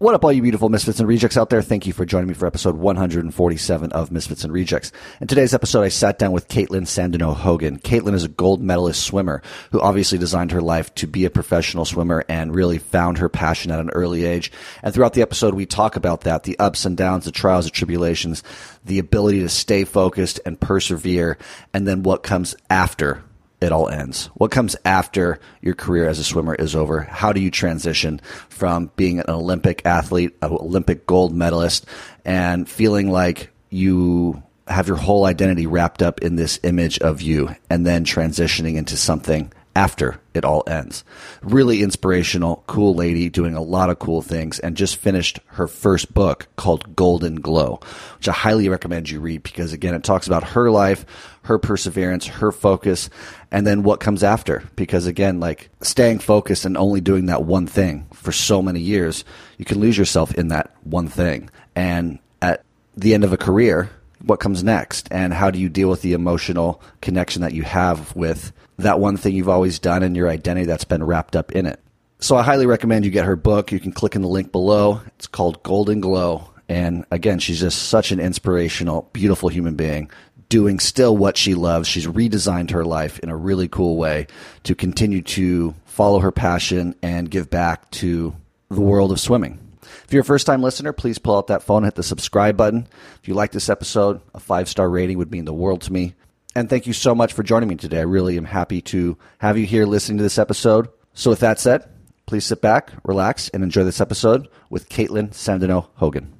What 0.00 0.14
up, 0.14 0.24
all 0.24 0.32
you 0.32 0.40
beautiful 0.40 0.70
Misfits 0.70 0.98
and 0.98 1.06
Rejects 1.06 1.36
out 1.36 1.50
there? 1.50 1.60
Thank 1.60 1.86
you 1.86 1.92
for 1.92 2.06
joining 2.06 2.28
me 2.28 2.32
for 2.32 2.46
episode 2.46 2.74
147 2.74 3.92
of 3.92 4.10
Misfits 4.10 4.44
and 4.44 4.50
Rejects. 4.50 4.92
In 5.20 5.26
today's 5.26 5.52
episode, 5.52 5.82
I 5.82 5.88
sat 5.88 6.18
down 6.18 6.32
with 6.32 6.48
Kaitlin 6.48 6.86
Sandeno 6.86 7.36
Hogan. 7.36 7.78
Kaitlin 7.78 8.14
is 8.14 8.24
a 8.24 8.28
gold 8.28 8.62
medalist 8.62 9.02
swimmer 9.02 9.42
who 9.72 9.80
obviously 9.82 10.16
designed 10.16 10.52
her 10.52 10.62
life 10.62 10.94
to 10.94 11.06
be 11.06 11.26
a 11.26 11.30
professional 11.30 11.84
swimmer 11.84 12.24
and 12.30 12.54
really 12.54 12.78
found 12.78 13.18
her 13.18 13.28
passion 13.28 13.70
at 13.70 13.78
an 13.78 13.90
early 13.90 14.24
age. 14.24 14.50
And 14.82 14.94
throughout 14.94 15.12
the 15.12 15.20
episode, 15.20 15.52
we 15.52 15.66
talk 15.66 15.96
about 15.96 16.22
that, 16.22 16.44
the 16.44 16.58
ups 16.58 16.86
and 16.86 16.96
downs, 16.96 17.26
the 17.26 17.30
trials 17.30 17.66
and 17.66 17.74
tribulations, 17.74 18.42
the 18.82 19.00
ability 19.00 19.40
to 19.40 19.50
stay 19.50 19.84
focused 19.84 20.40
and 20.46 20.58
persevere, 20.58 21.36
and 21.74 21.86
then 21.86 22.04
what 22.04 22.22
comes 22.22 22.54
after 22.70 23.22
it 23.60 23.72
all 23.72 23.88
ends? 23.88 24.26
What 24.34 24.50
comes 24.50 24.76
after 24.84 25.38
your 25.60 25.74
career 25.74 26.08
as 26.08 26.18
a 26.18 26.24
swimmer 26.24 26.54
is 26.54 26.74
over? 26.74 27.00
How 27.00 27.32
do 27.32 27.40
you 27.40 27.50
transition 27.50 28.20
from 28.48 28.90
being 28.96 29.18
an 29.20 29.26
Olympic 29.28 29.84
athlete, 29.84 30.36
an 30.42 30.50
Olympic 30.52 31.06
gold 31.06 31.34
medalist, 31.34 31.86
and 32.24 32.68
feeling 32.68 33.10
like 33.10 33.50
you 33.70 34.42
have 34.66 34.88
your 34.88 34.96
whole 34.96 35.24
identity 35.24 35.66
wrapped 35.66 36.02
up 36.02 36.20
in 36.22 36.36
this 36.36 36.60
image 36.62 36.98
of 37.00 37.20
you 37.20 37.54
and 37.68 37.86
then 37.86 38.04
transitioning 38.04 38.76
into 38.76 38.96
something 38.96 39.52
after 39.74 40.20
it 40.34 40.44
all 40.44 40.64
ends. 40.66 41.04
Really 41.42 41.82
inspirational, 41.82 42.64
cool 42.66 42.94
lady 42.94 43.28
doing 43.28 43.54
a 43.54 43.62
lot 43.62 43.90
of 43.90 43.98
cool 43.98 44.22
things 44.22 44.58
and 44.58 44.76
just 44.76 44.96
finished 44.96 45.40
her 45.46 45.66
first 45.66 46.12
book 46.12 46.48
called 46.56 46.96
Golden 46.96 47.36
Glow, 47.36 47.80
which 48.16 48.28
I 48.28 48.32
highly 48.32 48.68
recommend 48.68 49.08
you 49.08 49.20
read 49.20 49.42
because 49.42 49.72
again, 49.72 49.94
it 49.94 50.04
talks 50.04 50.26
about 50.26 50.44
her 50.50 50.70
life, 50.70 51.06
her 51.42 51.58
perseverance, 51.58 52.26
her 52.26 52.52
focus, 52.52 53.10
and 53.50 53.66
then 53.66 53.82
what 53.82 54.00
comes 54.00 54.22
after. 54.22 54.62
Because 54.76 55.06
again, 55.06 55.40
like 55.40 55.70
staying 55.80 56.18
focused 56.18 56.64
and 56.64 56.76
only 56.76 57.00
doing 57.00 57.26
that 57.26 57.44
one 57.44 57.66
thing 57.66 58.06
for 58.12 58.32
so 58.32 58.62
many 58.62 58.80
years, 58.80 59.24
you 59.58 59.64
can 59.64 59.80
lose 59.80 59.96
yourself 59.96 60.34
in 60.34 60.48
that 60.48 60.74
one 60.84 61.08
thing. 61.08 61.50
And 61.74 62.18
at 62.42 62.64
the 62.96 63.14
end 63.14 63.24
of 63.24 63.32
a 63.32 63.38
career, 63.38 63.90
what 64.24 64.40
comes 64.40 64.62
next? 64.62 65.08
And 65.10 65.32
how 65.32 65.50
do 65.50 65.58
you 65.58 65.68
deal 65.68 65.88
with 65.88 66.02
the 66.02 66.12
emotional 66.12 66.82
connection 67.00 67.42
that 67.42 67.54
you 67.54 67.62
have 67.62 68.14
with 68.14 68.52
that 68.82 69.00
one 69.00 69.16
thing 69.16 69.34
you've 69.34 69.48
always 69.48 69.78
done 69.78 70.02
and 70.02 70.16
your 70.16 70.28
identity 70.28 70.66
that's 70.66 70.84
been 70.84 71.04
wrapped 71.04 71.36
up 71.36 71.52
in 71.52 71.66
it. 71.66 71.80
So 72.18 72.36
I 72.36 72.42
highly 72.42 72.66
recommend 72.66 73.04
you 73.04 73.10
get 73.10 73.24
her 73.24 73.36
book. 73.36 73.72
You 73.72 73.80
can 73.80 73.92
click 73.92 74.14
in 74.14 74.22
the 74.22 74.28
link 74.28 74.52
below. 74.52 75.00
It's 75.16 75.26
called 75.26 75.62
Golden 75.62 76.00
Glow. 76.00 76.50
And 76.68 77.04
again, 77.10 77.38
she's 77.38 77.60
just 77.60 77.88
such 77.88 78.12
an 78.12 78.20
inspirational, 78.20 79.08
beautiful 79.12 79.48
human 79.48 79.74
being 79.74 80.10
doing 80.50 80.78
still 80.78 81.16
what 81.16 81.38
she 81.38 81.54
loves. 81.54 81.88
She's 81.88 82.06
redesigned 82.06 82.72
her 82.72 82.84
life 82.84 83.18
in 83.20 83.30
a 83.30 83.36
really 83.36 83.68
cool 83.68 83.96
way 83.96 84.26
to 84.64 84.74
continue 84.74 85.22
to 85.22 85.74
follow 85.86 86.18
her 86.18 86.32
passion 86.32 86.94
and 87.02 87.30
give 87.30 87.48
back 87.48 87.90
to 87.92 88.34
the 88.68 88.80
world 88.80 89.12
of 89.12 89.20
swimming. 89.20 89.58
If 90.04 90.12
you're 90.12 90.22
a 90.22 90.24
first 90.24 90.46
time 90.46 90.62
listener, 90.62 90.92
please 90.92 91.18
pull 91.18 91.36
out 91.36 91.46
that 91.46 91.62
phone 91.62 91.78
and 91.78 91.86
hit 91.86 91.94
the 91.94 92.02
subscribe 92.02 92.56
button. 92.56 92.86
If 93.22 93.28
you 93.28 93.34
like 93.34 93.52
this 93.52 93.68
episode, 93.68 94.20
a 94.34 94.40
five 94.40 94.68
star 94.68 94.90
rating 94.90 95.18
would 95.18 95.30
mean 95.30 95.46
the 95.46 95.54
world 95.54 95.82
to 95.82 95.92
me. 95.92 96.14
And 96.54 96.68
thank 96.68 96.86
you 96.86 96.92
so 96.92 97.14
much 97.14 97.32
for 97.32 97.44
joining 97.44 97.68
me 97.68 97.76
today. 97.76 98.00
I 98.00 98.02
really 98.02 98.36
am 98.36 98.44
happy 98.44 98.82
to 98.82 99.16
have 99.38 99.56
you 99.56 99.66
here 99.66 99.86
listening 99.86 100.18
to 100.18 100.24
this 100.24 100.38
episode. 100.38 100.88
So, 101.14 101.30
with 101.30 101.40
that 101.40 101.60
said, 101.60 101.88
please 102.26 102.44
sit 102.44 102.60
back, 102.60 102.92
relax, 103.04 103.48
and 103.50 103.62
enjoy 103.62 103.84
this 103.84 104.00
episode 104.00 104.48
with 104.68 104.88
Kaitlin 104.88 105.30
Sandeno 105.30 105.88
Hogan. 105.94 106.39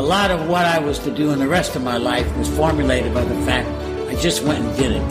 a 0.00 0.02
lot 0.02 0.30
of 0.30 0.48
what 0.48 0.64
I 0.64 0.78
was 0.78 0.98
to 1.00 1.10
do 1.10 1.30
in 1.30 1.38
the 1.38 1.46
rest 1.46 1.76
of 1.76 1.84
my 1.84 1.98
life 1.98 2.26
was 2.38 2.48
formulated 2.56 3.12
by 3.12 3.22
the 3.22 3.34
fact 3.44 3.68
I 4.08 4.14
just 4.14 4.42
went 4.42 4.64
and 4.64 4.74
did 4.74 4.92
it. 4.92 5.02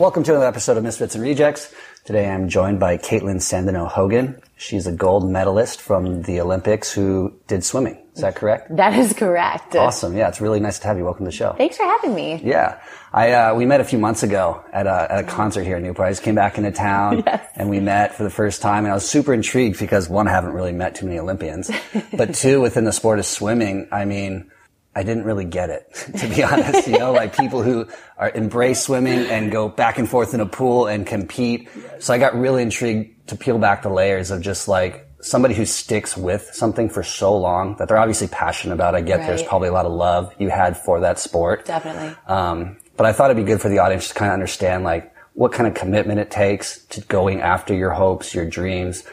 Welcome 0.00 0.22
to 0.22 0.30
another 0.30 0.46
episode 0.46 0.78
of 0.78 0.84
Misfits 0.84 1.14
and 1.14 1.22
Rejects. 1.22 1.70
Today 2.08 2.30
I'm 2.30 2.48
joined 2.48 2.80
by 2.80 2.96
Kaitlin 2.96 3.36
Sandeno 3.36 3.86
Hogan. 3.86 4.40
She's 4.56 4.86
a 4.86 4.92
gold 4.92 5.30
medalist 5.30 5.82
from 5.82 6.22
the 6.22 6.40
Olympics 6.40 6.90
who 6.90 7.34
did 7.48 7.62
swimming. 7.62 8.02
Is 8.14 8.22
that 8.22 8.34
correct? 8.34 8.74
That 8.74 8.98
is 8.98 9.12
correct. 9.12 9.76
Awesome. 9.76 10.16
Yeah, 10.16 10.28
it's 10.28 10.40
really 10.40 10.58
nice 10.58 10.78
to 10.78 10.86
have 10.86 10.96
you. 10.96 11.04
Welcome 11.04 11.26
to 11.26 11.30
the 11.30 11.36
show. 11.36 11.52
Thanks 11.58 11.76
for 11.76 11.82
having 11.82 12.14
me. 12.14 12.40
Yeah. 12.42 12.80
I, 13.12 13.32
uh, 13.32 13.54
we 13.56 13.66
met 13.66 13.82
a 13.82 13.84
few 13.84 13.98
months 13.98 14.22
ago 14.22 14.64
at 14.72 14.86
a, 14.86 15.06
at 15.12 15.18
a 15.18 15.22
concert 15.24 15.64
here 15.64 15.76
in 15.76 15.82
Newport. 15.82 16.08
I 16.08 16.10
just 16.12 16.22
came 16.22 16.34
back 16.34 16.56
into 16.56 16.70
town 16.70 17.18
yes. 17.26 17.46
and 17.54 17.68
we 17.68 17.78
met 17.78 18.14
for 18.14 18.22
the 18.22 18.30
first 18.30 18.62
time 18.62 18.86
and 18.86 18.92
I 18.92 18.94
was 18.94 19.06
super 19.06 19.34
intrigued 19.34 19.78
because 19.78 20.08
one, 20.08 20.28
I 20.28 20.30
haven't 20.30 20.54
really 20.54 20.72
met 20.72 20.94
too 20.94 21.04
many 21.04 21.18
Olympians, 21.18 21.70
but 22.16 22.34
two, 22.34 22.62
within 22.62 22.84
the 22.84 22.92
sport 22.92 23.18
of 23.18 23.26
swimming, 23.26 23.86
I 23.92 24.06
mean, 24.06 24.50
I 24.98 25.04
didn't 25.04 25.22
really 25.22 25.44
get 25.44 25.70
it, 25.70 25.94
to 26.18 26.26
be 26.26 26.42
honest. 26.42 26.88
You 26.88 26.98
know, 26.98 27.12
like 27.12 27.36
people 27.36 27.62
who 27.62 27.86
are 28.16 28.30
embrace 28.30 28.82
swimming 28.82 29.26
and 29.30 29.52
go 29.52 29.68
back 29.68 29.98
and 29.98 30.10
forth 30.10 30.34
in 30.34 30.40
a 30.40 30.46
pool 30.46 30.88
and 30.88 31.06
compete. 31.06 31.68
So 32.00 32.12
I 32.12 32.18
got 32.18 32.34
really 32.34 32.62
intrigued 32.62 33.28
to 33.28 33.36
peel 33.36 33.58
back 33.58 33.82
the 33.82 33.90
layers 33.90 34.32
of 34.32 34.42
just 34.42 34.66
like 34.66 35.08
somebody 35.20 35.54
who 35.54 35.64
sticks 35.64 36.16
with 36.16 36.50
something 36.52 36.88
for 36.88 37.04
so 37.04 37.36
long 37.36 37.76
that 37.76 37.86
they're 37.86 37.96
obviously 37.96 38.26
passionate 38.26 38.74
about. 38.74 38.96
I 38.96 39.00
get 39.00 39.20
right. 39.20 39.28
there's 39.28 39.42
probably 39.44 39.68
a 39.68 39.72
lot 39.72 39.86
of 39.86 39.92
love 39.92 40.34
you 40.36 40.48
had 40.48 40.76
for 40.76 40.98
that 40.98 41.20
sport. 41.20 41.64
Definitely. 41.64 42.16
Um, 42.26 42.78
but 42.96 43.06
I 43.06 43.12
thought 43.12 43.30
it'd 43.30 43.44
be 43.44 43.48
good 43.48 43.60
for 43.60 43.68
the 43.68 43.78
audience 43.78 44.08
to 44.08 44.14
kind 44.14 44.30
of 44.30 44.34
understand 44.34 44.82
like 44.82 45.14
what 45.34 45.52
kind 45.52 45.68
of 45.68 45.74
commitment 45.74 46.18
it 46.18 46.32
takes 46.32 46.84
to 46.86 47.00
going 47.02 47.40
after 47.40 47.72
your 47.72 47.90
hopes, 47.90 48.34
your 48.34 48.46
dreams, 48.46 49.04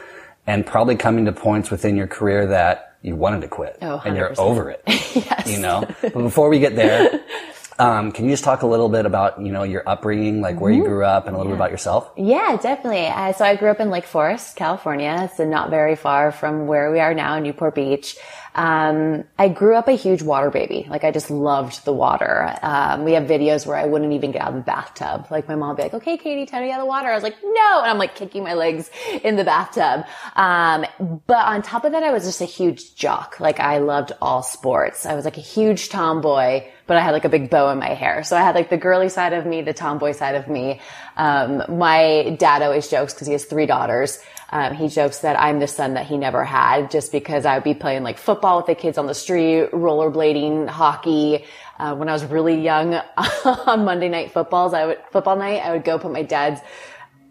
and 0.48 0.66
probably 0.66 0.96
coming 0.96 1.26
to 1.26 1.32
points 1.32 1.70
within 1.70 1.94
your 1.96 2.08
career 2.08 2.48
that 2.48 2.95
you 3.06 3.14
wanted 3.14 3.40
to 3.40 3.48
quit 3.48 3.78
oh, 3.82 4.02
and 4.04 4.16
you're 4.16 4.34
over 4.36 4.68
it. 4.68 4.82
yes. 4.86 5.46
You 5.46 5.60
know, 5.60 5.88
but 6.02 6.12
before 6.12 6.48
we 6.48 6.58
get 6.58 6.74
there, 6.74 7.20
um, 7.78 8.12
can 8.12 8.24
you 8.24 8.32
just 8.32 8.44
talk 8.44 8.62
a 8.62 8.66
little 8.66 8.88
bit 8.88 9.06
about, 9.06 9.40
you 9.40 9.52
know, 9.52 9.62
your 9.62 9.82
upbringing, 9.86 10.40
like 10.40 10.60
where 10.60 10.72
mm-hmm. 10.72 10.82
you 10.82 10.88
grew 10.88 11.04
up 11.04 11.26
and 11.26 11.34
a 11.34 11.38
little 11.38 11.52
yeah. 11.52 11.56
bit 11.56 11.60
about 11.60 11.70
yourself? 11.70 12.10
Yeah, 12.16 12.56
definitely. 12.60 13.06
Uh, 13.06 13.32
so 13.32 13.44
I 13.44 13.56
grew 13.56 13.70
up 13.70 13.80
in 13.80 13.90
Lake 13.90 14.06
Forest, 14.06 14.56
California. 14.56 15.30
So 15.36 15.44
not 15.44 15.70
very 15.70 15.96
far 15.96 16.32
from 16.32 16.66
where 16.66 16.90
we 16.90 17.00
are 17.00 17.14
now, 17.14 17.36
in 17.36 17.42
Newport 17.42 17.74
Beach. 17.74 18.16
Um, 18.56 19.24
I 19.38 19.50
grew 19.50 19.76
up 19.76 19.86
a 19.86 19.92
huge 19.92 20.22
water 20.22 20.50
baby. 20.50 20.86
Like 20.88 21.04
I 21.04 21.10
just 21.10 21.30
loved 21.30 21.84
the 21.84 21.92
water. 21.92 22.56
Um, 22.62 23.04
we 23.04 23.12
have 23.12 23.24
videos 23.24 23.66
where 23.66 23.76
I 23.76 23.84
wouldn't 23.84 24.14
even 24.14 24.32
get 24.32 24.40
out 24.40 24.48
of 24.48 24.54
the 24.54 24.60
bathtub. 24.62 25.26
Like 25.30 25.46
my 25.46 25.54
mom 25.54 25.68
would 25.70 25.76
be 25.76 25.82
like, 25.82 25.94
okay, 25.94 26.16
Katie, 26.16 26.46
tell 26.46 26.62
me 26.62 26.72
out 26.72 26.80
of 26.80 26.84
the 26.84 26.88
water. 26.88 27.08
I 27.08 27.14
was 27.14 27.22
like, 27.22 27.36
no. 27.42 27.80
And 27.80 27.90
I'm 27.90 27.98
like 27.98 28.14
kicking 28.14 28.42
my 28.42 28.54
legs 28.54 28.90
in 29.22 29.36
the 29.36 29.44
bathtub. 29.44 30.06
Um, 30.36 30.86
but 31.26 31.46
on 31.46 31.60
top 31.60 31.84
of 31.84 31.92
that, 31.92 32.02
I 32.02 32.12
was 32.12 32.24
just 32.24 32.40
a 32.40 32.46
huge 32.46 32.94
jock. 32.94 33.38
Like 33.40 33.60
I 33.60 33.78
loved 33.78 34.12
all 34.22 34.42
sports. 34.42 35.04
I 35.04 35.14
was 35.14 35.26
like 35.26 35.36
a 35.36 35.42
huge 35.42 35.90
tomboy, 35.90 36.64
but 36.86 36.96
I 36.96 37.00
had 37.00 37.10
like 37.10 37.24
a 37.24 37.28
big 37.28 37.50
bow 37.50 37.70
in 37.70 37.78
my 37.78 37.94
hair. 37.94 38.22
So 38.22 38.36
I 38.36 38.40
had 38.40 38.54
like 38.54 38.70
the 38.70 38.76
girly 38.76 39.08
side 39.08 39.32
of 39.32 39.44
me, 39.44 39.62
the 39.62 39.72
tomboy 39.72 40.12
side 40.12 40.36
of 40.36 40.48
me. 40.48 40.80
Um, 41.16 41.62
my 41.78 42.36
dad 42.38 42.62
always 42.62 42.88
jokes 42.88 43.12
because 43.14 43.26
he 43.26 43.32
has 43.32 43.44
three 43.44 43.66
daughters. 43.66 44.20
Um, 44.50 44.74
he 44.74 44.88
jokes 44.88 45.18
that 45.20 45.38
I'm 45.38 45.58
the 45.58 45.66
son 45.66 45.94
that 45.94 46.06
he 46.06 46.16
never 46.16 46.44
had 46.44 46.90
just 46.90 47.10
because 47.10 47.44
I 47.44 47.54
would 47.54 47.64
be 47.64 47.74
playing 47.74 48.04
like 48.04 48.18
football 48.18 48.58
with 48.58 48.66
the 48.66 48.76
kids 48.76 48.96
on 48.96 49.06
the 49.06 49.14
street, 49.14 49.70
rollerblading, 49.72 50.68
hockey. 50.68 51.44
Uh, 51.78 51.94
when 51.96 52.08
I 52.08 52.12
was 52.12 52.24
really 52.24 52.60
young 52.60 52.94
on 53.44 53.84
Monday 53.84 54.08
night 54.08 54.32
footballs, 54.32 54.72
I 54.72 54.86
would, 54.86 54.98
football 55.10 55.36
night, 55.36 55.58
I 55.58 55.72
would 55.72 55.84
go 55.84 55.98
put 55.98 56.12
my 56.12 56.22
dad's 56.22 56.60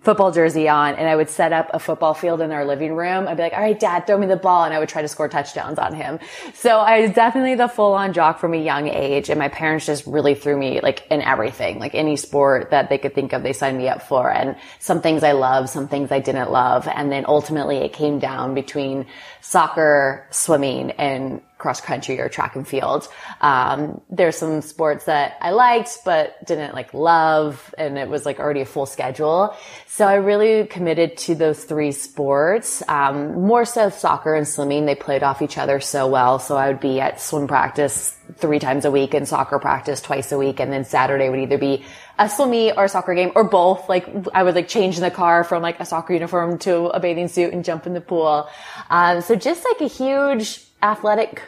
football 0.05 0.31
jersey 0.31 0.69
on 0.69 0.95
and 0.95 1.09
I 1.09 1.15
would 1.15 1.29
set 1.29 1.51
up 1.51 1.71
a 1.73 1.79
football 1.79 2.13
field 2.13 2.39
in 2.39 2.51
our 2.51 2.63
living 2.63 2.95
room. 2.95 3.27
I'd 3.27 3.37
be 3.37 3.43
like, 3.43 3.53
all 3.53 3.61
right, 3.61 3.79
dad, 3.79 4.05
throw 4.05 4.17
me 4.17 4.27
the 4.27 4.35
ball. 4.35 4.63
And 4.63 4.73
I 4.73 4.79
would 4.79 4.87
try 4.87 5.01
to 5.01 5.07
score 5.07 5.27
touchdowns 5.27 5.79
on 5.79 5.95
him. 5.95 6.19
So 6.53 6.79
I 6.79 7.01
was 7.01 7.11
definitely 7.11 7.55
the 7.55 7.67
full 7.67 7.93
on 7.93 8.13
jock 8.13 8.39
from 8.39 8.53
a 8.53 8.63
young 8.63 8.87
age. 8.87 9.29
And 9.29 9.39
my 9.39 9.49
parents 9.49 9.87
just 9.87 10.05
really 10.05 10.35
threw 10.35 10.55
me 10.55 10.79
like 10.79 11.07
in 11.09 11.21
everything, 11.21 11.79
like 11.79 11.95
any 11.95 12.15
sport 12.15 12.69
that 12.69 12.89
they 12.89 12.99
could 12.99 13.15
think 13.15 13.33
of, 13.33 13.41
they 13.41 13.53
signed 13.53 13.77
me 13.77 13.89
up 13.89 14.03
for. 14.03 14.31
And 14.31 14.55
some 14.79 15.01
things 15.01 15.23
I 15.23 15.31
loved, 15.31 15.69
some 15.69 15.87
things 15.87 16.11
I 16.11 16.19
didn't 16.19 16.51
love. 16.51 16.87
And 16.87 17.11
then 17.11 17.25
ultimately 17.27 17.77
it 17.77 17.91
came 17.91 18.19
down 18.19 18.53
between 18.53 19.07
soccer, 19.41 20.27
swimming 20.29 20.91
and 20.91 21.41
cross 21.65 21.81
country 21.81 22.19
or 22.19 22.29
track 22.29 22.55
and 22.55 22.67
field. 22.67 23.07
Um, 23.41 23.99
there's 24.11 24.37
some 24.37 24.61
sports 24.61 25.05
that 25.05 25.35
I 25.41 25.49
liked, 25.49 25.97
but 26.05 26.45
didn't 26.45 26.75
like 26.75 26.93
love. 26.93 27.73
And 27.75 27.97
it 27.97 28.07
was 28.07 28.23
like 28.23 28.37
already 28.39 28.61
a 28.61 28.67
full 28.67 28.85
schedule. 28.85 29.55
So 29.87 30.05
I 30.05 30.15
really 30.15 30.67
committed 30.67 31.17
to 31.25 31.33
those 31.33 31.63
three 31.63 31.91
sports. 31.91 32.83
Um, 32.87 33.47
more 33.47 33.65
so 33.65 33.89
soccer 33.89 34.35
and 34.35 34.47
swimming. 34.47 34.85
They 34.85 34.93
played 34.93 35.23
off 35.23 35.41
each 35.41 35.57
other 35.57 35.79
so 35.79 36.05
well. 36.07 36.37
So 36.37 36.55
I 36.55 36.67
would 36.67 36.79
be 36.79 37.01
at 37.01 37.19
swim 37.19 37.47
practice 37.47 38.15
three 38.35 38.59
times 38.59 38.85
a 38.85 38.91
week 38.91 39.15
and 39.15 39.27
soccer 39.27 39.57
practice 39.57 40.01
twice 40.01 40.31
a 40.31 40.37
week. 40.37 40.59
And 40.59 40.71
then 40.71 40.85
Saturday 40.85 41.29
would 41.29 41.39
either 41.39 41.57
be 41.57 41.83
a 42.19 42.29
swimmy 42.29 42.73
or 42.73 42.83
a 42.83 42.89
soccer 42.89 43.15
game 43.15 43.31
or 43.33 43.43
both. 43.43 43.89
Like 43.89 44.07
I 44.35 44.43
would 44.43 44.53
like 44.53 44.67
change 44.67 44.97
in 44.97 45.01
the 45.01 45.09
car 45.09 45.43
from 45.43 45.63
like 45.63 45.79
a 45.79 45.85
soccer 45.85 46.13
uniform 46.13 46.59
to 46.59 46.85
a 46.93 46.99
bathing 46.99 47.27
suit 47.27 47.53
and 47.53 47.65
jump 47.65 47.87
in 47.87 47.93
the 47.95 48.01
pool. 48.01 48.47
Um, 48.91 49.21
so 49.21 49.33
just 49.33 49.65
like 49.65 49.81
a 49.81 49.91
huge 49.91 50.61
athletic 50.85 51.41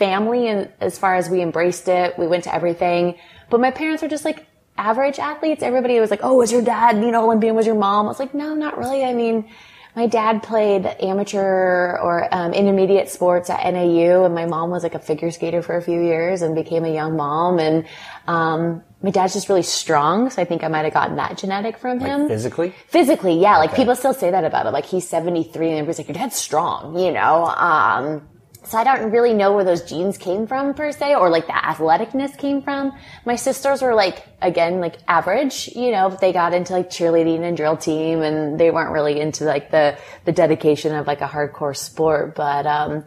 family 0.00 0.48
and 0.48 0.72
as 0.80 0.98
far 0.98 1.14
as 1.14 1.30
we 1.30 1.42
embraced 1.42 1.86
it, 1.86 2.18
we 2.18 2.26
went 2.26 2.44
to 2.44 2.54
everything. 2.54 3.16
But 3.50 3.60
my 3.60 3.70
parents 3.70 4.02
were 4.02 4.08
just 4.08 4.24
like 4.24 4.46
average 4.76 5.18
athletes. 5.18 5.62
Everybody 5.62 6.00
was 6.00 6.10
like, 6.10 6.24
"Oh, 6.24 6.34
was 6.34 6.50
your 6.50 6.62
dad, 6.62 6.96
you 7.04 7.12
know, 7.12 7.24
Olympian? 7.24 7.54
Was 7.54 7.66
your 7.66 7.76
mom?" 7.76 8.06
I 8.06 8.08
was 8.08 8.18
like, 8.18 8.34
"No, 8.34 8.54
not 8.54 8.78
really." 8.78 9.04
I 9.04 9.12
mean, 9.12 9.48
my 9.96 10.06
dad 10.06 10.42
played 10.42 10.86
amateur 10.86 11.98
or 11.98 12.28
um, 12.32 12.52
intermediate 12.52 13.08
sports 13.08 13.50
at 13.50 13.70
NAU, 13.72 14.24
and 14.24 14.34
my 14.34 14.46
mom 14.46 14.70
was 14.70 14.82
like 14.82 14.94
a 14.94 14.98
figure 14.98 15.30
skater 15.30 15.62
for 15.62 15.76
a 15.76 15.82
few 15.82 16.00
years 16.00 16.42
and 16.42 16.54
became 16.54 16.84
a 16.84 16.94
young 16.94 17.16
mom. 17.16 17.58
And 17.58 17.86
um, 18.26 18.82
my 19.02 19.10
dad's 19.10 19.32
just 19.32 19.48
really 19.48 19.62
strong, 19.62 20.30
so 20.30 20.40
I 20.40 20.44
think 20.44 20.62
I 20.62 20.68
might 20.68 20.84
have 20.84 20.94
gotten 20.94 21.16
that 21.16 21.38
genetic 21.38 21.76
from 21.76 21.98
him. 21.98 22.28
Physically? 22.28 22.74
Physically, 22.86 23.40
yeah. 23.40 23.58
Like 23.58 23.74
people 23.74 23.96
still 23.96 24.14
say 24.14 24.30
that 24.30 24.44
about 24.44 24.66
him. 24.66 24.72
Like 24.72 24.86
he's 24.86 25.08
73 25.08 25.68
and 25.68 25.78
everybody's 25.78 25.98
like, 25.98 26.08
your 26.08 26.14
dad's 26.14 26.36
strong, 26.36 26.98
you 26.98 27.10
know? 27.10 27.46
Um, 27.46 28.28
so 28.70 28.78
I 28.78 28.84
don't 28.84 29.10
really 29.10 29.34
know 29.34 29.52
where 29.52 29.64
those 29.64 29.82
genes 29.82 30.16
came 30.16 30.46
from 30.46 30.74
per 30.74 30.92
se, 30.92 31.16
or 31.16 31.28
like 31.28 31.48
the 31.48 31.52
athleticness 31.52 32.38
came 32.38 32.62
from. 32.62 32.96
My 33.24 33.34
sisters 33.34 33.82
were 33.82 33.96
like, 33.96 34.24
again, 34.40 34.78
like 34.78 34.94
average, 35.08 35.70
you 35.74 35.90
know, 35.90 36.16
they 36.20 36.32
got 36.32 36.54
into 36.54 36.74
like 36.74 36.88
cheerleading 36.88 37.40
and 37.40 37.56
drill 37.56 37.76
team 37.76 38.22
and 38.22 38.60
they 38.60 38.70
weren't 38.70 38.92
really 38.92 39.18
into 39.18 39.42
like 39.42 39.72
the, 39.72 39.98
the 40.24 40.30
dedication 40.30 40.94
of 40.94 41.08
like 41.08 41.20
a 41.20 41.26
hardcore 41.26 41.76
sport. 41.76 42.36
But, 42.36 42.64
um, 42.64 43.04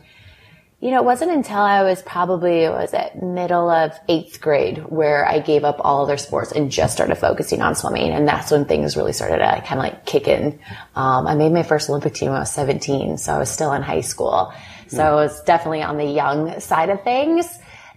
you 0.81 0.91
know, 0.91 0.97
it 0.97 1.05
wasn't 1.05 1.31
until 1.31 1.59
I 1.59 1.83
was 1.83 2.01
probably, 2.01 2.67
was 2.67 2.93
it 2.93 3.23
middle 3.23 3.69
of 3.69 3.93
eighth 4.09 4.41
grade 4.41 4.79
where 4.79 5.25
I 5.25 5.39
gave 5.39 5.63
up 5.63 5.77
all 5.79 6.03
other 6.03 6.17
sports 6.17 6.51
and 6.51 6.69
just 6.69 6.93
started 6.93 7.15
focusing 7.15 7.61
on 7.61 7.75
swimming. 7.75 8.11
And 8.11 8.27
that's 8.27 8.51
when 8.51 8.65
things 8.65 8.97
really 8.97 9.13
started 9.13 9.37
to 9.37 9.61
kind 9.65 9.79
of 9.79 9.85
like 9.85 10.05
kick 10.05 10.27
in. 10.27 10.59
Um, 10.93 11.25
I 11.25 11.35
made 11.35 11.53
my 11.53 11.63
first 11.63 11.89
Olympic 11.89 12.15
team 12.15 12.31
when 12.31 12.35
I 12.35 12.41
was 12.41 12.51
17. 12.51 13.17
So 13.17 13.33
I 13.33 13.37
was 13.37 13.49
still 13.49 13.71
in 13.71 13.81
high 13.81 14.01
school. 14.01 14.53
So 14.87 15.19
it's 15.19 15.41
definitely 15.43 15.83
on 15.83 15.97
the 15.97 16.05
young 16.05 16.59
side 16.59 16.89
of 16.89 17.03
things. 17.03 17.47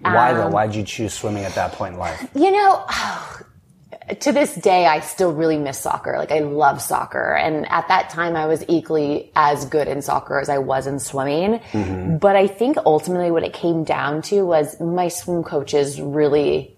Why 0.00 0.32
though? 0.32 0.46
Um, 0.46 0.52
Why'd 0.52 0.74
you 0.74 0.82
choose 0.82 1.14
swimming 1.14 1.44
at 1.44 1.54
that 1.54 1.72
point 1.72 1.94
in 1.94 1.98
life? 1.98 2.28
You 2.34 2.50
know, 2.50 2.84
to 4.20 4.32
this 4.32 4.54
day, 4.54 4.86
I 4.86 5.00
still 5.00 5.32
really 5.32 5.58
miss 5.58 5.78
soccer. 5.78 6.16
Like 6.18 6.30
I 6.30 6.40
love 6.40 6.80
soccer. 6.82 7.34
And 7.34 7.66
at 7.70 7.88
that 7.88 8.10
time, 8.10 8.36
I 8.36 8.46
was 8.46 8.64
equally 8.68 9.32
as 9.34 9.64
good 9.66 9.88
in 9.88 10.02
soccer 10.02 10.38
as 10.38 10.48
I 10.48 10.58
was 10.58 10.86
in 10.86 10.98
swimming. 10.98 11.60
But 12.20 12.36
I 12.36 12.46
think 12.46 12.76
ultimately 12.84 13.30
what 13.30 13.42
it 13.42 13.52
came 13.52 13.84
down 13.84 14.22
to 14.22 14.42
was 14.42 14.78
my 14.80 15.08
swim 15.08 15.42
coaches 15.42 16.00
really 16.00 16.76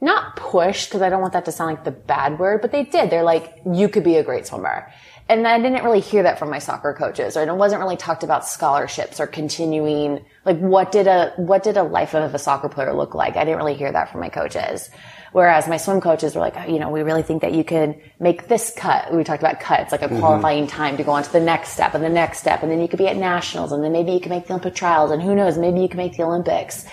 not 0.00 0.36
pushed 0.36 0.90
because 0.90 1.00
I 1.00 1.08
don't 1.08 1.22
want 1.22 1.32
that 1.32 1.46
to 1.46 1.52
sound 1.52 1.70
like 1.76 1.84
the 1.84 1.90
bad 1.90 2.38
word, 2.38 2.60
but 2.60 2.72
they 2.72 2.84
did. 2.84 3.08
They're 3.08 3.22
like, 3.22 3.60
you 3.70 3.88
could 3.88 4.04
be 4.04 4.16
a 4.16 4.22
great 4.22 4.46
swimmer. 4.46 4.90
And 5.26 5.48
I 5.48 5.58
didn't 5.58 5.84
really 5.84 6.00
hear 6.00 6.22
that 6.24 6.38
from 6.38 6.50
my 6.50 6.58
soccer 6.58 6.92
coaches, 6.92 7.36
or 7.36 7.42
it 7.42 7.54
wasn't 7.54 7.80
really 7.80 7.96
talked 7.96 8.24
about 8.24 8.46
scholarships 8.46 9.20
or 9.20 9.26
continuing. 9.26 10.22
Like, 10.44 10.58
what 10.58 10.92
did 10.92 11.06
a 11.06 11.32
what 11.36 11.62
did 11.62 11.78
a 11.78 11.82
life 11.82 12.14
of 12.14 12.34
a 12.34 12.38
soccer 12.38 12.68
player 12.68 12.92
look 12.92 13.14
like? 13.14 13.36
I 13.36 13.44
didn't 13.44 13.56
really 13.56 13.74
hear 13.74 13.90
that 13.90 14.10
from 14.10 14.20
my 14.20 14.28
coaches. 14.28 14.90
Whereas 15.32 15.66
my 15.66 15.78
swim 15.78 16.00
coaches 16.00 16.36
were 16.36 16.42
like, 16.42 16.56
oh, 16.56 16.66
you 16.70 16.78
know, 16.78 16.90
we 16.90 17.02
really 17.02 17.22
think 17.22 17.42
that 17.42 17.54
you 17.54 17.64
could 17.64 18.00
make 18.20 18.46
this 18.46 18.72
cut. 18.76 19.12
We 19.12 19.24
talked 19.24 19.42
about 19.42 19.58
cuts, 19.58 19.90
like 19.90 20.02
a 20.02 20.06
mm-hmm. 20.06 20.20
qualifying 20.20 20.68
time 20.68 20.96
to 20.98 21.02
go 21.02 21.10
on 21.10 21.24
to 21.24 21.32
the 21.32 21.40
next 21.40 21.70
step 21.70 21.94
and 21.94 22.04
the 22.04 22.08
next 22.08 22.38
step, 22.38 22.62
and 22.62 22.70
then 22.70 22.80
you 22.80 22.86
could 22.86 22.98
be 22.98 23.08
at 23.08 23.16
nationals, 23.16 23.72
and 23.72 23.82
then 23.82 23.90
maybe 23.90 24.12
you 24.12 24.20
could 24.20 24.30
make 24.30 24.46
the 24.46 24.52
Olympic 24.52 24.76
trials, 24.76 25.10
and 25.10 25.20
who 25.20 25.34
knows, 25.34 25.58
maybe 25.58 25.80
you 25.80 25.88
can 25.88 25.96
make 25.96 26.16
the 26.16 26.22
Olympics. 26.22 26.86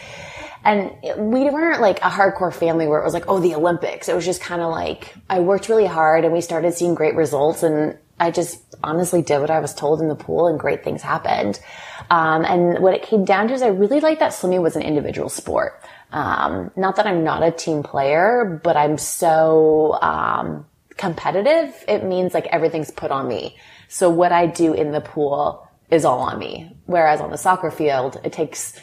And 0.64 0.92
we 1.18 1.50
weren't 1.50 1.82
like 1.82 2.00
a 2.00 2.10
hardcore 2.10 2.54
family 2.54 2.88
where 2.88 3.00
it 3.00 3.04
was 3.04 3.14
like, 3.14 3.26
oh, 3.28 3.40
the 3.40 3.56
Olympics. 3.56 4.10
It 4.10 4.16
was 4.16 4.26
just 4.26 4.42
kind 4.42 4.62
of 4.62 4.72
like, 4.72 5.16
I 5.30 5.40
worked 5.40 5.70
really 5.70 5.88
hard 5.88 6.24
and 6.24 6.34
we 6.34 6.42
started 6.42 6.74
seeing 6.74 6.94
great 6.94 7.16
results 7.16 7.64
and 7.64 7.98
I 8.22 8.30
just 8.30 8.60
honestly 8.84 9.24
did 9.24 9.40
what 9.40 9.50
I 9.50 9.60
was 9.60 9.74
told 9.74 10.00
in 10.00 10.08
the 10.08 10.16
pool 10.16 10.48
and 10.48 10.60
great 10.60 10.84
things 10.84 11.02
happened. 11.02 11.60
Um, 12.12 12.46
and 12.46 12.80
what 12.80 12.94
it 12.94 13.02
came 13.02 13.26
down 13.26 13.48
to 13.48 13.54
is 13.56 13.64
I 13.64 13.70
really 13.70 14.00
liked 14.00 14.20
that 14.20 14.34
swimming 14.34 14.62
was 14.62 14.76
an 14.76 14.84
individual 14.84 15.28
sport. 15.28 15.82
Um, 16.12 16.70
not 16.76 16.98
that 16.98 17.08
I'm 17.08 17.24
not 17.24 17.42
a 17.42 17.52
team 17.52 17.82
player, 17.82 18.62
but 18.64 18.78
I'm 18.78 19.00
so, 19.00 19.98
um, 20.02 20.68
competitive. 20.98 21.74
It 21.88 22.04
means 22.04 22.36
like 22.36 22.46
everything's 22.48 22.92
put 22.92 23.10
on 23.10 23.28
me. 23.28 23.58
So 23.88 24.12
what 24.12 24.32
I 24.32 24.46
do 24.46 24.74
in 24.74 24.92
the 24.92 25.02
pool 25.02 25.68
is 25.90 26.06
all 26.06 26.20
on 26.20 26.38
me. 26.38 26.78
Whereas 26.86 27.22
on 27.22 27.32
the 27.32 27.38
soccer 27.38 27.72
field, 27.72 28.22
it 28.24 28.34
takes 28.34 28.80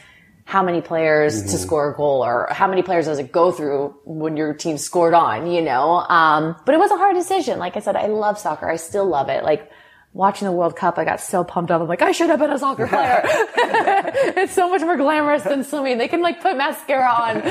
how 0.48 0.62
many 0.62 0.80
players 0.80 1.42
to 1.42 1.58
score 1.58 1.92
a 1.92 1.94
goal 1.94 2.24
or 2.24 2.48
how 2.50 2.66
many 2.66 2.80
players 2.80 3.04
does 3.04 3.18
it 3.18 3.30
go 3.30 3.52
through 3.52 3.94
when 4.06 4.34
your 4.34 4.54
team 4.54 4.78
scored 4.78 5.12
on, 5.12 5.50
you 5.50 5.60
know? 5.60 5.98
Um, 6.08 6.56
but 6.64 6.74
it 6.74 6.78
was 6.78 6.90
a 6.90 6.96
hard 6.96 7.14
decision. 7.14 7.58
Like 7.58 7.76
I 7.76 7.80
said, 7.80 7.96
I 7.96 8.06
love 8.06 8.38
soccer. 8.38 8.66
I 8.66 8.76
still 8.76 9.04
love 9.04 9.28
it. 9.28 9.44
Like 9.44 9.70
watching 10.14 10.46
the 10.46 10.52
World 10.52 10.74
Cup, 10.74 10.96
I 10.96 11.04
got 11.04 11.20
so 11.20 11.44
pumped 11.44 11.70
up. 11.70 11.82
I'm 11.82 11.86
like, 11.86 12.00
I 12.00 12.12
should 12.12 12.30
have 12.30 12.38
been 12.38 12.50
a 12.50 12.58
soccer 12.58 12.86
player. 12.86 13.20
it's 13.26 14.54
so 14.54 14.70
much 14.70 14.80
more 14.80 14.96
glamorous 14.96 15.42
than 15.42 15.64
swimming. 15.64 15.98
They 15.98 16.08
can 16.08 16.22
like 16.22 16.40
put 16.40 16.56
mascara 16.56 17.10
on. 17.10 17.36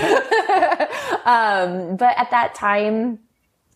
um, 1.23 1.97
but 1.97 2.17
at 2.17 2.31
that 2.31 2.55
time, 2.55 3.19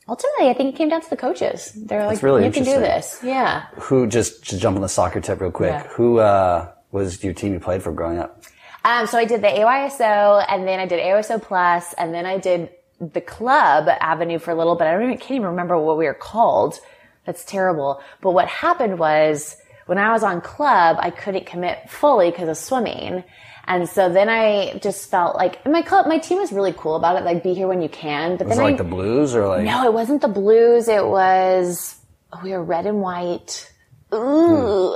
ultimately, 0.07 0.49
I 0.49 0.55
think 0.55 0.73
it 0.73 0.77
came 0.79 0.89
down 0.89 1.01
to 1.01 1.09
the 1.11 1.15
coaches. 1.15 1.71
They're 1.75 2.07
like, 2.07 2.23
really 2.23 2.43
you 2.43 2.51
can 2.51 2.63
do 2.63 2.79
this. 2.79 3.19
Yeah. 3.21 3.67
Who 3.81 4.07
just 4.07 4.49
to 4.49 4.57
jump 4.57 4.77
on 4.77 4.81
the 4.81 4.89
soccer 4.89 5.21
tip 5.21 5.41
real 5.41 5.51
quick? 5.51 5.73
Yeah. 5.73 5.87
Who 5.89 6.17
uh, 6.17 6.71
was 6.91 7.23
your 7.23 7.33
team 7.33 7.53
you 7.53 7.59
played 7.59 7.83
for 7.83 7.91
growing 7.91 8.17
up? 8.17 8.40
Um, 8.83 9.05
so 9.07 9.17
I 9.17 9.25
did 9.25 9.41
the 9.41 9.47
AYSO 9.47 10.45
and 10.49 10.67
then 10.67 10.79
I 10.79 10.85
did 10.87 10.99
AYSO 10.99 11.41
plus 11.41 11.93
and 11.93 12.13
then 12.13 12.25
I 12.25 12.37
did 12.37 12.69
the 12.99 13.21
club 13.21 13.87
avenue 13.87 14.39
for 14.39 14.51
a 14.51 14.55
little 14.55 14.75
bit. 14.75 14.87
I 14.87 14.93
don't 14.93 15.03
even, 15.03 15.17
can't 15.17 15.31
even 15.31 15.47
remember 15.47 15.77
what 15.77 15.97
we 15.97 16.05
were 16.05 16.13
called. 16.13 16.79
That's 17.25 17.43
terrible. 17.45 18.01
But 18.21 18.31
what 18.31 18.47
happened 18.47 18.97
was 18.97 19.55
when 19.85 19.97
I 19.97 20.11
was 20.11 20.23
on 20.23 20.41
club, 20.41 20.97
I 20.99 21.11
couldn't 21.11 21.45
commit 21.45 21.89
fully 21.89 22.31
because 22.31 22.49
of 22.49 22.57
swimming. 22.57 23.23
And 23.67 23.87
so 23.87 24.09
then 24.09 24.27
I 24.29 24.79
just 24.81 25.09
felt 25.11 25.35
like 25.35 25.63
my 25.67 25.83
club, 25.83 26.07
my 26.07 26.17
team 26.17 26.39
was 26.39 26.51
really 26.51 26.73
cool 26.73 26.95
about 26.95 27.15
it. 27.17 27.23
Like 27.23 27.43
be 27.43 27.53
here 27.53 27.67
when 27.67 27.81
you 27.83 27.89
can. 27.89 28.37
But 28.37 28.47
Was 28.47 28.57
it 28.57 28.61
then 28.61 28.71
like 28.71 28.73
I, 28.75 28.83
the 28.83 28.89
Blues 28.89 29.35
or 29.35 29.47
like? 29.47 29.63
no, 29.63 29.85
it 29.85 29.93
wasn't 29.93 30.21
the 30.21 30.27
blues. 30.27 30.87
It 30.87 31.05
was, 31.05 31.95
oh, 32.33 32.39
we 32.43 32.51
were 32.51 32.63
red 32.63 32.87
and 32.87 33.01
white. 33.01 33.71
Ooh, 34.13 34.17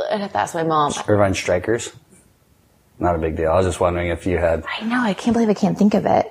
Hmm. 0.01 0.13
and 0.13 0.23
if 0.23 0.33
that's 0.33 0.53
my 0.53 0.63
mom. 0.63 0.91
Irvine 1.07 1.33
Strikers. 1.35 1.91
Not 2.99 3.15
a 3.15 3.17
big 3.19 3.35
deal. 3.35 3.51
I 3.51 3.55
was 3.55 3.65
just 3.65 3.79
wondering 3.79 4.07
if 4.07 4.25
you 4.25 4.37
had. 4.37 4.63
I 4.79 4.85
know. 4.85 5.01
I 5.01 5.13
can't 5.13 5.33
believe 5.33 5.49
I 5.49 5.53
can't 5.53 5.77
think 5.77 5.93
of 5.93 6.05
it. 6.05 6.25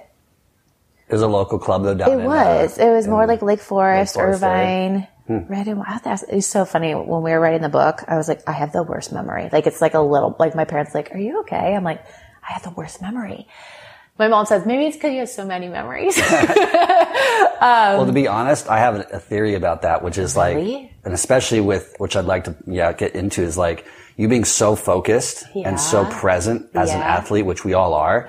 It 1.08 1.12
was 1.12 1.22
a 1.22 1.28
local 1.28 1.58
club 1.58 1.82
though. 1.84 1.94
Down 1.94 2.10
It 2.10 2.14
in, 2.14 2.20
uh, 2.22 2.28
was. 2.28 2.78
It 2.78 2.88
was 2.90 3.06
more 3.06 3.26
like 3.26 3.42
Lake 3.42 3.60
Forest, 3.60 4.14
Forest 4.14 4.42
area. 4.42 5.06
Irvine, 5.28 5.46
Red 5.48 5.68
and 5.68 5.78
Wild. 5.78 6.00
It 6.06 6.34
was 6.34 6.46
so 6.46 6.64
funny 6.64 6.94
when 6.94 7.22
we 7.22 7.30
were 7.30 7.40
writing 7.40 7.60
the 7.62 7.68
book. 7.68 8.02
I 8.08 8.16
was 8.16 8.28
like, 8.28 8.40
I 8.48 8.52
have 8.52 8.72
the 8.72 8.82
worst 8.82 9.12
memory. 9.12 9.50
Like 9.52 9.66
it's 9.66 9.80
like 9.82 9.94
a 9.94 10.00
little. 10.00 10.34
Like 10.38 10.54
my 10.54 10.64
parents, 10.64 10.94
like, 10.94 11.14
are 11.14 11.18
you 11.18 11.40
okay? 11.40 11.74
I'm 11.76 11.84
like, 11.84 12.02
I 12.48 12.52
have 12.52 12.62
the 12.62 12.70
worst 12.70 13.02
memory. 13.02 13.46
My 14.18 14.28
mom 14.28 14.46
says 14.46 14.64
maybe 14.64 14.86
it's 14.86 14.96
because 14.96 15.12
you 15.12 15.18
have 15.20 15.28
so 15.28 15.44
many 15.44 15.68
memories. 15.68 16.16
well, 17.60 18.06
to 18.06 18.12
be 18.12 18.26
honest, 18.28 18.68
I 18.68 18.78
have 18.78 18.96
a 18.96 19.06
a 19.16 19.18
theory 19.18 19.54
about 19.54 19.82
that, 19.82 20.02
which 20.02 20.18
is 20.18 20.36
Really? 20.36 20.74
like, 20.74 20.90
and 21.04 21.12
especially 21.14 21.60
with 21.60 21.94
which 21.98 22.16
I'd 22.16 22.24
like 22.24 22.44
to 22.44 22.56
yeah 22.66 22.92
get 22.92 23.14
into 23.14 23.42
is 23.42 23.58
like 23.58 23.86
you 24.16 24.28
being 24.28 24.44
so 24.44 24.76
focused 24.76 25.44
and 25.54 25.78
so 25.80 26.04
present 26.06 26.68
as 26.74 26.90
an 26.90 26.98
Yeah. 26.98 27.04
Uh-huh. 27.08 27.18
athlete, 27.18 27.46
which 27.46 27.64
we 27.64 27.74
all 27.74 27.94
are. 27.94 28.24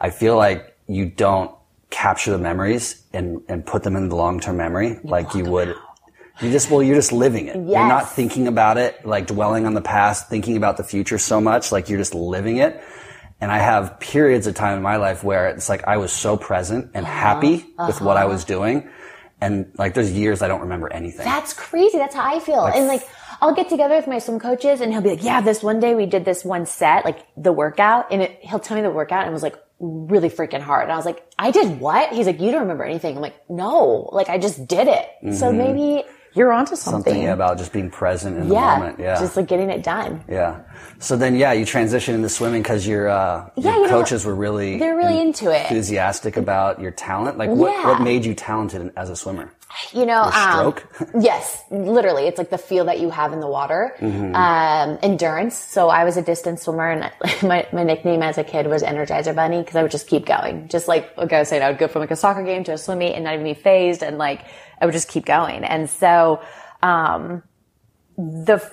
I 0.00 0.10
feel 0.10 0.36
like 0.36 0.76
you 0.86 1.06
don't 1.06 1.50
capture 1.90 2.30
the 2.32 2.38
memories 2.38 3.02
and 3.12 3.40
and 3.48 3.64
put 3.64 3.82
them 3.82 3.96
in 3.96 4.08
the 4.08 4.16
long 4.16 4.40
term 4.40 4.56
memory 4.56 4.98
like 5.04 5.34
you 5.34 5.44
would. 5.44 5.74
You 6.40 6.50
just 6.52 6.70
well, 6.70 6.82
you're 6.82 6.94
just 6.96 7.12
living 7.12 7.46
it. 7.48 7.56
You're 7.56 7.88
not 7.88 8.12
thinking 8.12 8.46
about 8.46 8.78
it, 8.78 9.04
like 9.04 9.26
dwelling 9.26 9.66
on 9.66 9.74
the 9.74 9.80
past, 9.80 10.28
thinking 10.28 10.56
about 10.56 10.76
the 10.76 10.84
future 10.84 11.18
so 11.18 11.40
much. 11.40 11.72
Like 11.72 11.88
you're 11.88 11.98
just 11.98 12.14
living 12.14 12.58
it. 12.58 12.80
And 13.40 13.52
I 13.52 13.58
have 13.58 14.00
periods 14.00 14.46
of 14.48 14.54
time 14.56 14.76
in 14.76 14.82
my 14.82 14.96
life 14.96 15.22
where 15.22 15.48
it's 15.48 15.68
like 15.68 15.86
I 15.86 15.96
was 15.98 16.12
so 16.12 16.36
present 16.36 16.90
and 16.94 17.06
happy 17.06 17.66
with 17.86 18.00
what 18.00 18.16
I 18.16 18.24
was 18.26 18.44
doing. 18.44 18.88
And 19.40 19.70
like 19.78 19.94
there's 19.94 20.10
years 20.12 20.42
I 20.42 20.48
don't 20.48 20.62
remember 20.62 20.92
anything. 20.92 21.24
That's 21.24 21.54
crazy. 21.54 21.98
That's 21.98 22.14
how 22.16 22.24
I 22.24 22.40
feel. 22.40 22.64
and 22.66 22.88
like, 22.88 23.08
I'll 23.40 23.54
get 23.54 23.68
together 23.68 23.96
with 23.96 24.06
my 24.06 24.18
swim 24.18 24.40
coaches 24.40 24.80
and 24.80 24.92
he'll 24.92 25.00
be 25.02 25.10
like, 25.10 25.22
yeah, 25.22 25.40
this 25.40 25.62
one 25.62 25.80
day 25.80 25.94
we 25.94 26.06
did 26.06 26.24
this 26.24 26.44
one 26.44 26.66
set, 26.66 27.04
like 27.04 27.26
the 27.36 27.52
workout 27.52 28.10
and 28.12 28.22
it, 28.22 28.38
he'll 28.42 28.58
tell 28.58 28.76
me 28.76 28.82
the 28.82 28.90
workout 28.90 29.20
and 29.22 29.30
it 29.30 29.32
was 29.32 29.42
like 29.42 29.56
really 29.78 30.28
freaking 30.28 30.60
hard. 30.60 30.84
And 30.84 30.92
I 30.92 30.96
was 30.96 31.04
like, 31.06 31.24
I 31.38 31.50
did 31.52 31.78
what? 31.80 32.12
He's 32.12 32.26
like, 32.26 32.40
you 32.40 32.50
don't 32.50 32.62
remember 32.62 32.84
anything. 32.84 33.14
I'm 33.16 33.22
like, 33.22 33.48
no, 33.48 34.08
like 34.12 34.28
I 34.28 34.38
just 34.38 34.66
did 34.66 34.88
it. 34.88 35.34
So 35.36 35.52
maybe 35.52 36.02
you're 36.34 36.52
onto 36.52 36.74
something. 36.76 37.12
Something 37.12 37.28
about 37.28 37.58
just 37.58 37.72
being 37.72 37.90
present 37.90 38.36
in 38.36 38.48
the 38.48 38.54
yeah. 38.54 38.76
moment. 38.78 38.98
Yeah. 38.98 39.18
Just 39.20 39.36
like 39.36 39.46
getting 39.46 39.70
it 39.70 39.82
done. 39.84 40.24
yeah. 40.28 40.62
So 40.98 41.16
then, 41.16 41.36
yeah, 41.36 41.52
you 41.52 41.64
transition 41.64 42.16
into 42.16 42.28
swimming 42.28 42.62
because 42.62 42.86
your, 42.86 43.08
uh, 43.08 43.48
Yeah, 43.56 43.70
your 43.70 43.74
you 43.76 43.82
know, 43.84 43.88
coaches 43.88 44.24
were 44.24 44.34
really, 44.34 44.78
they're 44.78 44.96
really 44.96 45.20
into 45.20 45.50
it. 45.52 45.62
enthusiastic 45.62 46.36
about 46.36 46.80
your 46.80 46.90
talent. 46.90 47.38
Like 47.38 47.50
what, 47.50 47.70
Yeah. 47.72 47.86
what 47.86 48.02
made 48.02 48.24
you 48.24 48.34
talented 48.34 48.92
as 48.96 49.10
a 49.10 49.16
swimmer? 49.16 49.52
You 49.92 50.06
know, 50.06 50.22
um, 50.22 50.74
yes, 51.20 51.62
literally. 51.70 52.24
It's 52.24 52.38
like 52.38 52.50
the 52.50 52.58
feel 52.58 52.86
that 52.86 53.00
you 53.00 53.10
have 53.10 53.32
in 53.32 53.40
the 53.40 53.46
water. 53.46 53.94
Mm-hmm. 53.98 54.34
Um, 54.34 54.98
endurance. 55.02 55.56
So 55.56 55.88
I 55.88 56.04
was 56.04 56.16
a 56.16 56.22
distance 56.22 56.62
swimmer 56.62 56.90
and 56.90 57.12
my, 57.42 57.66
my 57.72 57.84
nickname 57.84 58.22
as 58.22 58.38
a 58.38 58.44
kid 58.44 58.66
was 58.66 58.82
Energizer 58.82 59.34
Bunny 59.34 59.60
because 59.60 59.76
I 59.76 59.82
would 59.82 59.90
just 59.90 60.06
keep 60.06 60.26
going. 60.26 60.68
Just 60.68 60.88
like, 60.88 61.16
like 61.16 61.32
I 61.32 61.40
was 61.40 61.48
saying, 61.48 61.62
I 61.62 61.70
would 61.70 61.78
go 61.78 61.88
from 61.88 62.00
like 62.00 62.10
a 62.10 62.16
soccer 62.16 62.42
game 62.42 62.64
to 62.64 62.72
a 62.72 62.78
swim 62.78 62.98
meet 62.98 63.14
and 63.14 63.24
not 63.24 63.34
even 63.34 63.44
be 63.44 63.54
phased 63.54 64.02
and 64.02 64.18
like, 64.18 64.44
I 64.80 64.86
would 64.86 64.92
just 64.92 65.08
keep 65.08 65.24
going. 65.24 65.64
And 65.64 65.88
so, 65.88 66.40
um, 66.82 67.42
the, 68.16 68.70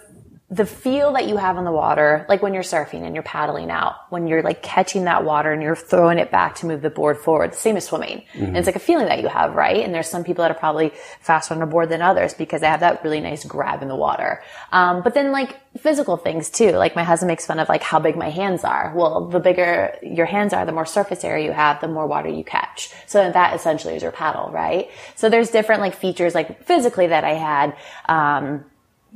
the 0.56 0.66
feel 0.66 1.12
that 1.14 1.28
you 1.28 1.36
have 1.36 1.58
in 1.58 1.66
the 1.66 1.72
water, 1.72 2.26
like 2.30 2.42
when 2.42 2.54
you're 2.54 2.64
surfing 2.64 3.02
and 3.06 3.14
you're 3.14 3.24
paddling 3.24 3.70
out, 3.70 3.96
when 4.10 4.26
you're 4.26 4.42
like 4.42 4.64
catching 4.64 5.04
that 5.04 5.26
water 5.26 5.52
and 5.52 5.62
you're 5.62 5.76
throwing 5.76 6.18
it 6.18 6.32
back 6.32 6.56
to 6.56 6.66
move 6.66 6.82
the 6.82 6.90
board 6.90 7.18
forward, 7.18 7.52
the 7.52 7.58
same 7.58 7.76
as 7.76 7.86
swimming. 7.86 8.24
And 8.48 8.58
it's 8.58 8.66
like 8.66 8.78
a 8.78 8.80
feeling 8.80 9.08
that 9.08 9.22
you 9.22 9.28
have, 9.28 9.54
right? 9.54 9.84
And 9.84 9.94
there's 9.94 10.08
some 10.08 10.24
people 10.24 10.44
that 10.44 10.52
are 10.52 10.60
probably 10.60 10.94
faster 11.20 11.54
on 11.54 11.62
a 11.62 11.66
board 11.66 11.90
than 11.90 12.02
others 12.02 12.34
because 12.34 12.62
they 12.62 12.68
have 12.68 12.80
that 12.80 13.04
really 13.04 13.20
nice 13.20 13.44
grab 13.44 13.82
in 13.82 13.90
the 13.90 13.96
water. 13.98 14.44
Um, 14.72 15.02
but 15.04 15.14
then 15.14 15.34
like 15.34 15.60
physical 15.78 16.16
things 16.16 16.50
too. 16.50 16.72
Like 16.72 16.96
my 16.96 17.04
husband 17.04 17.28
makes 17.28 17.46
fun 17.46 17.60
of 17.60 17.68
like 17.68 17.84
how 17.84 18.00
big 18.00 18.16
my 18.16 18.30
hands 18.30 18.64
are. 18.64 18.94
Well, 18.96 19.28
the 19.28 19.42
bigger 19.42 19.98
your 20.02 20.26
hands 20.26 20.54
are, 20.54 20.66
the 20.66 20.72
more 20.72 20.86
surface 20.86 21.26
area 21.26 21.46
you 21.46 21.52
have, 21.52 21.82
the 21.82 21.90
more 21.90 22.08
water 22.08 22.30
you 22.30 22.46
catch. 22.46 22.94
So 23.08 23.30
that 23.30 23.56
essentially 23.56 23.96
is 23.96 24.04
your 24.04 24.14
paddle, 24.14 24.52
right? 24.52 24.90
So 25.16 25.28
there's 25.28 25.50
different 25.50 25.82
like 25.82 25.96
features 25.96 26.34
like 26.34 26.64
physically 26.64 27.08
that 27.08 27.26
I 27.26 27.34
had, 27.34 27.76
um, 28.08 28.64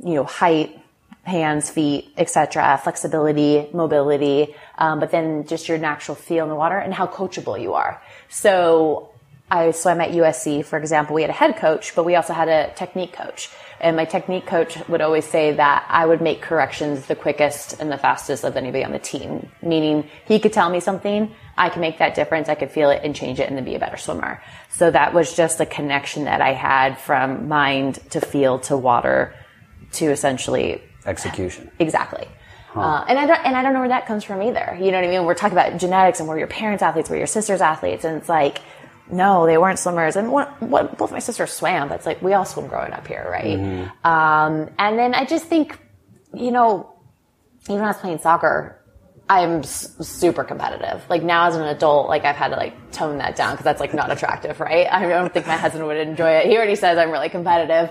you 0.04 0.14
know, 0.14 0.24
height, 0.24 0.76
hands, 1.24 1.70
feet, 1.70 2.12
etc., 2.16 2.80
flexibility, 2.82 3.68
mobility, 3.72 4.54
um, 4.78 5.00
but 5.00 5.10
then 5.10 5.46
just 5.46 5.68
your 5.68 5.78
natural 5.78 6.14
feel 6.14 6.44
in 6.44 6.48
the 6.48 6.56
water 6.56 6.78
and 6.78 6.94
how 6.94 7.06
coachable 7.06 7.60
you 7.60 7.74
are. 7.74 8.00
So 8.28 9.10
I 9.50 9.72
swam 9.72 10.00
at 10.00 10.10
USC, 10.10 10.64
for 10.64 10.78
example, 10.78 11.14
we 11.14 11.22
had 11.22 11.30
a 11.30 11.34
head 11.34 11.56
coach, 11.56 11.94
but 11.96 12.04
we 12.04 12.14
also 12.14 12.32
had 12.32 12.48
a 12.48 12.72
technique 12.74 13.12
coach. 13.12 13.50
And 13.80 13.96
my 13.96 14.04
technique 14.04 14.46
coach 14.46 14.76
would 14.88 15.00
always 15.00 15.24
say 15.24 15.52
that 15.52 15.86
I 15.88 16.06
would 16.06 16.20
make 16.20 16.40
corrections 16.40 17.06
the 17.06 17.16
quickest 17.16 17.80
and 17.80 17.90
the 17.90 17.98
fastest 17.98 18.44
of 18.44 18.56
anybody 18.56 18.84
on 18.84 18.92
the 18.92 18.98
team. 18.98 19.50
Meaning 19.62 20.08
he 20.26 20.38
could 20.38 20.52
tell 20.52 20.70
me 20.70 20.80
something, 20.80 21.34
I 21.56 21.70
could 21.70 21.80
make 21.80 21.98
that 21.98 22.14
difference, 22.14 22.48
I 22.48 22.54
could 22.54 22.70
feel 22.70 22.90
it 22.90 23.00
and 23.02 23.16
change 23.16 23.40
it 23.40 23.48
and 23.48 23.56
then 23.56 23.64
be 23.64 23.74
a 23.74 23.80
better 23.80 23.96
swimmer. 23.96 24.42
So 24.68 24.90
that 24.90 25.14
was 25.14 25.34
just 25.34 25.60
a 25.60 25.66
connection 25.66 26.24
that 26.24 26.40
I 26.40 26.52
had 26.52 26.98
from 26.98 27.48
mind 27.48 27.98
to 28.10 28.20
feel 28.20 28.60
to 28.60 28.76
water 28.76 29.34
to 29.92 30.10
essentially 30.10 30.82
Execution. 31.06 31.70
Exactly. 31.78 32.26
Uh, 32.74 33.04
and 33.08 33.18
I 33.18 33.26
don't, 33.26 33.44
and 33.44 33.56
I 33.56 33.62
don't 33.62 33.72
know 33.72 33.80
where 33.80 33.88
that 33.88 34.06
comes 34.06 34.22
from 34.22 34.42
either. 34.42 34.76
You 34.80 34.92
know 34.92 34.98
what 35.00 35.04
I 35.08 35.10
mean? 35.10 35.24
We're 35.24 35.34
talking 35.34 35.58
about 35.58 35.76
genetics 35.80 36.20
and 36.20 36.28
were 36.28 36.38
your 36.38 36.46
parents 36.46 36.82
athletes, 36.82 37.10
were 37.10 37.16
your 37.16 37.26
sisters 37.26 37.60
athletes, 37.60 38.04
and 38.04 38.16
it's 38.18 38.28
like, 38.28 38.60
no, 39.10 39.44
they 39.46 39.58
weren't 39.58 39.80
swimmers. 39.80 40.14
And 40.14 40.30
what, 40.30 40.62
what 40.62 40.96
both 40.96 41.10
my 41.10 41.18
sisters 41.18 41.50
swam, 41.52 41.88
but 41.88 41.96
it's 41.96 42.06
like 42.06 42.22
we 42.22 42.32
all 42.32 42.44
swim 42.44 42.68
growing 42.68 42.92
up 42.92 43.08
here, 43.08 43.26
right? 43.28 43.58
Um, 44.04 44.70
and 44.78 44.96
then 44.96 45.14
I 45.14 45.24
just 45.24 45.46
think, 45.46 45.80
you 46.32 46.52
know, 46.52 46.92
even 47.64 47.76
when 47.76 47.84
I 47.86 47.88
was 47.88 47.96
playing 47.96 48.18
soccer, 48.18 48.76
I'm 49.28 49.60
s- 49.60 49.96
super 50.06 50.44
competitive. 50.44 51.02
Like 51.08 51.24
now 51.24 51.46
as 51.48 51.56
an 51.56 51.62
adult, 51.62 52.08
like 52.08 52.24
I've 52.24 52.36
had 52.36 52.48
to 52.48 52.56
like 52.56 52.92
tone 52.92 53.18
that 53.18 53.34
down 53.34 53.54
because 53.54 53.64
that's 53.64 53.80
like 53.80 53.94
not 53.94 54.12
attractive, 54.12 54.60
right? 54.60 54.86
I 54.90 55.08
don't 55.08 55.32
think 55.32 55.46
my 55.48 55.56
husband 55.56 55.84
would 55.86 55.96
enjoy 55.96 56.30
it. 56.30 56.46
He 56.46 56.56
already 56.56 56.76
says 56.76 56.98
I'm 56.98 57.10
really 57.10 57.28
competitive. 57.30 57.90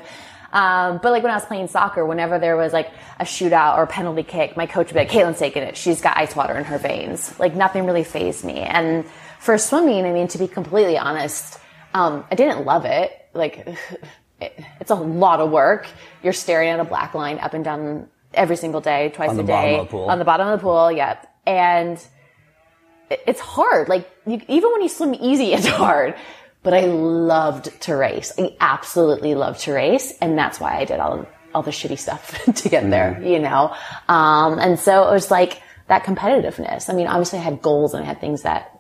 Um, 0.52 1.00
but 1.02 1.12
like 1.12 1.22
when 1.24 1.32
I 1.32 1.36
was 1.36 1.46
playing 1.46 1.68
soccer, 1.68 2.06
whenever 2.06 2.40
there 2.40 2.58
was 2.58 2.74
like 2.74 2.90
a 3.20 3.24
shootout 3.24 3.78
or 3.78 3.84
a 3.84 3.88
penalty 3.88 4.24
kick, 4.24 4.58
my 4.58 4.66
coach 4.66 4.88
would 4.88 4.94
be 4.94 5.00
like, 5.00 5.10
Kaitlin's 5.10 5.40
taking 5.40 5.64
it. 5.64 5.78
She's 5.78 6.02
got 6.02 6.18
ice 6.18 6.36
water 6.36 6.56
in 6.58 6.64
her 6.66 6.78
veins. 6.78 7.40
Like 7.40 7.56
nothing 7.56 7.86
really 7.86 8.04
phased 8.04 8.44
me. 8.44 8.60
And 8.62 9.06
for 9.40 9.58
swimming, 9.58 10.06
I 10.06 10.12
mean, 10.12 10.28
to 10.30 10.38
be 10.38 10.48
completely 10.48 10.98
honest, 10.98 11.60
um, 11.94 12.26
I 12.32 12.36
didn't 12.36 12.66
love 12.66 12.86
it. 12.86 13.12
Like 13.34 13.68
it, 14.42 14.54
it's 14.80 14.92
a 14.92 14.96
lot 14.96 15.40
of 15.40 15.52
work. 15.52 15.88
You're 16.24 16.34
staring 16.34 16.70
at 16.70 16.80
a 16.80 16.84
black 16.86 17.14
line 17.14 17.38
up 17.40 17.54
and 17.54 17.64
down 17.64 18.08
every 18.34 18.56
single 18.56 18.82
day, 18.82 19.10
twice 19.14 19.30
On 19.30 19.38
the 19.38 19.44
a 19.44 19.46
bottom 19.46 19.70
day. 19.70 19.80
of 19.80 19.86
the 19.88 19.92
pool. 19.92 20.06
On 20.10 20.20
the 20.20 20.26
bottom 20.26 20.48
of 20.48 20.60
the 20.60 20.64
pool, 20.64 20.92
yep. 20.92 21.32
And 21.46 21.98
it- 23.10 23.24
it's 23.28 23.40
hard. 23.40 23.90
Like 23.90 24.10
you, 24.26 24.42
even 24.48 24.72
when 24.72 24.82
you 24.82 24.90
swim 24.90 25.14
easy, 25.16 25.54
it's 25.54 25.68
hard. 25.68 26.16
But 26.62 26.74
I 26.74 26.82
loved 26.82 27.82
to 27.82 27.96
race. 27.96 28.34
I 28.38 28.56
absolutely 28.60 29.34
loved 29.36 29.62
to 29.62 29.74
race, 29.74 30.14
and 30.22 30.38
that's 30.38 30.60
why 30.60 30.78
I 30.78 30.86
did 30.86 31.00
all 31.00 31.26
all 31.54 31.64
the 31.64 31.72
shitty 31.72 31.98
stuff 31.98 32.44
to 32.54 32.70
get 32.70 32.90
there. 32.90 33.22
You 33.24 33.40
know, 33.40 33.76
um, 34.08 34.60
and 34.60 34.80
so 34.80 35.08
it 35.08 35.12
was 35.12 35.32
like 35.32 35.62
that 35.88 36.04
competitiveness. 36.04 36.90
I 36.90 36.94
mean, 36.94 37.08
obviously, 37.08 37.40
I 37.40 37.44
had 37.44 37.62
goals 37.62 37.94
and 37.94 38.04
I 38.04 38.08
had 38.08 38.20
things 38.20 38.44
that 38.44 38.80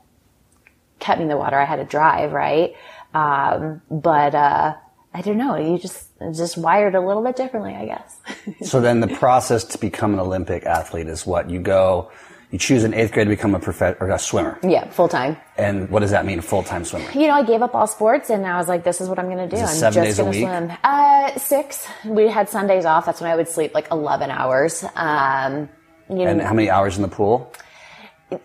kept 1.00 1.20
me 1.20 1.24
in 1.24 1.30
the 1.30 1.38
water. 1.38 1.58
I 1.58 1.66
had 1.66 1.78
to 1.78 1.86
drive, 1.86 2.34
right? 2.34 2.76
Um, 3.14 3.82
but 3.90 4.36
uh, 4.36 4.76
I 5.14 5.22
don't 5.22 5.38
know. 5.38 5.56
You 5.56 5.78
just 5.78 6.08
just 6.34 6.58
wired 6.58 6.96
a 6.96 7.02
little 7.02 7.24
bit 7.24 7.36
differently, 7.36 7.74
I 7.74 7.86
guess. 7.86 8.18
So 8.68 8.82
then 8.82 9.00
the 9.00 9.08
process 9.08 9.64
to 9.66 9.78
become 9.78 10.14
an 10.14 10.20
Olympic 10.20 10.66
athlete 10.66 11.08
is 11.08 11.26
what? 11.26 11.50
You 11.50 11.60
go, 11.60 12.12
you 12.52 12.58
choose 12.58 12.84
in 12.84 12.94
eighth 12.96 13.12
grade 13.12 13.28
to 13.28 13.30
become 13.30 13.54
a 13.54 13.60
prof- 13.60 13.98
or 14.00 14.10
a 14.10 14.18
swimmer. 14.20 14.58
yeah, 14.64 14.90
full 14.90 15.08
time. 15.08 15.38
And 15.58 15.90
what 15.90 16.00
does 16.00 16.12
that 16.12 16.26
mean, 16.26 16.42
full 16.42 16.64
time 16.64 16.84
swimmer? 16.84 17.12
you 17.12 17.28
know, 17.28 17.34
I 17.34 17.44
gave 17.44 17.62
up 17.62 17.76
all 17.76 17.86
sports 17.88 18.30
and 18.30 18.46
I 18.46 18.58
was 18.58 18.68
like, 18.68 18.84
this 18.84 19.02
is 19.02 19.08
what 19.10 19.20
I'm 19.20 19.26
going 19.30 19.50
to 19.50 19.56
do. 19.56 19.62
I'm 19.62 19.68
just 19.68 19.94
days 19.96 20.18
a 20.20 20.24
going 20.24 20.34
to 20.34 20.40
week? 20.40 20.48
swim. 20.48 20.72
Uh, 20.84 21.38
six. 21.38 21.88
We 22.06 22.28
had 22.28 22.50
Sundays 22.50 22.86
off. 22.86 23.06
That's 23.06 23.22
when 23.22 23.30
I 23.30 23.36
would 23.36 23.48
sleep 23.48 23.74
like 23.76 23.88
11 23.92 24.32
hours. 24.32 24.84
Um, 24.96 25.70
you 26.10 26.16
know, 26.16 26.28
And 26.28 26.42
how 26.42 26.54
many 26.54 26.70
hours 26.72 26.96
in 26.98 27.04
the 27.04 27.08
pool? 27.08 27.54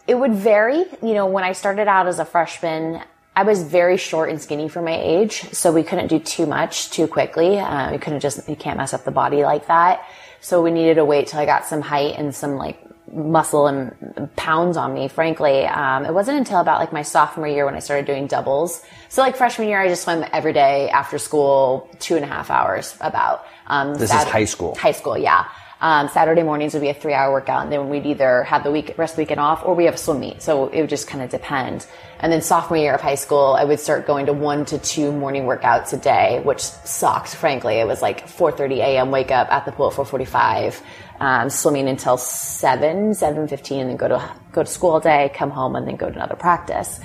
it 0.06 0.14
would 0.14 0.34
vary. 0.34 0.84
You 1.02 1.14
know, 1.14 1.26
when 1.26 1.44
I 1.44 1.52
started 1.52 1.88
out 1.88 2.06
as 2.06 2.18
a 2.18 2.24
freshman, 2.24 3.00
I 3.36 3.42
was 3.42 3.62
very 3.62 3.96
short 3.96 4.28
and 4.30 4.40
skinny 4.40 4.68
for 4.68 4.80
my 4.80 4.96
age, 4.96 5.42
so 5.52 5.72
we 5.72 5.82
couldn't 5.82 6.06
do 6.06 6.18
too 6.20 6.46
much 6.46 6.90
too 6.90 7.06
quickly. 7.08 7.58
Uh, 7.58 7.90
we 7.92 7.98
couldn't 7.98 8.20
just, 8.20 8.48
you 8.48 8.54
can't 8.56 8.76
mess 8.78 8.94
up 8.94 9.04
the 9.04 9.10
body 9.10 9.42
like 9.44 9.66
that. 9.66 10.06
So 10.40 10.62
we 10.62 10.70
needed 10.70 10.94
to 10.96 11.04
wait 11.04 11.26
till 11.28 11.40
I 11.40 11.46
got 11.46 11.64
some 11.66 11.80
height 11.80 12.14
and 12.18 12.34
some 12.34 12.56
like 12.56 12.78
muscle 13.14 13.66
and 13.66 14.28
pounds 14.36 14.76
on 14.76 14.92
me, 14.92 15.08
frankly. 15.08 15.66
Um, 15.66 16.04
it 16.04 16.12
wasn't 16.12 16.38
until 16.38 16.60
about 16.60 16.80
like 16.80 16.92
my 16.92 17.02
sophomore 17.02 17.48
year 17.48 17.64
when 17.64 17.74
I 17.74 17.78
started 17.78 18.06
doing 18.06 18.26
doubles. 18.26 18.82
So 19.08 19.22
like 19.22 19.36
freshman 19.36 19.68
year, 19.68 19.80
I 19.80 19.88
just 19.88 20.02
swam 20.02 20.24
every 20.32 20.52
day 20.52 20.90
after 20.90 21.18
school, 21.18 21.88
two 22.00 22.16
and 22.16 22.24
a 22.24 22.28
half 22.28 22.50
hours 22.50 22.96
about. 23.00 23.46
Um, 23.66 23.94
This 23.94 24.12
is 24.12 24.24
high 24.24 24.44
school. 24.44 24.74
High 24.76 24.92
school, 24.92 25.16
yeah. 25.16 25.46
Um, 25.84 26.08
Saturday 26.08 26.42
mornings 26.42 26.72
would 26.72 26.80
be 26.80 26.88
a 26.88 26.94
three 26.94 27.12
hour 27.12 27.30
workout, 27.30 27.64
and 27.64 27.70
then 27.70 27.90
we'd 27.90 28.06
either 28.06 28.42
have 28.44 28.64
the 28.64 28.70
week, 28.70 28.94
rest 28.96 29.16
the 29.16 29.20
weekend 29.20 29.38
off, 29.38 29.62
or 29.66 29.74
we 29.74 29.84
have 29.84 29.96
a 29.96 29.98
swim 29.98 30.18
meet. 30.18 30.40
So 30.40 30.68
it 30.68 30.80
would 30.80 30.88
just 30.88 31.06
kind 31.06 31.22
of 31.22 31.28
depend. 31.28 31.86
And 32.20 32.32
then 32.32 32.40
sophomore 32.40 32.78
year 32.78 32.94
of 32.94 33.02
high 33.02 33.16
school, 33.16 33.52
I 33.52 33.64
would 33.64 33.78
start 33.78 34.06
going 34.06 34.24
to 34.24 34.32
one 34.32 34.64
to 34.64 34.78
two 34.78 35.12
morning 35.12 35.44
workouts 35.44 35.92
a 35.92 35.98
day, 35.98 36.40
which 36.42 36.60
sucked, 36.60 37.34
frankly. 37.34 37.74
It 37.74 37.86
was 37.86 38.00
like 38.00 38.26
4.30 38.26 38.78
a.m. 38.78 39.10
wake 39.10 39.30
up 39.30 39.52
at 39.52 39.66
the 39.66 39.72
pool 39.72 39.88
at 39.88 39.92
4.45, 39.92 40.80
um, 41.20 41.50
swimming 41.50 41.86
until 41.86 42.16
7, 42.16 43.10
7.15, 43.10 43.80
and 43.82 43.90
then 43.90 43.96
go 43.98 44.08
to, 44.08 44.32
go 44.52 44.62
to 44.62 44.70
school 44.70 44.92
all 44.92 45.00
day, 45.00 45.30
come 45.34 45.50
home, 45.50 45.76
and 45.76 45.86
then 45.86 45.96
go 45.96 46.08
to 46.08 46.14
another 46.14 46.36
practice. 46.36 46.98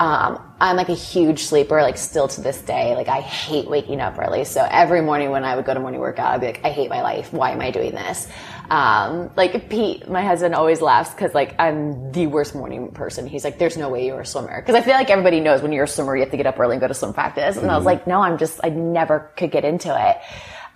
Um, 0.00 0.40
I'm 0.60 0.76
like 0.76 0.88
a 0.88 0.94
huge 0.94 1.44
sleeper, 1.44 1.82
like 1.82 1.96
still 1.96 2.28
to 2.28 2.40
this 2.40 2.60
day. 2.60 2.94
Like 2.94 3.08
I 3.08 3.20
hate 3.20 3.68
waking 3.68 4.00
up 4.00 4.18
early. 4.18 4.44
So 4.44 4.66
every 4.68 5.02
morning 5.02 5.30
when 5.30 5.44
I 5.44 5.56
would 5.56 5.64
go 5.64 5.74
to 5.74 5.80
morning 5.80 6.00
workout, 6.00 6.34
I'd 6.34 6.40
be 6.40 6.46
like, 6.46 6.64
I 6.64 6.70
hate 6.70 6.88
my 6.88 7.02
life. 7.02 7.32
Why 7.32 7.50
am 7.50 7.60
I 7.60 7.70
doing 7.70 7.92
this? 7.92 8.28
Um, 8.70 9.30
like 9.36 9.68
Pete, 9.70 10.08
my 10.08 10.24
husband 10.24 10.54
always 10.54 10.80
laughs 10.80 11.12
because 11.12 11.34
like 11.34 11.54
I'm 11.58 12.12
the 12.12 12.26
worst 12.26 12.54
morning 12.54 12.90
person. 12.92 13.26
He's 13.26 13.44
like, 13.44 13.58
there's 13.58 13.76
no 13.76 13.88
way 13.88 14.06
you're 14.06 14.20
a 14.20 14.26
swimmer. 14.26 14.60
Cause 14.62 14.74
I 14.74 14.82
feel 14.82 14.94
like 14.94 15.10
everybody 15.10 15.40
knows 15.40 15.62
when 15.62 15.72
you're 15.72 15.84
a 15.84 15.88
swimmer, 15.88 16.16
you 16.16 16.22
have 16.22 16.30
to 16.30 16.36
get 16.36 16.46
up 16.46 16.58
early 16.58 16.74
and 16.74 16.80
go 16.80 16.88
to 16.88 16.94
swim 16.94 17.12
practice. 17.12 17.56
And 17.56 17.70
I 17.70 17.76
was 17.76 17.86
like, 17.86 18.06
no, 18.06 18.20
I'm 18.20 18.38
just, 18.38 18.60
I 18.62 18.68
never 18.68 19.32
could 19.36 19.50
get 19.50 19.64
into 19.64 19.88
it. 19.88 20.18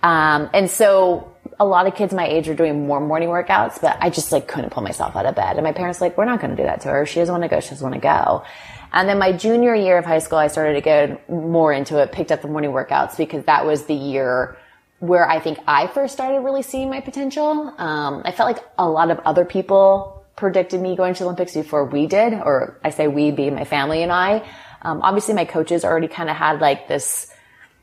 Um, 0.01 0.49
and 0.53 0.69
so 0.69 1.33
a 1.59 1.65
lot 1.65 1.87
of 1.87 1.95
kids 1.95 2.13
my 2.13 2.27
age 2.27 2.49
are 2.49 2.55
doing 2.55 2.87
more 2.87 2.99
morning 2.99 3.29
workouts, 3.29 3.79
but 3.79 3.97
I 4.01 4.09
just 4.09 4.31
like 4.33 4.47
couldn't 4.47 4.71
pull 4.71 4.83
myself 4.83 5.15
out 5.15 5.25
of 5.25 5.35
bed. 5.35 5.55
And 5.55 5.63
my 5.63 5.71
parents 5.71 5.99
were 5.99 6.07
like, 6.07 6.17
we're 6.17 6.25
not 6.25 6.41
going 6.41 6.51
to 6.51 6.57
do 6.57 6.63
that 6.63 6.81
to 6.81 6.89
her. 6.89 7.05
She 7.05 7.19
doesn't 7.19 7.33
want 7.33 7.43
to 7.43 7.47
go. 7.47 7.61
She 7.61 7.69
doesn't 7.69 7.89
want 7.89 7.95
to 7.95 8.01
go. 8.01 8.43
And 8.93 9.09
then 9.09 9.17
my 9.17 9.31
junior 9.31 9.73
year 9.73 9.97
of 9.97 10.05
high 10.05 10.19
school, 10.19 10.37
I 10.37 10.47
started 10.47 10.75
to 10.75 10.81
get 10.81 11.29
more 11.29 11.73
into 11.73 11.97
it, 11.97 12.11
picked 12.11 12.31
up 12.31 12.43
the 12.43 12.47
morning 12.47 12.71
workouts 12.71 13.17
because 13.17 13.43
that 13.45 13.65
was 13.65 13.85
the 13.85 13.95
year 13.95 14.55
where 14.99 15.27
I 15.27 15.39
think 15.39 15.59
I 15.67 15.87
first 15.87 16.13
started 16.13 16.41
really 16.41 16.61
seeing 16.61 16.89
my 16.89 17.01
potential. 17.01 17.73
Um, 17.77 18.21
I 18.23 18.31
felt 18.31 18.55
like 18.55 18.63
a 18.77 18.87
lot 18.87 19.11
of 19.11 19.19
other 19.25 19.45
people 19.45 20.23
predicted 20.35 20.79
me 20.79 20.95
going 20.95 21.13
to 21.15 21.19
the 21.19 21.25
Olympics 21.25 21.53
before 21.55 21.85
we 21.85 22.07
did, 22.07 22.33
or 22.33 22.79
I 22.83 22.91
say 22.91 23.07
we 23.07 23.31
being 23.31 23.55
my 23.55 23.65
family 23.65 24.03
and 24.03 24.11
I. 24.11 24.47
Um, 24.83 25.01
obviously 25.01 25.33
my 25.33 25.45
coaches 25.45 25.83
already 25.83 26.07
kind 26.07 26.29
of 26.29 26.35
had 26.35 26.61
like 26.61 26.87
this 26.87 27.33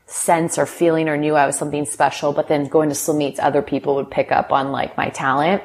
sense 0.05 0.57
or 0.57 0.65
feeling 0.65 1.09
or 1.09 1.17
knew 1.17 1.35
I 1.35 1.45
was 1.45 1.57
something 1.57 1.85
special, 1.85 2.33
but 2.33 2.47
then 2.47 2.65
going 2.67 2.89
to 2.89 2.95
swim 2.95 3.17
meets, 3.17 3.39
other 3.39 3.61
people 3.61 3.95
would 3.95 4.09
pick 4.09 4.31
up 4.31 4.51
on 4.51 4.71
like 4.71 4.97
my 4.97 5.09
talent. 5.09 5.61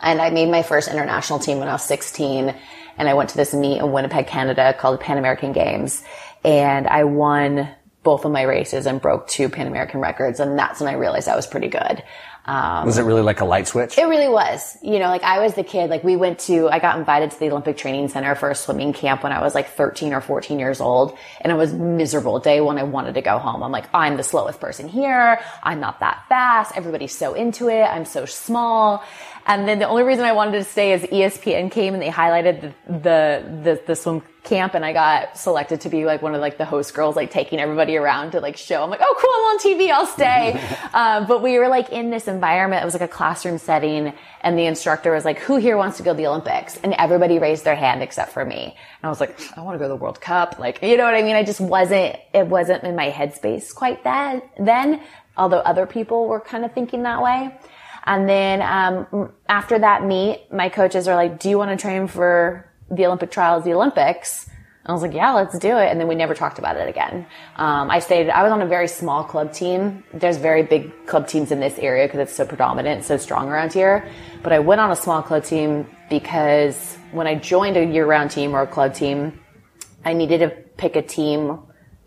And 0.00 0.20
I 0.20 0.30
made 0.30 0.50
my 0.50 0.62
first 0.62 0.88
international 0.88 1.38
team 1.38 1.58
when 1.58 1.68
I 1.68 1.72
was 1.72 1.84
16 1.84 2.54
and 2.98 3.08
I 3.08 3.14
went 3.14 3.30
to 3.30 3.36
this 3.36 3.54
meet 3.54 3.78
in 3.78 3.92
Winnipeg, 3.92 4.26
Canada 4.26 4.74
called 4.78 4.98
the 4.98 5.02
Pan 5.04 5.18
American 5.18 5.52
Games 5.52 6.02
and 6.44 6.86
I 6.86 7.04
won 7.04 7.68
both 8.02 8.24
of 8.24 8.32
my 8.32 8.42
races 8.42 8.86
and 8.86 9.00
broke 9.00 9.28
two 9.28 9.48
Pan 9.48 9.68
American 9.68 10.00
records. 10.00 10.40
And 10.40 10.58
that's 10.58 10.80
when 10.80 10.88
I 10.88 10.94
realized 10.98 11.28
I 11.28 11.36
was 11.36 11.46
pretty 11.46 11.68
good. 11.68 12.02
Um, 12.44 12.84
Was 12.86 12.98
it 12.98 13.04
really 13.04 13.22
like 13.22 13.40
a 13.40 13.44
light 13.44 13.68
switch? 13.68 13.96
it 13.96 14.02
really 14.04 14.26
was. 14.28 14.76
You 14.82 14.98
know, 14.98 15.06
like 15.06 15.22
I 15.22 15.38
was 15.38 15.54
the 15.54 15.62
kid, 15.62 15.88
like 15.88 16.02
we 16.02 16.16
went 16.16 16.40
to, 16.40 16.68
I 16.68 16.80
got 16.80 16.98
invited 16.98 17.30
to 17.30 17.38
the 17.38 17.50
Olympic 17.52 17.76
Training 17.76 18.08
Center 18.08 18.34
for 18.34 18.50
a 18.50 18.56
swimming 18.56 18.92
camp 18.92 19.22
when 19.22 19.30
I 19.30 19.40
was 19.40 19.54
like 19.54 19.68
13 19.68 20.12
or 20.12 20.20
14 20.20 20.58
years 20.58 20.80
old. 20.80 21.16
And 21.40 21.52
it 21.52 21.54
was 21.54 21.72
miserable. 21.72 22.40
Day 22.40 22.60
one, 22.60 22.78
I 22.78 22.82
wanted 22.82 23.14
to 23.14 23.22
go 23.22 23.38
home. 23.38 23.62
I'm 23.62 23.70
like, 23.70 23.88
I'm 23.94 24.16
the 24.16 24.24
slowest 24.24 24.58
person 24.58 24.88
here. 24.88 25.38
I'm 25.62 25.78
not 25.78 26.00
that 26.00 26.24
fast. 26.28 26.72
Everybody's 26.76 27.16
so 27.16 27.34
into 27.34 27.68
it. 27.68 27.84
I'm 27.84 28.04
so 28.04 28.24
small. 28.24 29.04
And 29.46 29.66
then 29.68 29.78
the 29.78 29.88
only 29.88 30.02
reason 30.04 30.24
I 30.24 30.32
wanted 30.32 30.52
to 30.52 30.64
stay 30.64 30.92
is 30.92 31.02
ESPN 31.02 31.70
came 31.70 31.94
and 31.94 32.02
they 32.02 32.10
highlighted 32.10 32.60
the, 32.60 32.92
the, 32.92 33.60
the, 33.62 33.82
the 33.86 33.96
swim 33.96 34.22
camp 34.44 34.74
and 34.74 34.84
I 34.84 34.92
got 34.92 35.38
selected 35.38 35.82
to 35.82 35.88
be 35.88 36.04
like 36.04 36.20
one 36.20 36.34
of 36.34 36.40
like 36.40 36.58
the 36.58 36.64
host 36.64 36.94
girls, 36.94 37.14
like 37.14 37.30
taking 37.30 37.60
everybody 37.60 37.96
around 37.96 38.32
to 38.32 38.40
like 38.40 38.56
show. 38.56 38.82
I'm 38.82 38.90
like, 38.90 39.00
oh, 39.02 39.16
cool, 39.20 39.30
I'm 39.30 39.44
on 39.44 39.58
TV, 39.58 39.92
I'll 39.92 40.06
stay. 40.06 40.60
um, 40.92 41.26
but 41.28 41.42
we 41.42 41.58
were 41.58 41.68
like 41.68 41.90
in 41.90 42.10
this 42.10 42.26
environment. 42.26 42.82
It 42.82 42.84
was 42.84 42.94
like 42.94 43.02
a 43.02 43.08
classroom 43.08 43.58
setting, 43.58 44.12
and 44.40 44.58
the 44.58 44.66
instructor 44.66 45.12
was 45.12 45.24
like, 45.24 45.38
who 45.38 45.56
here 45.56 45.76
wants 45.76 45.96
to 45.98 46.02
go 46.02 46.12
to 46.12 46.16
the 46.16 46.26
Olympics? 46.26 46.76
And 46.78 46.94
everybody 46.94 47.38
raised 47.38 47.64
their 47.64 47.76
hand 47.76 48.02
except 48.02 48.32
for 48.32 48.44
me. 48.44 48.64
And 48.64 49.04
I 49.04 49.08
was 49.08 49.20
like, 49.20 49.38
I 49.56 49.60
want 49.60 49.76
to 49.76 49.78
go 49.78 49.84
to 49.84 49.88
the 49.88 49.96
World 49.96 50.20
Cup. 50.20 50.58
Like, 50.58 50.82
you 50.82 50.96
know 50.96 51.04
what 51.04 51.14
I 51.14 51.22
mean? 51.22 51.36
I 51.36 51.44
just 51.44 51.60
wasn't. 51.60 52.16
It 52.34 52.46
wasn't 52.46 52.82
in 52.84 52.96
my 52.96 53.10
headspace 53.10 53.74
quite 53.74 54.04
that 54.04 54.42
then. 54.58 55.00
Although 55.36 55.58
other 55.58 55.86
people 55.86 56.26
were 56.26 56.40
kind 56.40 56.64
of 56.64 56.72
thinking 56.72 57.04
that 57.04 57.22
way. 57.22 57.56
And 58.04 58.28
then 58.28 58.62
um, 58.62 59.32
after 59.48 59.78
that 59.78 60.04
meet, 60.04 60.52
my 60.52 60.68
coaches 60.68 61.08
are 61.08 61.14
like, 61.14 61.38
"Do 61.38 61.48
you 61.48 61.58
want 61.58 61.70
to 61.70 61.80
train 61.80 62.06
for 62.06 62.68
the 62.90 63.06
Olympic 63.06 63.30
trials, 63.30 63.64
the 63.64 63.74
Olympics?" 63.74 64.46
And 64.46 64.90
I 64.90 64.92
was 64.92 65.02
like, 65.02 65.14
"Yeah, 65.14 65.32
let's 65.32 65.58
do 65.58 65.78
it." 65.78 65.88
And 65.90 66.00
then 66.00 66.08
we 66.08 66.14
never 66.14 66.34
talked 66.34 66.58
about 66.58 66.76
it 66.76 66.88
again. 66.88 67.26
Um, 67.56 67.90
I 67.90 68.00
stayed. 68.00 68.28
I 68.28 68.42
was 68.42 68.50
on 68.50 68.60
a 68.60 68.66
very 68.66 68.88
small 68.88 69.22
club 69.22 69.52
team. 69.52 70.02
There's 70.12 70.36
very 70.36 70.64
big 70.64 71.06
club 71.06 71.28
teams 71.28 71.52
in 71.52 71.60
this 71.60 71.78
area 71.78 72.06
because 72.06 72.20
it's 72.20 72.34
so 72.34 72.44
predominant, 72.44 73.04
so 73.04 73.16
strong 73.16 73.48
around 73.48 73.72
here. 73.72 74.08
But 74.42 74.52
I 74.52 74.58
went 74.58 74.80
on 74.80 74.90
a 74.90 74.96
small 74.96 75.22
club 75.22 75.44
team 75.44 75.86
because 76.10 76.96
when 77.12 77.26
I 77.26 77.36
joined 77.36 77.76
a 77.76 77.84
year-round 77.84 78.30
team 78.30 78.54
or 78.54 78.62
a 78.62 78.66
club 78.66 78.94
team, 78.94 79.40
I 80.04 80.12
needed 80.12 80.38
to 80.38 80.50
pick 80.76 80.96
a 80.96 81.02
team 81.02 81.60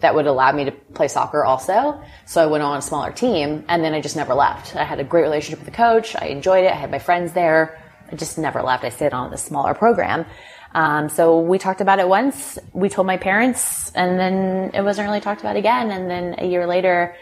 that 0.06 0.14
would 0.14 0.28
allow 0.28 0.52
me 0.52 0.66
to 0.66 0.72
play 0.72 1.08
soccer 1.08 1.44
also. 1.44 2.00
So 2.28 2.40
I 2.40 2.46
went 2.46 2.62
on 2.62 2.78
a 2.78 2.82
smaller 2.82 3.12
team 3.12 3.66
and 3.68 3.84
then 3.84 3.96
I 3.96 4.02
just 4.02 4.16
never 4.16 4.36
left. 4.36 4.76
I 4.76 4.84
had 4.84 5.00
a 5.00 5.04
great 5.04 5.24
relationship 5.24 5.58
with 5.58 5.66
the 5.66 5.76
coach. 5.76 6.16
I 6.16 6.28
enjoyed 6.28 6.64
it. 6.64 6.72
I 6.72 6.76
had 6.76 6.92
my 6.92 7.00
friends 7.00 7.34
there. 7.34 7.82
I 8.12 8.16
just 8.16 8.38
never 8.38 8.62
left. 8.62 8.84
I 8.84 8.90
stayed 8.90 9.14
on 9.14 9.32
the 9.32 9.38
smaller 9.38 9.74
program. 9.74 10.28
Um, 10.76 11.10
so 11.10 11.40
we 11.40 11.58
talked 11.58 11.82
about 11.82 11.98
it 11.98 12.08
once. 12.08 12.60
We 12.72 12.88
told 12.88 13.08
my 13.08 13.18
parents 13.18 13.92
and 13.96 14.20
then 14.20 14.36
it 14.76 14.84
wasn't 14.84 15.08
really 15.08 15.22
talked 15.22 15.42
about 15.42 15.56
again. 15.56 15.90
And 15.90 16.08
then 16.08 16.36
a 16.38 16.46
year 16.46 16.68
later, 16.68 17.16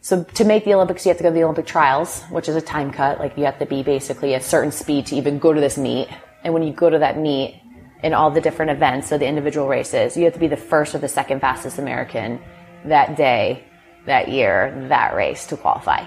so 0.00 0.22
to 0.22 0.44
make 0.44 0.64
the 0.64 0.74
Olympics, 0.74 1.04
you 1.04 1.10
have 1.10 1.16
to 1.16 1.24
go 1.24 1.30
to 1.30 1.34
the 1.34 1.42
Olympic 1.42 1.66
trials, 1.66 2.22
which 2.30 2.48
is 2.48 2.54
a 2.54 2.60
time 2.60 2.92
cut. 2.92 3.18
Like 3.18 3.36
you 3.36 3.44
have 3.46 3.58
to 3.58 3.66
be 3.66 3.82
basically 3.82 4.34
a 4.34 4.40
certain 4.40 4.70
speed 4.70 5.06
to 5.06 5.16
even 5.16 5.40
go 5.40 5.52
to 5.52 5.60
this 5.60 5.76
meet. 5.76 6.06
And 6.44 6.54
when 6.54 6.62
you 6.62 6.72
go 6.72 6.88
to 6.88 7.00
that 7.00 7.18
meet, 7.18 7.60
in 8.02 8.14
all 8.14 8.30
the 8.30 8.40
different 8.40 8.70
events, 8.70 9.08
so 9.08 9.18
the 9.18 9.26
individual 9.26 9.68
races. 9.68 10.16
You 10.16 10.24
have 10.24 10.34
to 10.34 10.40
be 10.40 10.48
the 10.48 10.56
first 10.56 10.94
or 10.94 10.98
the 10.98 11.08
second 11.08 11.40
fastest 11.40 11.78
American 11.78 12.40
that 12.84 13.16
day, 13.16 13.64
that 14.06 14.28
year, 14.28 14.86
that 14.88 15.14
race 15.14 15.46
to 15.46 15.56
qualify. 15.56 16.04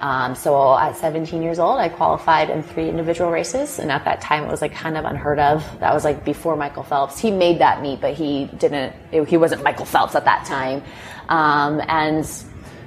Um, 0.00 0.34
so 0.34 0.76
at 0.76 0.96
17 0.96 1.42
years 1.42 1.58
old, 1.58 1.78
I 1.78 1.88
qualified 1.88 2.50
in 2.50 2.62
three 2.62 2.88
individual 2.88 3.30
races, 3.30 3.78
and 3.78 3.90
at 3.90 4.04
that 4.04 4.20
time 4.20 4.44
it 4.44 4.50
was 4.50 4.60
like 4.60 4.74
kind 4.74 4.96
of 4.96 5.04
unheard 5.04 5.38
of. 5.38 5.64
That 5.80 5.94
was 5.94 6.04
like 6.04 6.24
before 6.24 6.54
Michael 6.56 6.82
Phelps. 6.82 7.18
He 7.18 7.30
made 7.30 7.60
that 7.60 7.80
meet, 7.80 8.00
but 8.00 8.12
he 8.14 8.46
didn't. 8.58 8.94
He 9.26 9.36
wasn't 9.36 9.62
Michael 9.62 9.86
Phelps 9.86 10.14
at 10.14 10.26
that 10.26 10.44
time, 10.44 10.82
um, 11.28 11.80
and 11.88 12.28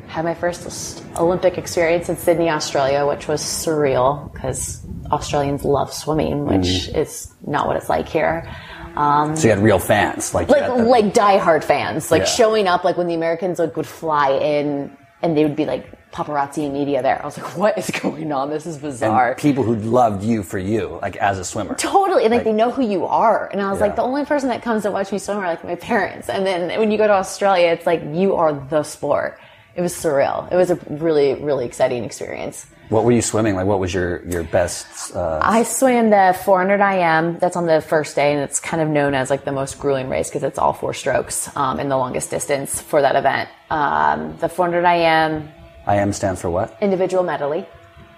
had 0.08 0.24
my 0.24 0.36
first 0.36 1.04
Olympic 1.18 1.58
experience 1.58 2.10
in 2.10 2.18
Sydney, 2.18 2.50
Australia, 2.50 3.08
which 3.08 3.28
was 3.28 3.42
surreal 3.42 4.32
because 4.34 4.82
Australians 5.12 5.63
love 5.63 5.94
swimming, 5.94 6.46
which 6.46 6.68
mm. 6.68 6.96
is 6.96 7.34
not 7.46 7.68
what 7.68 7.75
it's 7.75 7.89
like 7.89 8.08
here. 8.08 8.50
Um, 8.96 9.36
so 9.36 9.44
you 9.44 9.50
had 9.50 9.63
real 9.63 9.80
fans, 9.80 10.34
like 10.34 10.50
like, 10.50 10.66
the, 10.66 10.75
like 10.75 11.13
diehard 11.13 11.63
fans, 11.63 12.12
like 12.12 12.22
yeah. 12.22 12.25
showing 12.25 12.68
up, 12.68 12.84
like 12.84 12.98
when 12.98 13.08
the 13.08 13.13
Americans 13.13 13.60
like 13.60 13.78
would 13.78 13.88
fly 13.88 14.32
in 14.32 14.96
and 15.22 15.38
they 15.38 15.44
would 15.44 15.56
be 15.56 15.66
like 15.66 16.12
paparazzi 16.12 16.66
and 16.66 16.74
media 16.74 17.01
there. 17.01 17.22
I 17.22 17.25
was 17.25 17.38
like, 17.38 17.58
what 17.58 17.78
is 17.78 17.89
going 18.01 18.32
on? 18.32 18.50
This 18.50 18.66
is 18.66 18.78
bizarre. 18.78 19.32
And 19.32 19.38
people 19.38 19.63
who 19.63 19.75
loved 19.75 20.24
you 20.24 20.44
for 20.44 20.58
you, 20.58 21.00
like 21.01 21.16
as 21.18 21.38
a 21.38 21.46
swimmer. 21.46 21.75
Totally. 21.75 22.24
And 22.24 22.32
like, 22.32 22.39
like 22.39 22.46
they 22.46 22.54
know 22.54 22.72
who 22.72 22.82
you 22.82 23.06
are. 23.06 23.48
And 23.51 23.62
I 23.62 23.70
was 23.70 23.80
yeah. 23.80 23.88
like, 23.88 23.96
the 23.96 24.01
only 24.01 24.25
person 24.25 24.50
that 24.50 24.62
comes 24.62 24.84
to 24.84 24.92
watch 24.92 25.12
me 25.12 25.20
swim 25.20 25.38
are 25.38 25.48
like 25.48 25.63
my 25.63 25.75
parents. 25.75 26.30
And 26.30 26.46
then 26.46 26.80
when 26.80 26.92
you 26.92 26.98
go 26.98 27.08
to 27.08 27.13
Australia, 27.13 27.68
it's 27.68 27.86
like 27.86 28.01
you 28.12 28.36
are 28.36 28.54
the 28.54 28.84
sport. 28.84 29.39
It 29.75 29.81
was 29.81 29.93
surreal. 29.93 30.51
It 30.51 30.55
was 30.55 30.71
a 30.71 30.75
really, 30.89 31.35
really 31.35 31.65
exciting 31.65 32.03
experience. 32.03 32.65
What 32.89 33.03
were 33.03 33.11
you 33.11 33.21
swimming? 33.21 33.55
Like, 33.55 33.67
what 33.67 33.79
was 33.79 33.93
your 33.93 34.25
your 34.25 34.43
best? 34.43 35.15
Uh... 35.15 35.39
I 35.41 35.63
swam 35.63 36.09
the 36.09 36.35
400 36.43 36.81
IM. 36.81 37.38
That's 37.38 37.55
on 37.55 37.67
the 37.67 37.81
first 37.81 38.15
day, 38.15 38.33
and 38.33 38.41
it's 38.41 38.59
kind 38.59 38.81
of 38.81 38.89
known 38.89 39.13
as 39.13 39.29
like 39.29 39.45
the 39.45 39.51
most 39.51 39.79
grueling 39.79 40.09
race 40.09 40.27
because 40.27 40.43
it's 40.43 40.57
all 40.57 40.73
four 40.73 40.95
strokes 40.95 41.55
um, 41.55 41.79
in 41.79 41.88
the 41.88 41.97
longest 41.97 42.31
distance 42.31 42.81
for 42.81 43.01
that 43.01 43.15
event. 43.15 43.49
Um, 43.69 44.38
the 44.38 44.49
400 44.49 44.84
IM. 44.84 45.49
IM 45.88 46.13
stands 46.13 46.41
for 46.41 46.49
what? 46.49 46.75
Individual 46.82 47.23
medley. 47.23 47.67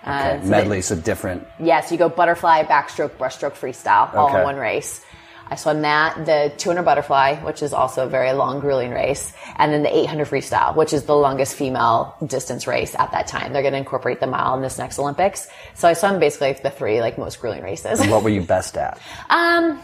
Uh, 0.06 0.38
okay. 0.38 0.48
medley, 0.48 0.82
so 0.82 0.96
different. 0.96 1.44
Yes, 1.60 1.68
yeah, 1.68 1.82
so 1.82 1.94
you 1.94 2.00
go 2.00 2.10
butterfly, 2.10 2.64
backstroke, 2.64 3.12
breaststroke, 3.18 3.54
freestyle, 3.54 4.14
all 4.16 4.30
okay. 4.30 4.40
in 4.40 4.44
one 4.44 4.56
race. 4.56 5.06
I 5.52 5.56
swam 5.56 5.82
that, 5.82 6.26
the 6.26 6.54
200 6.58 6.84
butterfly, 6.84 7.36
which 7.44 7.62
is 7.62 7.74
also 7.74 8.06
a 8.06 8.10
very 8.10 8.32
long, 8.32 8.62
grueling 8.62 8.92
race, 8.92 9.34
and 9.58 9.74
then 9.74 9.84
the 9.84 9.94
800 9.94 10.26
freestyle, 10.26 10.78
which 10.78 10.94
is 10.94 11.04
the 11.04 11.16
longest 11.16 11.56
female 11.56 12.16
distance 12.26 12.68
race 12.68 12.96
at 12.96 13.12
that 13.12 13.28
time. 13.28 13.52
They're 13.52 13.62
going 13.62 13.74
to 13.74 13.78
incorporate 13.78 14.22
the 14.22 14.28
mile 14.28 14.56
in 14.56 14.62
this 14.62 14.78
next 14.78 14.98
Olympics. 14.98 15.50
So 15.76 15.90
I 15.90 15.94
swam 15.94 16.22
basically 16.22 16.54
the 16.64 16.70
three 16.70 17.02
like 17.02 17.18
most 17.18 17.42
grueling 17.42 17.64
races. 17.64 18.00
And 18.00 18.10
what 18.10 18.24
were 18.24 18.30
you 18.30 18.42
best 18.42 18.78
at? 18.78 18.98
um, 19.30 19.78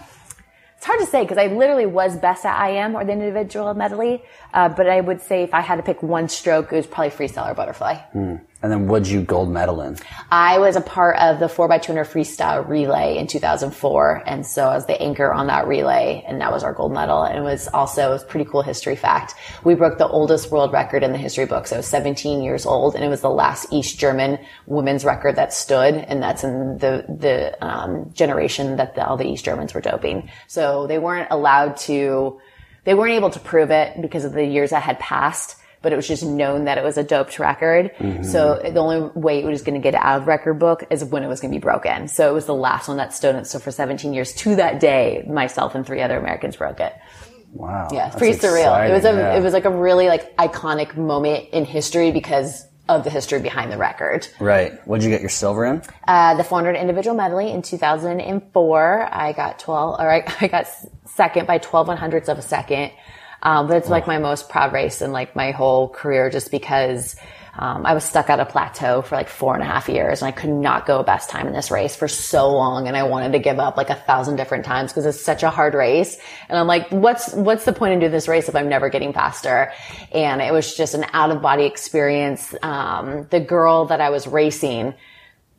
it's 0.77 0.86
hard 0.86 1.01
to 1.01 1.06
say 1.06 1.23
because 1.23 1.38
I 1.38 1.47
literally 1.47 1.86
was 1.86 2.15
best 2.17 2.45
at 2.45 2.69
IM 2.69 2.95
or 2.95 3.03
the 3.03 3.12
individual 3.12 3.73
medley. 3.73 4.23
Uh, 4.53 4.69
but 4.69 4.88
I 4.88 5.01
would 5.01 5.21
say 5.21 5.43
if 5.43 5.53
I 5.53 5.60
had 5.60 5.75
to 5.75 5.84
pick 5.84 6.01
one 6.01 6.30
stroke, 6.30 6.71
it 6.71 6.75
was 6.77 6.88
probably 6.88 7.10
freestyle 7.10 7.51
or 7.51 7.56
butterfly. 7.56 7.95
Hmm. 7.95 8.36
And 8.63 8.72
then 8.72 8.88
what'd 8.88 9.08
you 9.08 9.22
gold 9.22 9.52
medal 9.52 9.82
in? 9.82 9.98
I 10.32 10.58
was 10.58 10.76
a 10.76 10.82
part 10.82 11.17
of 11.20 11.39
the 11.39 11.46
4x200 11.46 12.08
freestyle 12.08 12.67
relay 12.67 13.17
in 13.17 13.28
2004. 13.28 14.24
And 14.26 14.46
so 14.46 14.63
I 14.67 14.74
was 14.74 14.88
the 14.88 15.00
anchor 15.00 15.32
on 15.32 15.48
that 15.48 15.67
relay 15.67 16.24
and 16.28 16.41
that 16.41 16.52
was 16.52 16.63
our 16.63 16.74
gold 16.74 16.91
medal. 16.91 17.22
And 17.22 17.38
it 17.38 17.41
was 17.41 17.67
also 17.67 18.13
a 18.13 18.20
pretty 18.20 18.50
cool 18.50 18.63
history 18.63 18.96
fact. 18.96 19.36
We 19.63 19.76
broke 19.76 20.00
the 20.00 20.08
oldest 20.08 20.50
world 20.50 20.74
record 20.74 21.04
in 21.04 21.12
the 21.12 21.20
history 21.20 21.46
books. 21.46 21.72
I 21.72 21.78
was 21.78 21.86
17 21.86 22.41
years 22.41 22.65
old 22.65 22.96
and 22.96 23.04
it 23.04 23.10
was 23.10 23.22
the 23.22 23.30
last 23.30 23.67
East 23.72 24.00
German 24.00 24.39
women's 24.65 25.06
record 25.06 25.36
that 25.36 25.54
stood. 25.54 25.93
And 25.93 26.22
that's 26.24 26.43
in 26.43 26.80
the, 26.80 27.06
the, 27.08 27.65
um, 27.65 28.12
generation 28.13 28.78
that 28.78 28.96
the, 28.96 29.06
all 29.06 29.17
the 29.17 29.28
East 29.28 29.46
Germans 29.46 29.76
were 29.76 29.82
doping. 29.82 30.32
So 30.48 30.88
they 30.88 30.98
weren't 30.98 31.28
allowed 31.30 31.78
to, 31.78 32.41
they 32.86 32.96
weren't 32.96 33.13
able 33.13 33.30
to 33.30 33.39
prove 33.39 33.70
it 33.70 34.02
because 34.02 34.26
of 34.26 34.34
the 34.34 34.46
years 34.46 34.72
that 34.72 34.82
had 34.82 34.98
passed 34.98 35.58
but 35.88 35.93
it 35.93 35.95
was 35.95 36.06
just 36.10 36.21
known 36.23 36.65
that 36.65 36.78
it 36.78 36.84
was 36.84 36.97
a 36.97 37.04
doped 37.04 37.39
record. 37.39 37.93
Mm-hmm. 37.97 38.23
So 38.23 38.60
the 38.62 38.82
only 38.82 39.10
way 39.15 39.41
it 39.41 39.45
was 39.45 39.62
going 39.62 39.82
to 39.82 39.82
get 39.82 39.95
out 39.95 40.19
of 40.19 40.28
record 40.28 40.60
book 40.60 40.84
is 40.89 41.02
when 41.02 41.23
it 41.23 41.28
was 41.28 41.39
going 41.39 41.50
to 41.50 41.58
be 41.58 41.62
broken. 41.62 42.10
So 42.10 42.30
it 42.30 42.34
was 42.34 42.45
the 42.45 42.54
last 42.54 42.89
one 42.89 42.97
that 42.97 43.13
stood 43.13 43.36
it. 43.36 43.47
So 43.47 43.58
for 43.58 43.71
17 43.71 44.13
years 44.13 44.34
to 44.34 44.58
that 44.58 44.82
day, 44.82 45.23
myself 45.30 45.76
and 45.76 45.86
three 45.86 46.02
other 46.02 46.17
Americans 46.17 46.58
broke 46.58 46.82
it. 46.82 46.93
Wow. 47.54 47.88
Yeah, 47.89 48.08
it's 48.08 48.17
pretty 48.17 48.36
exciting. 48.36 48.65
surreal. 48.65 48.89
It 48.89 48.91
was 48.91 49.06
a, 49.06 49.13
yeah. 49.13 49.38
it 49.38 49.41
was 49.41 49.54
like 49.54 49.63
a 49.63 49.69
really 49.69 50.10
like 50.10 50.36
iconic 50.36 50.97
moment 50.97 51.52
in 51.54 51.63
history 51.63 52.12
because 52.12 52.67
of 52.89 53.06
the 53.06 53.10
history 53.10 53.39
behind 53.39 53.71
the 53.71 53.78
record. 53.78 54.28
Right. 54.41 54.86
What 54.86 55.00
did 55.00 55.06
you 55.06 55.10
get 55.10 55.21
your 55.21 55.30
silver 55.30 55.63
in? 55.67 55.84
Uh, 56.06 56.36
the 56.36 56.43
400 56.43 56.76
individual 56.76 57.15
medley 57.15 57.50
in 57.50 57.62
2004. 57.62 59.10
I 59.10 59.32
got 59.32 59.60
12, 59.60 60.02
or 60.02 60.12
I, 60.12 60.36
I 60.41 60.47
got 60.47 60.67
second 61.06 61.47
by 61.47 61.60
12 61.60 61.88
one 61.88 61.95
hundredths 61.95 62.28
of 62.28 62.38
a 62.38 62.41
second. 62.41 62.91
Um, 63.41 63.67
but 63.67 63.78
it's 63.78 63.89
like 63.89 64.08
my 64.08 64.17
most 64.17 64.50
proud 64.50 64.73
race 64.73 65.02
in 65.02 65.12
like 65.12 65.36
my 65.36 65.52
whole 65.52 65.89
career 65.89 66.30
just 66.30 66.52
because 66.52 67.15
um, 67.60 67.86
I 67.88 67.93
was 67.93 68.04
stuck 68.04 68.30
at 68.30 68.39
a 68.39 68.45
plateau 68.45 69.02
for 69.02 69.15
like 69.15 69.30
four 69.30 69.56
and 69.56 69.63
a 69.63 69.65
half 69.65 69.89
years 69.89 70.21
and 70.21 70.28
I 70.28 70.32
could 70.32 70.52
not 70.52 70.86
go 70.86 71.02
best 71.02 71.30
time 71.30 71.47
in 71.47 71.54
this 71.54 71.71
race 71.71 71.95
for 71.95 72.08
so 72.08 72.52
long. 72.52 72.88
And 72.88 72.95
I 72.95 73.04
wanted 73.04 73.32
to 73.32 73.39
give 73.39 73.58
up 73.58 73.78
like 73.78 73.89
a 73.89 73.95
thousand 73.95 74.36
different 74.36 74.63
times 74.63 74.91
because 74.91 75.08
it's 75.08 75.19
such 75.19 75.41
a 75.41 75.50
hard 75.50 75.73
race. 75.73 76.17
And 76.50 76.58
I'm 76.58 76.67
like, 76.67 76.89
what's, 76.91 77.34
what's 77.34 77.65
the 77.65 77.73
point 77.73 77.93
in 77.93 78.00
doing 78.00 78.12
this 78.12 78.28
race 78.28 78.47
if 78.47 78.56
I'm 78.56 78.69
never 78.69 78.89
getting 78.89 79.12
faster? 79.12 79.71
And 80.12 80.39
it 80.41 80.54
was 80.54 80.76
just 80.76 80.93
an 80.93 81.06
out 81.13 81.32
of 81.32 81.41
body 81.41 81.65
experience. 81.65 82.54
Um, 82.62 83.26
the 83.32 83.39
girl 83.39 83.86
that 83.86 84.02
I 84.02 84.12
was 84.12 84.28
racing, 84.28 84.93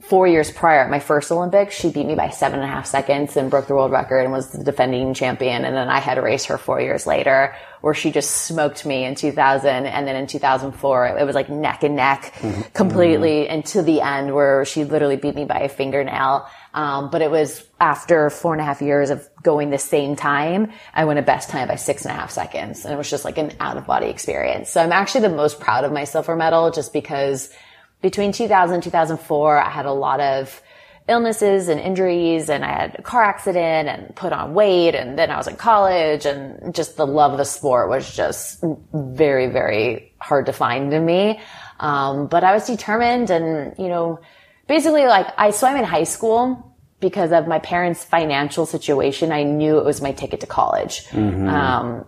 four 0.00 0.28
years 0.28 0.50
prior 0.50 0.80
at 0.80 0.90
my 0.90 1.00
first 1.00 1.30
Olympics, 1.32 1.74
she 1.74 1.90
beat 1.90 2.06
me 2.06 2.14
by 2.14 2.30
seven 2.30 2.60
and 2.60 2.68
a 2.68 2.72
half 2.72 2.86
seconds 2.86 3.36
and 3.36 3.50
broke 3.50 3.66
the 3.66 3.74
world 3.74 3.90
record 3.90 4.20
and 4.20 4.32
was 4.32 4.50
the 4.50 4.62
defending 4.62 5.12
champion. 5.12 5.64
And 5.64 5.76
then 5.76 5.88
I 5.88 5.98
had 5.98 6.14
to 6.14 6.22
race 6.22 6.46
her 6.46 6.56
four 6.56 6.80
years 6.80 7.06
later 7.06 7.54
where 7.80 7.94
she 7.94 8.12
just 8.12 8.30
smoked 8.30 8.86
me 8.86 9.04
in 9.04 9.16
2000. 9.16 9.86
And 9.86 10.06
then 10.06 10.14
in 10.14 10.26
2004, 10.26 11.18
it 11.18 11.24
was 11.24 11.34
like 11.34 11.50
neck 11.50 11.82
and 11.82 11.96
neck 11.96 12.32
mm-hmm. 12.36 12.62
completely 12.72 13.42
mm-hmm. 13.42 13.52
and 13.52 13.66
to 13.66 13.82
the 13.82 14.00
end 14.00 14.34
where 14.34 14.64
she 14.64 14.84
literally 14.84 15.16
beat 15.16 15.34
me 15.34 15.44
by 15.44 15.60
a 15.60 15.68
fingernail. 15.68 16.48
Um, 16.74 17.10
but 17.10 17.20
it 17.20 17.30
was 17.30 17.64
after 17.80 18.30
four 18.30 18.52
and 18.52 18.60
a 18.60 18.64
half 18.64 18.80
years 18.80 19.10
of 19.10 19.28
going 19.42 19.70
the 19.70 19.78
same 19.78 20.14
time, 20.14 20.70
I 20.94 21.06
went 21.06 21.18
a 21.18 21.22
best 21.22 21.50
time 21.50 21.66
by 21.66 21.76
six 21.76 22.04
and 22.04 22.12
a 22.12 22.14
half 22.14 22.30
seconds. 22.30 22.84
And 22.84 22.94
it 22.94 22.96
was 22.96 23.10
just 23.10 23.24
like 23.24 23.36
an 23.36 23.52
out 23.58 23.76
of 23.76 23.86
body 23.86 24.06
experience. 24.06 24.70
So 24.70 24.80
I'm 24.80 24.92
actually 24.92 25.22
the 25.22 25.34
most 25.34 25.58
proud 25.58 25.84
of 25.84 25.92
my 25.92 26.04
silver 26.04 26.36
medal 26.36 26.70
just 26.70 26.92
because 26.92 27.52
between 28.00 28.32
2000 28.32 28.74
and 28.74 28.82
2004, 28.82 29.58
I 29.58 29.68
had 29.68 29.86
a 29.86 29.92
lot 29.92 30.20
of 30.20 30.62
illnesses 31.08 31.68
and 31.68 31.80
injuries 31.80 32.50
and 32.50 32.64
I 32.64 32.68
had 32.68 32.96
a 32.98 33.02
car 33.02 33.24
accident 33.24 33.88
and 33.88 34.14
put 34.14 34.32
on 34.32 34.52
weight 34.52 34.94
and 34.94 35.18
then 35.18 35.30
I 35.30 35.38
was 35.38 35.48
in 35.48 35.56
college 35.56 36.26
and 36.26 36.74
just 36.74 36.96
the 36.96 37.06
love 37.06 37.32
of 37.32 37.38
the 37.38 37.44
sport 37.44 37.88
was 37.88 38.14
just 38.14 38.62
very, 38.92 39.46
very 39.46 40.12
hard 40.20 40.46
to 40.46 40.52
find 40.52 40.92
in 40.92 41.06
me. 41.06 41.40
Um, 41.80 42.26
but 42.26 42.44
I 42.44 42.52
was 42.52 42.66
determined 42.66 43.30
and, 43.30 43.74
you 43.78 43.88
know, 43.88 44.20
basically 44.66 45.06
like 45.06 45.28
I 45.38 45.50
swam 45.50 45.76
in 45.76 45.84
high 45.84 46.04
school 46.04 46.76
because 47.00 47.32
of 47.32 47.46
my 47.46 47.58
parents' 47.60 48.04
financial 48.04 48.66
situation, 48.66 49.32
I 49.32 49.44
knew 49.44 49.78
it 49.78 49.84
was 49.84 50.02
my 50.02 50.12
ticket 50.12 50.40
to 50.40 50.46
college. 50.46 51.06
Um, 51.48 52.04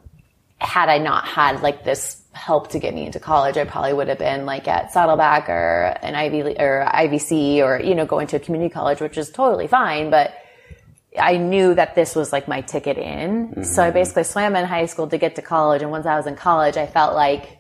had 0.61 0.89
I 0.89 0.99
not 0.99 1.27
had 1.27 1.63
like 1.63 1.85
this 1.85 2.23
help 2.33 2.71
to 2.71 2.79
get 2.79 2.95
me 2.95 3.07
into 3.07 3.19
college, 3.19 3.57
I 3.57 3.65
probably 3.65 3.93
would 3.93 4.09
have 4.09 4.19
been 4.19 4.47
like 4.47 4.69
at 4.69 4.93
Saddleback 4.93 5.49
or 5.49 5.97
an 6.03 6.15
Ivy 6.15 6.43
or 6.59 6.87
IVC 6.87 7.59
or 7.59 7.81
you 7.81 7.95
know 7.95 8.07
going 8.07 8.27
to 8.29 8.37
a 8.37 8.41
community 8.41 8.73
college, 8.73 9.01
which 9.01 9.17
is 9.17 9.31
totally 9.31 9.67
fine. 9.67 10.11
But 10.11 10.35
I 11.19 11.39
knew 11.39 11.75
that 11.75 11.95
this 11.95 12.15
was 12.15 12.33
like 12.33 12.47
my 12.47 12.61
ticket 12.61 12.99
in. 12.99 13.65
So 13.65 13.83
I 13.83 13.91
basically 13.91 14.25
swam 14.25 14.55
in 14.55 14.65
high 14.65 14.87
school 14.87 15.09
to 15.09 15.19
get 15.19 15.37
to 15.37 15.43
college, 15.43 15.83
and 15.83 15.91
once 15.91 16.07
I 16.07 16.17
was 16.17 16.27
in 16.27 16.37
college, 16.37 16.77
I 16.77 16.87
felt 16.87 17.15
like 17.15 17.59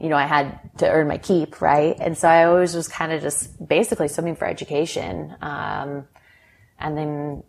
you 0.00 0.08
know 0.08 0.16
I 0.16 0.26
had 0.26 0.58
to 0.78 0.90
earn 0.90 1.08
my 1.08 1.18
keep, 1.18 1.60
right? 1.60 1.96
And 2.00 2.16
so 2.16 2.28
I 2.28 2.44
always 2.44 2.74
was 2.74 2.88
kind 2.88 3.12
of 3.12 3.20
just 3.20 3.66
basically 3.66 4.08
swimming 4.08 4.36
for 4.36 4.46
education, 4.46 5.36
um, 5.42 6.08
and 6.78 6.96
then. 6.96 7.42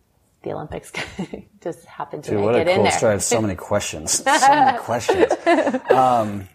The 0.47 0.53
Olympics 0.53 0.93
just 1.61 1.83
happened 1.85 2.23
to 2.25 2.31
Dude, 2.31 2.41
what 2.41 2.55
a 2.55 2.59
it 2.59 2.67
in 2.69 2.83
there. 2.83 2.91
story. 2.91 3.09
I 3.09 3.13
have 3.13 3.23
so 3.23 3.41
many 3.41 3.55
questions. 3.55 4.23
So 4.25 4.47
many 4.47 4.77
questions. 4.89 5.25
Um, 5.91 6.47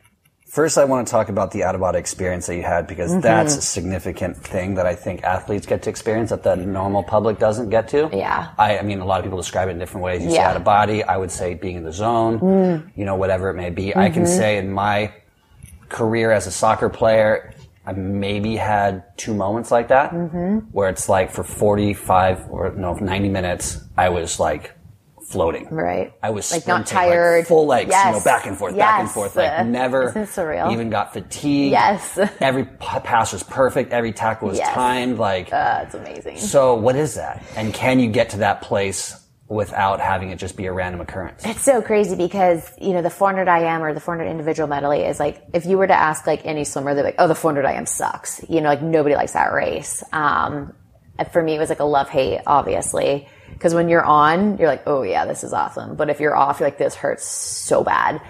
first, 0.49 0.79
I 0.79 0.85
want 0.85 1.07
to 1.07 1.11
talk 1.11 1.29
about 1.29 1.51
the 1.51 1.63
out 1.65 1.75
of 1.75 1.83
body 1.83 1.99
experience 1.99 2.47
that 2.47 2.57
you 2.57 2.63
had 2.63 2.87
because 2.87 3.11
Mm-hmm. 3.11 3.21
that's 3.21 3.55
a 3.57 3.61
significant 3.61 4.39
thing 4.39 4.77
that 4.77 4.87
I 4.87 4.95
think 4.95 5.25
athletes 5.25 5.67
get 5.67 5.83
to 5.83 5.91
experience 5.91 6.31
that 6.31 6.43
the 6.43 6.57
normal 6.57 7.03
public 7.03 7.39
doesn't 7.39 7.69
get 7.69 7.89
to. 7.89 8.09
Yeah. 8.15 8.53
I, 8.59 8.79
I 8.79 8.83
mean, 8.83 9.01
a 9.01 9.05
lot 9.05 9.19
of 9.21 9.25
people 9.25 9.37
describe 9.39 9.69
it 9.69 9.73
in 9.73 9.79
different 9.79 10.05
ways. 10.05 10.23
You 10.23 10.31
say 10.31 10.37
Yeah. 10.37 10.47
Mm. 10.47 10.51
out 10.53 10.57
of 10.57 10.65
body. 10.65 11.05
I 11.05 11.19
would 11.19 11.31
say 11.31 11.53
being 11.53 11.77
in 11.77 11.85
the 11.85 11.93
zone, 11.93 12.91
you 12.97 13.05
know, 13.05 13.17
whatever 13.17 13.51
it 13.51 13.55
may 13.57 13.69
be. 13.69 13.95
I 13.95 14.07
Mm-hmm. 14.07 14.15
can 14.15 14.27
say 14.27 14.57
in 14.57 14.73
my 14.73 15.13
career 15.91 16.31
as 16.33 16.47
a 16.47 16.51
soccer 16.51 16.89
player, 16.89 17.53
I 17.85 17.93
maybe 17.93 18.57
had 18.57 19.05
two 19.19 19.35
moments 19.35 19.71
like 19.71 19.89
that 19.89 20.13
Mm-hmm. 20.13 20.59
where 20.73 20.89
it's 20.89 21.09
like 21.09 21.31
for 21.33 21.43
45 21.43 22.49
or 22.51 22.71
no, 22.77 22.95
90 22.95 23.29
minutes, 23.29 23.81
I 23.97 24.09
was 24.11 24.39
like 24.39 24.73
floating. 25.29 25.67
Right. 25.71 26.13
I 26.23 26.31
was 26.31 26.53
Like, 26.53 26.67
not 26.67 26.87
sprinting, 26.87 27.09
like, 27.09 27.17
tired. 27.19 27.47
full 27.47 27.67
legs, 27.67 27.95
you 27.95 28.13
know, 28.13 28.21
back 28.23 28.47
and 28.47 28.57
forth, 28.57 28.77
back 28.77 29.01
and 29.01 29.11
forth. 29.11 29.35
Like 29.35 29.67
never 29.67 30.13
even 30.71 30.91
got 30.91 31.13
fatigued. 31.15 31.73
Yes. 31.73 32.19
Every 32.41 32.65
p- 32.67 33.01
pass 33.03 33.33
was 33.33 33.43
perfect. 33.43 33.93
Every 33.93 34.13
tackle 34.13 34.49
was 34.49 34.59
Yes. 34.59 34.75
timed. 34.75 35.19
Like, 35.19 35.49
That's 35.51 35.95
amazing. 35.95 36.37
so 36.39 36.75
what 36.75 36.97
is 36.97 37.15
that? 37.15 37.43
And 37.57 37.73
can 37.73 37.99
you 37.99 38.11
get 38.11 38.31
to 38.31 38.39
that 38.39 38.61
place 38.63 39.19
without 39.49 40.01
having 40.01 40.31
it 40.31 40.39
just 40.39 40.57
be 40.57 40.67
a 40.67 40.73
random 40.73 41.01
occurrence? 41.01 41.43
It's 41.45 41.63
so 41.63 41.83
crazy 41.83 42.17
because, 42.17 42.71
you 42.81 42.93
know, 42.93 43.03
the 43.03 43.11
400 43.11 43.49
IM 43.49 43.83
or 43.83 43.93
the 43.93 44.01
400 44.01 44.29
individual 44.29 44.69
medley 44.69 45.03
is 45.03 45.21
like, 45.21 45.43
if 45.53 45.67
you 45.67 45.79
were 45.79 45.87
to 45.87 45.95
ask 45.95 46.27
like 46.27 46.47
any 46.47 46.65
swimmer, 46.65 46.95
they're 46.95 47.05
like, 47.05 47.17
oh, 47.19 47.29
the 47.29 47.35
400 47.35 47.69
IM 47.69 47.87
sucks. 47.87 48.45
You 48.49 48.61
know, 48.61 48.69
like 48.69 48.83
nobody 48.83 49.15
likes 49.15 49.33
that 49.33 49.53
race. 49.53 50.03
Um, 50.13 50.75
for 51.33 51.43
me, 51.43 51.55
it 51.55 51.59
was 51.59 51.69
like 51.69 51.81
a 51.81 51.85
love 51.85 52.09
hate, 52.09 52.41
obviously. 52.47 53.29
Cause 53.61 53.75
when 53.75 53.89
you're 53.89 54.05
on, 54.05 54.57
you're 54.59 54.69
like, 54.69 54.83
oh 54.87 55.03
yeah, 55.03 55.27
this 55.27 55.45
is 55.45 55.53
awesome. 55.53 55.95
But 55.95 56.11
if 56.11 56.19
you're 56.19 56.35
off, 56.35 56.59
you're 56.59 56.67
like, 56.67 56.79
this 56.79 56.95
hurts 56.95 57.25
so 57.25 57.85
bad. 57.85 58.21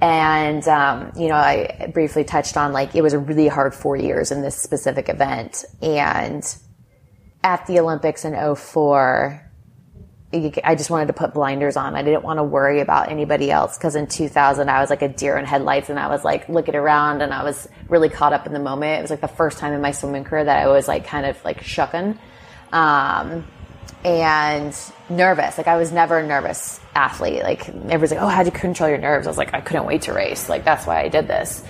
And, 0.00 0.66
um, 0.68 1.12
you 1.16 1.28
know, 1.28 1.36
I 1.36 1.90
briefly 1.92 2.24
touched 2.24 2.56
on 2.56 2.72
like, 2.72 2.94
it 2.94 3.02
was 3.02 3.14
a 3.14 3.18
really 3.18 3.48
hard 3.48 3.74
four 3.74 3.96
years 3.96 4.30
in 4.30 4.42
this 4.42 4.56
specific 4.56 5.08
event. 5.08 5.64
And 5.80 6.44
at 7.42 7.66
the 7.66 7.80
Olympics 7.80 8.24
in 8.24 8.34
04, 8.54 9.45
I 10.32 10.74
just 10.74 10.90
wanted 10.90 11.06
to 11.06 11.12
put 11.12 11.34
blinders 11.34 11.76
on. 11.76 11.94
I 11.94 12.02
didn't 12.02 12.24
want 12.24 12.38
to 12.38 12.42
worry 12.42 12.80
about 12.80 13.10
anybody 13.10 13.50
else 13.50 13.78
because 13.78 13.94
in 13.94 14.08
2000 14.08 14.68
I 14.68 14.80
was 14.80 14.90
like 14.90 15.02
a 15.02 15.08
deer 15.08 15.36
in 15.38 15.44
headlights 15.44 15.88
and 15.88 15.98
I 15.98 16.08
was 16.08 16.24
like 16.24 16.48
looking 16.48 16.74
around 16.74 17.22
and 17.22 17.32
I 17.32 17.44
was 17.44 17.68
really 17.88 18.08
caught 18.08 18.32
up 18.32 18.46
in 18.46 18.52
the 18.52 18.58
moment. 18.58 18.98
It 18.98 19.02
was 19.02 19.10
like 19.10 19.20
the 19.20 19.28
first 19.28 19.58
time 19.58 19.72
in 19.72 19.80
my 19.80 19.92
swimming 19.92 20.24
career 20.24 20.44
that 20.44 20.64
I 20.64 20.68
was 20.68 20.88
like 20.88 21.06
kind 21.06 21.26
of 21.26 21.42
like 21.44 21.62
shucking. 21.62 22.18
Um, 22.72 23.46
and 24.04 24.76
nervous. 25.08 25.58
Like 25.58 25.68
I 25.68 25.76
was 25.76 25.92
never 25.92 26.18
a 26.18 26.26
nervous 26.26 26.80
athlete. 26.94 27.42
Like 27.42 27.68
everyone's 27.68 28.10
like, 28.10 28.20
"Oh, 28.20 28.28
how'd 28.28 28.46
you 28.46 28.52
control 28.52 28.88
your 28.88 28.98
nerves?" 28.98 29.26
I 29.26 29.30
was 29.30 29.38
like, 29.38 29.54
"I 29.54 29.60
couldn't 29.60 29.86
wait 29.86 30.02
to 30.02 30.12
race. 30.12 30.48
Like 30.48 30.64
that's 30.64 30.86
why 30.86 31.00
I 31.00 31.08
did 31.08 31.26
this." 31.26 31.64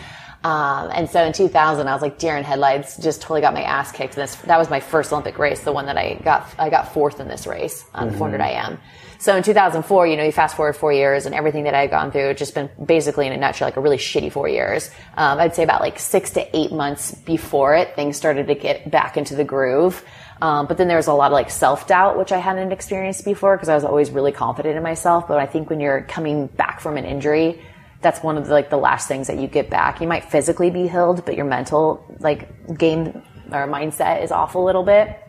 Um, 0.47 0.93
and 0.95 1.11
so 1.11 1.25
in 1.25 1.33
2000, 1.33 1.89
I 1.89 1.93
was 1.93 2.03
like 2.03 2.19
deer 2.19 2.37
in 2.37 2.45
headlights. 2.45 2.99
Just 2.99 3.21
totally 3.21 3.41
got 3.41 3.53
my 3.53 3.65
ass 3.65 3.91
kicked. 3.91 4.15
This 4.15 4.37
that 4.43 4.59
was 4.59 4.71
my 4.71 4.79
first 4.79 5.11
Olympic 5.11 5.41
race, 5.41 5.65
the 5.65 5.73
one 5.73 5.87
that 5.87 5.99
I 5.99 6.15
got. 6.23 6.49
I 6.57 6.71
got 6.71 6.95
fourth 6.95 7.19
in 7.19 7.27
this 7.27 7.49
race 7.49 7.85
on 7.93 8.13
400 8.13 8.41
IM. 8.41 8.79
So 9.19 9.35
in 9.37 9.43
2004, 9.43 10.07
you 10.07 10.17
know, 10.17 10.23
you 10.23 10.31
fast 10.31 10.55
forward 10.55 10.77
four 10.77 10.93
years, 10.93 11.27
and 11.27 11.35
everything 11.35 11.65
that 11.65 11.75
I 11.75 11.81
had 11.81 11.91
gone 11.91 12.13
through, 12.13 12.35
just 12.35 12.55
been 12.55 12.71
basically 12.85 13.27
in 13.27 13.33
a 13.33 13.37
nutshell, 13.37 13.67
like 13.67 13.77
a 13.77 13.81
really 13.81 13.97
shitty 13.97 14.31
four 14.31 14.49
years. 14.49 14.89
Um, 15.17 15.41
I'd 15.41 15.57
say 15.57 15.65
about 15.65 15.81
like 15.81 15.99
six 15.99 16.31
to 16.33 16.57
eight 16.57 16.71
months 16.71 17.13
before 17.13 17.75
it, 17.75 17.97
things 17.97 18.17
started 18.17 18.47
to 18.47 18.55
get 18.55 18.89
back 18.89 19.17
into 19.17 19.35
the 19.35 19.43
groove. 19.43 20.05
Um, 20.41 20.69
but 20.69 20.77
then 20.77 20.87
there 20.87 20.99
was 20.99 21.09
a 21.09 21.13
lot 21.13 21.33
of 21.33 21.33
like 21.33 21.51
self 21.51 21.89
doubt, 21.89 22.19
which 22.19 22.31
I 22.31 22.39
hadn't 22.39 22.71
experienced 22.71 23.25
before 23.25 23.57
because 23.57 23.69
I 23.69 23.75
was 23.75 23.83
always 23.83 24.13
really 24.13 24.31
confident 24.31 24.77
in 24.77 24.83
myself. 24.85 25.27
But 25.27 25.39
I 25.39 25.47
think 25.47 25.71
when 25.71 25.81
you're 25.81 26.03
coming 26.03 26.47
back 26.47 26.79
from 26.79 26.97
an 26.99 27.05
injury, 27.05 27.61
that's 28.07 28.23
one 28.23 28.39
of 28.39 28.47
the, 28.47 28.53
like 28.53 28.71
the 28.71 28.77
last 28.77 29.09
things 29.09 29.27
that 29.27 29.37
you 29.37 29.49
get 29.49 29.69
back. 29.69 30.01
You 30.01 30.07
might 30.07 30.25
physically 30.25 30.71
be 30.71 30.87
healed, 30.87 31.25
but 31.25 31.35
your 31.35 31.45
mental 31.45 32.05
like 32.21 32.79
game 32.79 33.21
or 33.51 33.67
mindset 33.67 34.23
is 34.23 34.31
off 34.31 34.55
a 34.55 34.61
little 34.61 34.85
bit. 34.85 35.21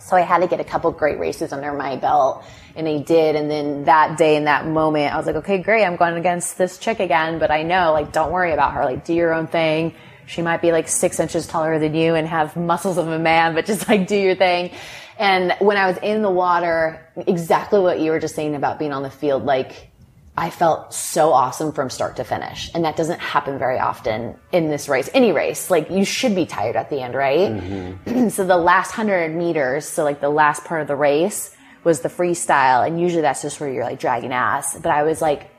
So 0.00 0.16
I 0.16 0.22
had 0.22 0.38
to 0.38 0.46
get 0.46 0.58
a 0.58 0.64
couple 0.64 0.90
great 0.92 1.18
races 1.18 1.52
under 1.52 1.74
my 1.74 1.96
belt 1.96 2.42
and 2.74 2.88
I 2.88 2.98
did. 3.00 3.36
And 3.36 3.50
then 3.50 3.84
that 3.84 4.16
day 4.16 4.36
in 4.36 4.44
that 4.44 4.66
moment, 4.66 5.12
I 5.12 5.18
was 5.18 5.26
like, 5.26 5.36
okay, 5.36 5.58
great. 5.58 5.84
I'm 5.84 5.96
going 5.96 6.16
against 6.16 6.56
this 6.56 6.78
chick 6.78 7.00
again, 7.00 7.38
but 7.38 7.50
I 7.50 7.64
know 7.64 7.92
like, 7.92 8.12
don't 8.12 8.32
worry 8.32 8.52
about 8.52 8.72
her. 8.72 8.84
Like 8.86 9.04
do 9.04 9.12
your 9.12 9.34
own 9.34 9.46
thing. 9.46 9.94
She 10.24 10.40
might 10.40 10.62
be 10.62 10.72
like 10.72 10.88
six 10.88 11.20
inches 11.20 11.46
taller 11.46 11.78
than 11.78 11.94
you 11.94 12.14
and 12.14 12.26
have 12.26 12.56
muscles 12.56 12.96
of 12.96 13.08
a 13.08 13.18
man, 13.18 13.54
but 13.54 13.66
just 13.66 13.86
like 13.88 14.06
do 14.06 14.16
your 14.16 14.36
thing. 14.36 14.70
And 15.18 15.54
when 15.58 15.76
I 15.76 15.86
was 15.86 15.98
in 15.98 16.22
the 16.22 16.30
water, 16.30 17.06
exactly 17.26 17.80
what 17.80 18.00
you 18.00 18.10
were 18.10 18.20
just 18.20 18.34
saying 18.34 18.54
about 18.54 18.78
being 18.78 18.94
on 18.94 19.02
the 19.02 19.10
field, 19.10 19.44
like 19.44 19.91
I 20.36 20.48
felt 20.48 20.94
so 20.94 21.32
awesome 21.32 21.72
from 21.72 21.90
start 21.90 22.16
to 22.16 22.24
finish. 22.24 22.70
And 22.74 22.84
that 22.86 22.96
doesn't 22.96 23.20
happen 23.20 23.58
very 23.58 23.78
often 23.78 24.36
in 24.50 24.68
this 24.68 24.88
race, 24.88 25.10
any 25.12 25.30
race. 25.30 25.70
Like 25.70 25.90
you 25.90 26.06
should 26.06 26.34
be 26.34 26.46
tired 26.46 26.74
at 26.74 26.88
the 26.88 27.02
end, 27.02 27.14
right? 27.14 27.50
Mm-hmm. 27.50 28.28
so 28.30 28.46
the 28.46 28.56
last 28.56 28.92
hundred 28.92 29.34
meters, 29.34 29.86
so 29.86 30.04
like 30.04 30.20
the 30.20 30.30
last 30.30 30.64
part 30.64 30.80
of 30.80 30.88
the 30.88 30.96
race 30.96 31.54
was 31.84 32.00
the 32.00 32.08
freestyle. 32.08 32.86
And 32.86 32.98
usually 32.98 33.22
that's 33.22 33.42
just 33.42 33.60
where 33.60 33.70
you're 33.70 33.84
like 33.84 34.00
dragging 34.00 34.32
ass. 34.32 34.78
But 34.78 34.90
I 34.90 35.02
was 35.02 35.20
like 35.20 35.50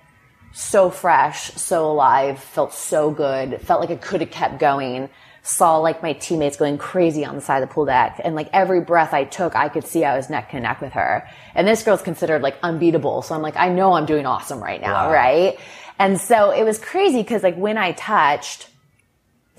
so 0.53 0.89
fresh, 0.89 1.51
so 1.51 1.91
alive, 1.91 2.39
felt 2.39 2.73
so 2.73 3.11
good, 3.11 3.61
felt 3.61 3.79
like 3.79 3.91
I 3.91 3.95
could 3.95 4.21
have 4.21 4.31
kept 4.31 4.59
going. 4.59 5.09
Saw 5.45 5.77
like 5.77 6.01
my 6.01 6.13
teammates 6.13 6.55
going 6.55 6.77
crazy 6.77 7.25
on 7.25 7.35
the 7.35 7.41
side 7.41 7.61
of 7.61 7.67
the 7.69 7.73
pool 7.73 7.85
deck. 7.85 8.19
And 8.23 8.33
like 8.33 8.49
every 8.53 8.79
breath 8.79 9.13
I 9.13 9.25
took, 9.25 9.55
I 9.55 9.67
could 9.67 9.85
see 9.85 10.05
I 10.05 10.15
was 10.15 10.29
neck 10.29 10.49
and 10.53 10.63
neck 10.63 10.79
with 10.79 10.93
her. 10.93 11.27
And 11.53 11.67
this 11.67 11.83
girl's 11.83 12.01
considered 12.01 12.41
like 12.41 12.57
unbeatable. 12.63 13.21
So 13.23 13.35
I'm 13.35 13.41
like, 13.41 13.57
I 13.57 13.67
know 13.69 13.93
I'm 13.93 14.05
doing 14.05 14.25
awesome 14.25 14.63
right 14.63 14.79
now, 14.81 15.07
Wow. 15.07 15.13
right? 15.13 15.59
And 15.99 16.19
so 16.19 16.51
it 16.51 16.63
was 16.63 16.79
crazy 16.79 17.21
because 17.21 17.43
like 17.43 17.55
when 17.57 17.77
I 17.77 17.91
touched, 17.91 18.69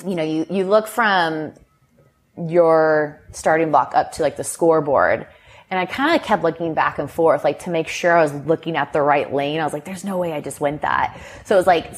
you 0.07 0.15
know, 0.15 0.25
you, 0.25 0.47
you 0.49 0.65
look 0.65 0.87
from 0.87 1.53
your 2.49 3.21
starting 3.33 3.71
block 3.71 3.93
up 3.95 4.13
to 4.13 4.23
like 4.23 4.37
the 4.37 4.45
scoreboard. 4.45 5.27
And 5.71 5.79
I 5.81 5.87
kind 5.87 6.15
of 6.19 6.25
kept 6.27 6.43
looking 6.43 6.75
back 6.75 6.99
and 6.99 7.11
forth, 7.11 7.43
like 7.45 7.61
to 7.61 7.71
make 7.71 7.89
sure 7.89 8.17
I 8.17 8.23
was 8.23 8.33
looking 8.33 8.77
at 8.77 8.93
the 8.93 9.03
right 9.03 9.33
lane. 9.33 9.61
I 9.61 9.65
was 9.65 9.73
like, 9.73 9.85
there's 9.85 10.05
no 10.05 10.19
way 10.19 10.33
I 10.33 10.41
just 10.41 10.61
went 10.61 10.83
that. 10.83 11.21
So 11.45 11.57
it 11.57 11.59
was 11.59 11.67
like 11.67 11.93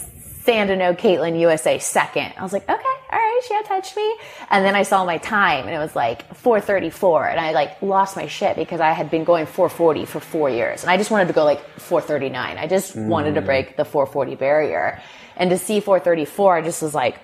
Sandeno, 0.46 0.96
Kaitlin, 0.96 1.40
USA 1.40 1.78
second. 1.78 2.32
I 2.36 2.42
was 2.42 2.52
like, 2.52 2.62
okay, 2.62 2.72
all 2.72 3.18
right, 3.18 3.40
she 3.46 3.54
had 3.54 3.64
touched 3.64 3.96
me. 3.96 4.16
And 4.48 4.64
then 4.64 4.76
I 4.76 4.84
saw 4.84 5.04
my 5.04 5.18
time 5.18 5.66
and 5.66 5.74
it 5.74 5.78
was 5.78 5.96
like 5.96 6.22
434. 6.34 7.28
And 7.28 7.40
I 7.40 7.52
like 7.52 7.82
lost 7.82 8.16
my 8.16 8.26
shit 8.26 8.56
because 8.56 8.80
I 8.80 8.92
had 8.92 9.10
been 9.10 9.24
going 9.24 9.46
440 9.46 10.04
for 10.04 10.20
four 10.20 10.48
years. 10.48 10.82
And 10.82 10.90
I 10.90 10.96
just 10.96 11.10
wanted 11.10 11.28
to 11.28 11.34
go 11.34 11.44
like 11.44 11.60
439. 11.80 12.58
I 12.58 12.66
just 12.68 12.94
wanted 12.94 13.34
to 13.34 13.42
mm. 13.42 13.46
break 13.46 13.76
the 13.76 13.84
440 13.84 14.36
barrier. 14.36 15.02
And 15.36 15.50
to 15.50 15.58
see 15.58 15.80
434, 15.80 16.56
I 16.56 16.62
just 16.62 16.80
was 16.80 16.94
like, 16.94 17.18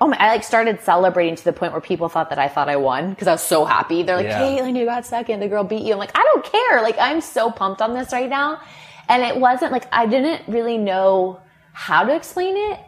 Oh 0.00 0.08
my, 0.08 0.16
I 0.16 0.28
like 0.28 0.42
started 0.42 0.80
celebrating 0.80 1.36
to 1.36 1.44
the 1.44 1.52
point 1.52 1.72
where 1.72 1.80
people 1.80 2.08
thought 2.08 2.30
that 2.30 2.38
I 2.38 2.48
thought 2.48 2.68
I 2.68 2.76
won 2.76 3.10
because 3.10 3.28
I 3.28 3.32
was 3.32 3.42
so 3.42 3.64
happy. 3.64 4.02
They're 4.02 4.16
like, 4.16 4.26
Yeah. 4.26 4.40
Kaitlin, 4.40 4.76
you 4.76 4.86
got 4.86 5.04
second. 5.04 5.40
The 5.40 5.48
girl 5.48 5.62
beat 5.62 5.82
you. 5.82 5.92
I'm 5.92 5.98
like, 5.98 6.16
I 6.16 6.22
don't 6.32 6.44
care. 6.44 6.82
Like, 6.82 6.96
I'm 6.98 7.20
so 7.20 7.50
pumped 7.50 7.82
on 7.82 7.92
this 7.92 8.12
right 8.12 8.30
now. 8.30 8.60
And 9.08 9.22
it 9.22 9.36
wasn't 9.36 9.72
like, 9.72 9.86
I 9.92 10.06
didn't 10.06 10.48
really 10.48 10.78
know 10.78 11.41
how 11.72 12.04
to 12.04 12.14
explain 12.14 12.56
it. 12.56 12.80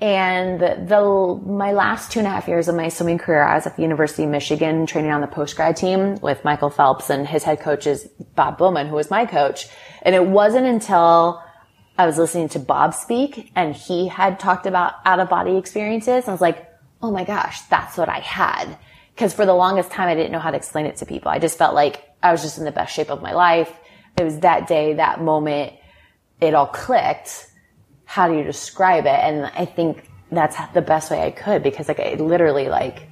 And 0.00 0.58
the, 0.58 0.84
the 0.84 1.48
my 1.48 1.70
last 1.70 2.10
two 2.10 2.18
and 2.18 2.26
a 2.26 2.30
half 2.30 2.48
years 2.48 2.66
of 2.66 2.74
my 2.74 2.88
swimming 2.88 3.18
career, 3.18 3.44
I 3.44 3.54
was 3.54 3.66
at 3.68 3.76
the 3.76 3.82
University 3.82 4.24
of 4.24 4.30
Michigan 4.30 4.84
training 4.84 5.12
on 5.12 5.20
the 5.20 5.28
post 5.28 5.54
grad 5.54 5.76
team 5.76 6.16
with 6.16 6.44
Michael 6.44 6.70
Phelps 6.70 7.08
and 7.08 7.26
his 7.26 7.44
head 7.44 7.60
coach 7.60 7.86
is 7.86 8.08
Bob 8.34 8.58
Bowman, 8.58 8.88
who 8.88 8.96
was 8.96 9.10
my 9.10 9.26
coach. 9.26 9.68
And 10.02 10.16
it 10.16 10.26
wasn't 10.26 10.66
until 10.66 11.40
I 11.96 12.06
was 12.06 12.18
listening 12.18 12.48
to 12.48 12.58
Bob 12.58 12.94
speak 12.94 13.52
and 13.54 13.76
he 13.76 14.08
had 14.08 14.40
talked 14.40 14.66
about 14.66 14.94
out 15.04 15.20
of 15.20 15.28
body 15.28 15.56
experiences. 15.56 16.26
I 16.26 16.32
was 16.32 16.40
like, 16.40 16.68
oh 17.00 17.12
my 17.12 17.22
gosh, 17.22 17.60
that's 17.62 17.96
what 17.96 18.08
I 18.08 18.18
had. 18.18 18.76
Cause 19.16 19.32
for 19.32 19.46
the 19.46 19.54
longest 19.54 19.92
time, 19.92 20.08
I 20.08 20.16
didn't 20.16 20.32
know 20.32 20.40
how 20.40 20.50
to 20.50 20.56
explain 20.56 20.86
it 20.86 20.96
to 20.96 21.06
people. 21.06 21.30
I 21.30 21.38
just 21.38 21.58
felt 21.58 21.76
like 21.76 22.02
I 22.24 22.32
was 22.32 22.42
just 22.42 22.58
in 22.58 22.64
the 22.64 22.72
best 22.72 22.92
shape 22.92 23.10
of 23.10 23.22
my 23.22 23.34
life. 23.34 23.72
It 24.18 24.24
was 24.24 24.40
that 24.40 24.66
day, 24.66 24.94
that 24.94 25.20
moment, 25.20 25.74
it 26.40 26.54
all 26.54 26.66
clicked. 26.66 27.46
How 28.12 28.28
do 28.28 28.36
you 28.36 28.44
describe 28.44 29.06
it? 29.06 29.18
And 29.26 29.46
I 29.46 29.64
think 29.64 30.06
that's 30.30 30.56
the 30.74 30.82
best 30.82 31.10
way 31.10 31.22
I 31.22 31.30
could 31.30 31.62
because 31.62 31.88
like 31.88 31.98
I 31.98 32.12
literally 32.16 32.68
like 32.68 33.08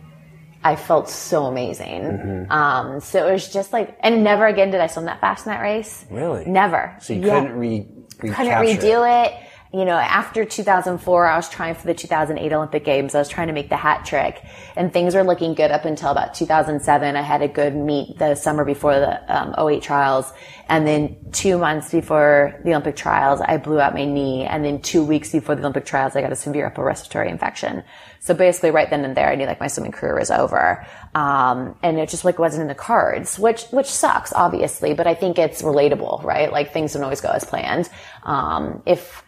I 0.62 0.76
felt 0.76 1.08
so 1.08 1.46
amazing. 1.46 2.02
Mm-hmm. 2.02 2.52
Um, 2.52 3.00
so 3.00 3.26
it 3.26 3.32
was 3.32 3.50
just 3.50 3.72
like, 3.72 3.96
and 4.00 4.22
never 4.22 4.46
again 4.46 4.70
did 4.70 4.78
I 4.82 4.88
swim 4.88 5.06
that 5.06 5.18
fast 5.22 5.46
in 5.46 5.52
that 5.52 5.62
race. 5.62 6.04
Really? 6.10 6.44
Never. 6.44 6.94
So 7.00 7.14
you 7.14 7.22
Yeah 7.22 7.40
couldn't 7.40 7.52
re, 7.52 7.86
couldn't 8.18 8.34
redo 8.36 9.24
it. 9.24 9.32
You 9.72 9.84
know, 9.84 9.92
after 9.94 10.44
2004, 10.44 11.26
I 11.28 11.36
was 11.36 11.48
trying 11.48 11.76
for 11.76 11.86
the 11.86 11.94
2008 11.94 12.52
Olympic 12.52 12.84
Games. 12.84 13.14
I 13.14 13.20
was 13.20 13.28
trying 13.28 13.46
to 13.46 13.52
make 13.52 13.68
the 13.68 13.76
hat 13.76 14.04
trick, 14.04 14.42
and 14.74 14.92
things 14.92 15.14
were 15.14 15.22
looking 15.22 15.54
good 15.54 15.70
up 15.70 15.84
until 15.84 16.10
about 16.10 16.34
2007. 16.34 17.14
I 17.14 17.22
had 17.22 17.40
a 17.40 17.46
good 17.46 17.76
meet 17.76 18.18
the 18.18 18.34
summer 18.34 18.64
before 18.64 18.98
the 18.98 19.32
um, 19.32 19.54
08 19.56 19.80
trials, 19.80 20.32
and 20.68 20.88
then 20.88 21.16
two 21.30 21.56
months 21.56 21.92
before 21.92 22.58
the 22.64 22.70
Olympic 22.70 22.96
trials, 22.96 23.40
I 23.40 23.58
blew 23.58 23.78
out 23.78 23.94
my 23.94 24.04
knee, 24.04 24.44
and 24.44 24.64
then 24.64 24.82
two 24.82 25.04
weeks 25.04 25.30
before 25.30 25.54
the 25.54 25.60
Olympic 25.60 25.84
trials, 25.84 26.16
I 26.16 26.20
got 26.20 26.32
a 26.32 26.36
severe 26.36 26.66
upper 26.66 26.82
respiratory 26.82 27.28
infection. 27.30 27.84
So 28.18 28.34
basically, 28.34 28.72
right 28.72 28.90
then 28.90 29.04
and 29.04 29.16
there, 29.16 29.28
I 29.28 29.36
knew 29.36 29.46
like 29.46 29.60
my 29.60 29.68
swimming 29.68 29.92
career 29.92 30.18
was 30.18 30.32
over, 30.32 30.84
um, 31.14 31.76
and 31.84 31.96
it 31.96 32.08
just 32.08 32.24
like 32.24 32.40
wasn't 32.40 32.62
in 32.62 32.68
the 32.68 32.74
cards, 32.74 33.38
which 33.38 33.66
which 33.70 33.86
sucks, 33.86 34.32
obviously. 34.32 34.94
But 34.94 35.06
I 35.06 35.14
think 35.14 35.38
it's 35.38 35.62
relatable, 35.62 36.24
right? 36.24 36.50
Like 36.50 36.72
things 36.72 36.94
don't 36.94 37.04
always 37.04 37.20
go 37.20 37.30
as 37.30 37.44
planned. 37.44 37.88
Um, 38.24 38.82
if 38.84 39.22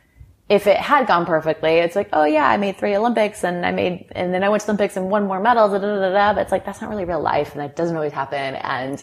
if 0.52 0.66
it 0.66 0.76
had 0.76 1.06
gone 1.06 1.24
perfectly, 1.24 1.78
it's 1.78 1.96
like, 1.96 2.10
oh 2.12 2.24
yeah, 2.24 2.46
I 2.46 2.58
made 2.58 2.76
three 2.76 2.94
Olympics 2.94 3.42
and 3.42 3.64
I 3.64 3.72
made, 3.72 4.12
and 4.14 4.34
then 4.34 4.44
I 4.44 4.50
went 4.50 4.60
to 4.60 4.66
the 4.66 4.72
Olympics 4.72 4.98
and 4.98 5.08
won 5.08 5.26
more 5.26 5.40
medals, 5.40 5.72
da, 5.72 5.78
da, 5.78 5.98
da, 5.98 6.12
da, 6.12 6.34
but 6.34 6.42
it's 6.42 6.52
like, 6.52 6.66
that's 6.66 6.82
not 6.82 6.90
really 6.90 7.06
real 7.06 7.22
life 7.22 7.52
and 7.52 7.62
that 7.62 7.74
doesn't 7.74 7.96
always 7.96 8.12
happen. 8.12 8.56
And 8.56 9.02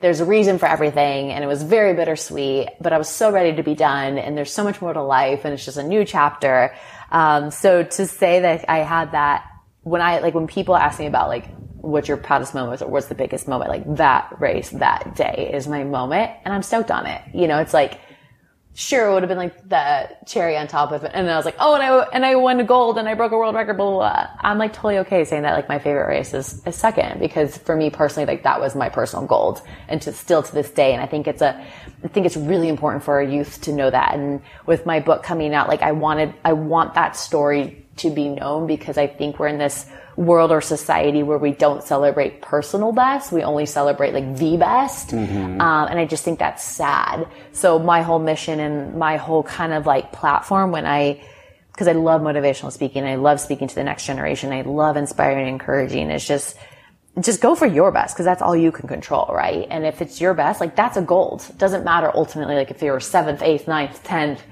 there's 0.00 0.20
a 0.20 0.26
reason 0.26 0.58
for 0.58 0.66
everything. 0.66 1.32
And 1.32 1.42
it 1.42 1.46
was 1.46 1.62
very 1.62 1.94
bittersweet, 1.94 2.68
but 2.78 2.92
I 2.92 2.98
was 2.98 3.08
so 3.08 3.32
ready 3.32 3.56
to 3.56 3.62
be 3.62 3.74
done. 3.74 4.18
And 4.18 4.36
there's 4.36 4.52
so 4.52 4.64
much 4.64 4.82
more 4.82 4.92
to 4.92 5.02
life 5.02 5.46
and 5.46 5.54
it's 5.54 5.64
just 5.64 5.78
a 5.78 5.82
new 5.82 6.04
chapter. 6.04 6.74
Um, 7.10 7.50
so 7.50 7.84
to 7.84 8.06
say 8.06 8.40
that 8.40 8.68
I 8.68 8.80
had 8.80 9.12
that 9.12 9.48
when 9.84 10.02
I, 10.02 10.18
like, 10.18 10.34
when 10.34 10.46
people 10.46 10.76
ask 10.76 10.98
me 10.98 11.06
about 11.06 11.28
like, 11.28 11.48
what's 11.76 12.06
your 12.06 12.18
proudest 12.18 12.52
moment 12.52 12.82
or 12.82 12.88
what's 12.88 13.06
the 13.06 13.14
biggest 13.14 13.48
moment, 13.48 13.70
like 13.70 13.96
that 13.96 14.36
race, 14.40 14.68
that 14.70 15.16
day 15.16 15.52
is 15.54 15.66
my 15.66 15.84
moment 15.84 16.32
and 16.44 16.52
I'm 16.52 16.62
stoked 16.62 16.90
on 16.90 17.06
it. 17.06 17.22
You 17.32 17.48
know, 17.48 17.60
it's 17.60 17.72
like, 17.72 17.98
sure 18.74 19.08
it 19.08 19.12
would 19.12 19.22
have 19.22 19.28
been 19.28 19.38
like 19.38 19.68
the 19.68 20.08
cherry 20.26 20.56
on 20.56 20.66
top 20.66 20.92
of 20.92 21.04
it. 21.04 21.10
And 21.12 21.26
then 21.26 21.34
I 21.34 21.36
was 21.36 21.44
like, 21.44 21.56
oh, 21.58 21.74
and 21.74 21.82
I, 21.82 22.02
and 22.12 22.24
I 22.24 22.36
won 22.36 22.64
gold 22.64 22.96
and 22.96 23.06
I 23.06 23.14
broke 23.14 23.32
a 23.32 23.36
world 23.36 23.54
record, 23.54 23.76
blah, 23.76 23.90
blah, 23.90 23.98
blah. 23.98 24.26
I'm 24.40 24.56
like 24.56 24.72
totally 24.72 24.98
okay 24.98 25.24
saying 25.24 25.42
that 25.42 25.54
like 25.54 25.68
my 25.68 25.78
favorite 25.78 26.06
race 26.06 26.32
is, 26.32 26.66
is 26.66 26.74
second 26.74 27.20
because 27.20 27.58
for 27.58 27.76
me 27.76 27.90
personally, 27.90 28.26
like 28.26 28.44
that 28.44 28.60
was 28.60 28.74
my 28.74 28.88
personal 28.88 29.26
gold 29.26 29.60
and 29.88 30.00
to 30.02 30.12
still 30.12 30.42
to 30.42 30.54
this 30.54 30.70
day. 30.70 30.92
And 30.92 31.02
I 31.02 31.06
think 31.06 31.26
it's 31.26 31.42
a, 31.42 31.62
I 32.02 32.08
think 32.08 32.24
it's 32.24 32.36
really 32.36 32.68
important 32.68 33.04
for 33.04 33.14
our 33.14 33.22
youth 33.22 33.60
to 33.62 33.72
know 33.72 33.90
that. 33.90 34.14
And 34.14 34.40
with 34.64 34.86
my 34.86 35.00
book 35.00 35.22
coming 35.22 35.52
out, 35.52 35.68
like 35.68 35.82
I 35.82 35.92
wanted, 35.92 36.34
I 36.44 36.54
want 36.54 36.94
that 36.94 37.14
story 37.14 37.84
to 37.96 38.10
be 38.10 38.28
known 38.28 38.66
because 38.66 38.96
I 38.96 39.06
think 39.06 39.38
we're 39.38 39.48
in 39.48 39.58
this 39.58 39.86
world 40.16 40.52
or 40.52 40.60
society 40.60 41.22
where 41.22 41.38
we 41.38 41.52
don't 41.52 41.82
celebrate 41.82 42.42
personal 42.42 42.92
best. 42.92 43.32
We 43.32 43.42
only 43.42 43.66
celebrate 43.66 44.12
like 44.12 44.36
the 44.36 44.56
best. 44.56 45.12
Um, 45.60 45.60
and 45.60 45.98
I 45.98 46.04
just 46.04 46.24
think 46.24 46.38
that's 46.38 46.62
sad. 46.62 47.26
So 47.52 47.78
my 47.78 48.02
whole 48.02 48.18
mission 48.18 48.60
and 48.60 48.96
my 48.98 49.16
whole 49.16 49.42
kind 49.42 49.72
of 49.72 49.86
like 49.86 50.12
platform 50.12 50.70
when 50.70 50.84
I, 50.86 51.22
because 51.72 51.88
I 51.88 51.92
love 51.92 52.20
motivational 52.20 52.72
speaking, 52.72 53.04
I 53.04 53.14
love 53.16 53.40
speaking 53.40 53.68
to 53.68 53.74
the 53.74 53.84
next 53.84 54.04
generation, 54.04 54.52
I 54.52 54.62
love 54.62 54.96
inspiring 54.96 55.38
and 55.38 55.48
encouraging. 55.48 56.10
It's 56.10 56.26
just, 56.26 56.56
just 57.20 57.40
go 57.40 57.54
for 57.54 57.66
your 57.66 57.90
best 57.92 58.14
because 58.14 58.24
that's 58.24 58.42
all 58.42 58.56
you 58.56 58.72
can 58.72 58.88
control, 58.88 59.30
right? 59.32 59.66
And 59.70 59.84
if 59.84 60.02
it's 60.02 60.20
your 60.20 60.34
best, 60.34 60.60
like 60.60 60.76
that's 60.76 60.96
a 60.96 61.02
gold. 61.02 61.44
It 61.48 61.58
doesn't 61.58 61.84
matter 61.84 62.10
ultimately, 62.14 62.54
like 62.54 62.70
if 62.70 62.82
you're 62.82 63.00
seventh, 63.00 63.42
eighth, 63.42 63.66
ninth, 63.68 64.02
tenth, 64.02 64.42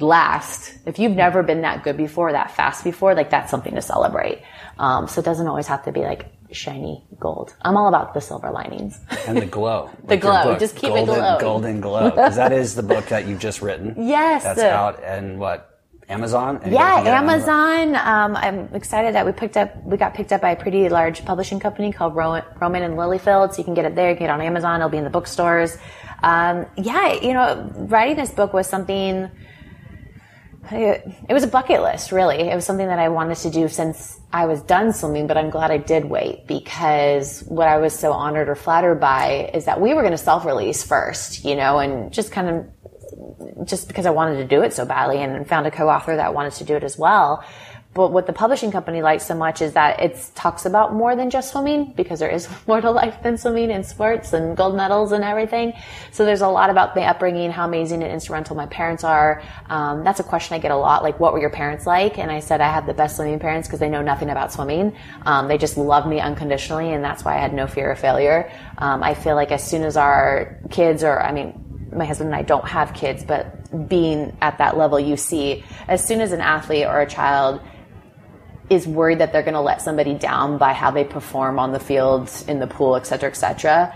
last. 0.00 0.76
If 0.86 0.98
you've 0.98 1.16
never 1.16 1.42
been 1.42 1.62
that 1.62 1.84
good 1.84 1.96
before, 1.96 2.32
that 2.32 2.50
fast 2.50 2.84
before, 2.84 3.14
like 3.14 3.30
that's 3.30 3.50
something 3.50 3.74
to 3.74 3.82
celebrate. 3.82 4.42
Um, 4.78 5.06
so 5.08 5.20
it 5.20 5.24
doesn't 5.24 5.46
always 5.46 5.66
have 5.68 5.84
to 5.84 5.92
be 5.92 6.00
like 6.00 6.26
shiny 6.52 7.04
gold. 7.18 7.54
I'm 7.62 7.76
all 7.76 7.88
about 7.88 8.14
the 8.14 8.20
silver 8.20 8.50
linings. 8.50 8.98
and 9.26 9.38
the 9.38 9.46
glow. 9.46 9.90
The 10.06 10.16
glow. 10.16 10.44
book, 10.44 10.58
Just 10.60 10.76
keep 10.76 10.90
it 10.90 11.06
golden, 11.06 11.14
glowing. 11.16 11.40
Golden 11.40 11.80
glow. 11.80 12.10
Because 12.10 12.36
that 12.36 12.52
is 12.52 12.74
the 12.74 12.82
book 12.82 13.06
that 13.06 13.26
you've 13.26 13.40
just 13.40 13.62
written. 13.62 13.94
Yes. 13.98 14.44
That's 14.44 14.60
out 14.60 15.02
and 15.02 15.38
what? 15.38 15.70
Amazon? 16.08 16.56
Anybody 16.56 16.74
Yeah, 16.74 16.94
can 16.96 17.04
get 17.04 17.10
it 17.10 17.16
on 17.16 17.30
Amazon. 17.30 17.96
Um, 17.96 18.36
I'm 18.36 18.74
excited 18.74 19.14
that 19.14 19.24
we 19.24 19.32
picked 19.32 19.56
up, 19.56 19.74
we 19.84 19.96
got 19.96 20.12
picked 20.14 20.32
up 20.32 20.42
by 20.42 20.50
a 20.50 20.56
pretty 20.56 20.88
large 20.90 21.24
publishing 21.24 21.58
company 21.58 21.92
called 21.92 22.14
Rowman, 22.14 22.44
Rowman 22.60 22.82
and 22.82 22.96
Littlefield. 22.96 23.54
So 23.54 23.58
you 23.58 23.64
can 23.64 23.72
get 23.74 23.86
it 23.86 23.94
there, 23.94 24.10
you 24.10 24.16
can 24.16 24.26
get 24.26 24.30
it 24.30 24.34
on 24.34 24.42
Amazon. 24.42 24.80
It'll 24.80 24.90
be 24.90 24.98
in 24.98 25.04
the 25.04 25.10
bookstores. 25.10 25.78
Um, 26.22 26.66
yeah, 26.76 27.14
you 27.14 27.32
know, 27.32 27.70
writing 27.74 28.16
this 28.16 28.30
book 28.30 28.52
was 28.52 28.66
something, 28.66 29.30
it 30.72 31.32
was 31.32 31.42
a 31.42 31.48
bucket 31.48 31.82
list, 31.82 32.12
really. 32.12 32.48
It 32.50 32.54
was 32.54 32.64
something 32.64 32.86
that 32.86 32.98
I 32.98 33.08
wanted 33.08 33.36
to 33.38 33.50
do 33.50 33.68
since 33.68 34.18
I 34.32 34.46
was 34.46 34.62
done 34.62 34.92
swimming, 34.92 35.26
but 35.26 35.36
I'm 35.36 35.50
glad 35.50 35.70
I 35.70 35.78
did 35.78 36.04
wait 36.04 36.46
because 36.46 37.40
what 37.48 37.68
I 37.68 37.78
was 37.78 37.98
so 37.98 38.12
honored 38.12 38.48
or 38.48 38.54
flattered 38.54 38.96
by 38.96 39.50
is 39.54 39.66
that 39.66 39.80
we 39.80 39.94
were 39.94 40.02
going 40.02 40.12
to 40.12 40.18
self-release 40.18 40.82
first, 40.82 41.44
you 41.44 41.54
know, 41.54 41.78
and 41.78 42.12
just 42.12 42.32
kind 42.32 42.48
of 42.48 43.66
just 43.66 43.88
because 43.88 44.06
I 44.06 44.10
wanted 44.10 44.36
to 44.36 44.44
do 44.44 44.62
it 44.62 44.72
so 44.72 44.84
badly 44.84 45.22
and 45.22 45.46
found 45.46 45.66
a 45.66 45.70
co-author 45.70 46.16
that 46.16 46.34
wanted 46.34 46.54
to 46.54 46.64
do 46.64 46.74
it 46.74 46.84
as 46.84 46.98
well. 46.98 47.44
But 47.94 48.10
what 48.10 48.26
the 48.26 48.32
publishing 48.32 48.72
company 48.72 49.02
likes 49.02 49.24
so 49.24 49.36
much 49.36 49.62
is 49.62 49.74
that 49.74 50.00
it 50.00 50.30
talks 50.34 50.66
about 50.66 50.92
more 50.92 51.14
than 51.14 51.30
just 51.30 51.52
swimming 51.52 51.92
because 51.96 52.18
there 52.18 52.28
is 52.28 52.48
more 52.66 52.80
to 52.80 52.90
life 52.90 53.22
than 53.22 53.38
swimming 53.38 53.70
and 53.70 53.86
sports 53.86 54.32
and 54.32 54.56
gold 54.56 54.74
medals 54.74 55.12
and 55.12 55.22
everything. 55.22 55.72
So 56.10 56.24
there's 56.24 56.40
a 56.40 56.48
lot 56.48 56.70
about 56.70 56.96
my 56.96 57.04
upbringing, 57.04 57.52
how 57.52 57.66
amazing 57.66 58.02
and 58.02 58.12
instrumental 58.12 58.56
my 58.56 58.66
parents 58.66 59.04
are. 59.04 59.42
Um, 59.70 60.02
that's 60.02 60.18
a 60.18 60.24
question 60.24 60.56
I 60.56 60.58
get 60.58 60.72
a 60.72 60.76
lot. 60.76 61.04
Like, 61.04 61.20
what 61.20 61.32
were 61.32 61.40
your 61.40 61.50
parents 61.50 61.86
like? 61.86 62.18
And 62.18 62.30
I 62.30 62.40
said 62.40 62.60
I 62.60 62.72
had 62.72 62.86
the 62.86 62.94
best 62.94 63.16
swimming 63.16 63.38
parents 63.38 63.68
because 63.68 63.78
they 63.78 63.88
know 63.88 64.02
nothing 64.02 64.28
about 64.28 64.52
swimming. 64.52 64.96
Um, 65.22 65.46
they 65.46 65.56
just 65.56 65.76
love 65.76 66.06
me 66.06 66.18
unconditionally, 66.18 66.92
and 66.92 67.04
that's 67.04 67.24
why 67.24 67.36
I 67.36 67.38
had 67.38 67.54
no 67.54 67.68
fear 67.68 67.92
of 67.92 67.98
failure. 67.98 68.50
Um, 68.78 69.04
I 69.04 69.14
feel 69.14 69.36
like 69.36 69.52
as 69.52 69.62
soon 69.62 69.84
as 69.84 69.96
our 69.96 70.58
kids, 70.70 71.04
or 71.04 71.22
I 71.22 71.30
mean, 71.30 71.60
my 71.92 72.04
husband 72.04 72.28
and 72.28 72.36
I 72.36 72.42
don't 72.42 72.66
have 72.66 72.92
kids, 72.92 73.22
but 73.22 73.88
being 73.88 74.36
at 74.40 74.58
that 74.58 74.76
level, 74.76 74.98
you 74.98 75.16
see, 75.16 75.64
as 75.86 76.04
soon 76.04 76.20
as 76.20 76.32
an 76.32 76.40
athlete 76.40 76.86
or 76.86 77.00
a 77.00 77.06
child 77.06 77.60
is 78.70 78.86
worried 78.86 79.18
that 79.18 79.32
they're 79.32 79.42
going 79.42 79.54
to 79.54 79.60
let 79.60 79.82
somebody 79.82 80.14
down 80.14 80.58
by 80.58 80.72
how 80.72 80.90
they 80.90 81.04
perform 81.04 81.58
on 81.58 81.72
the 81.72 81.80
field, 81.80 82.30
in 82.48 82.60
the 82.60 82.66
pool, 82.66 82.96
et 82.96 83.06
cetera, 83.06 83.28
et 83.28 83.34
cetera, 83.34 83.94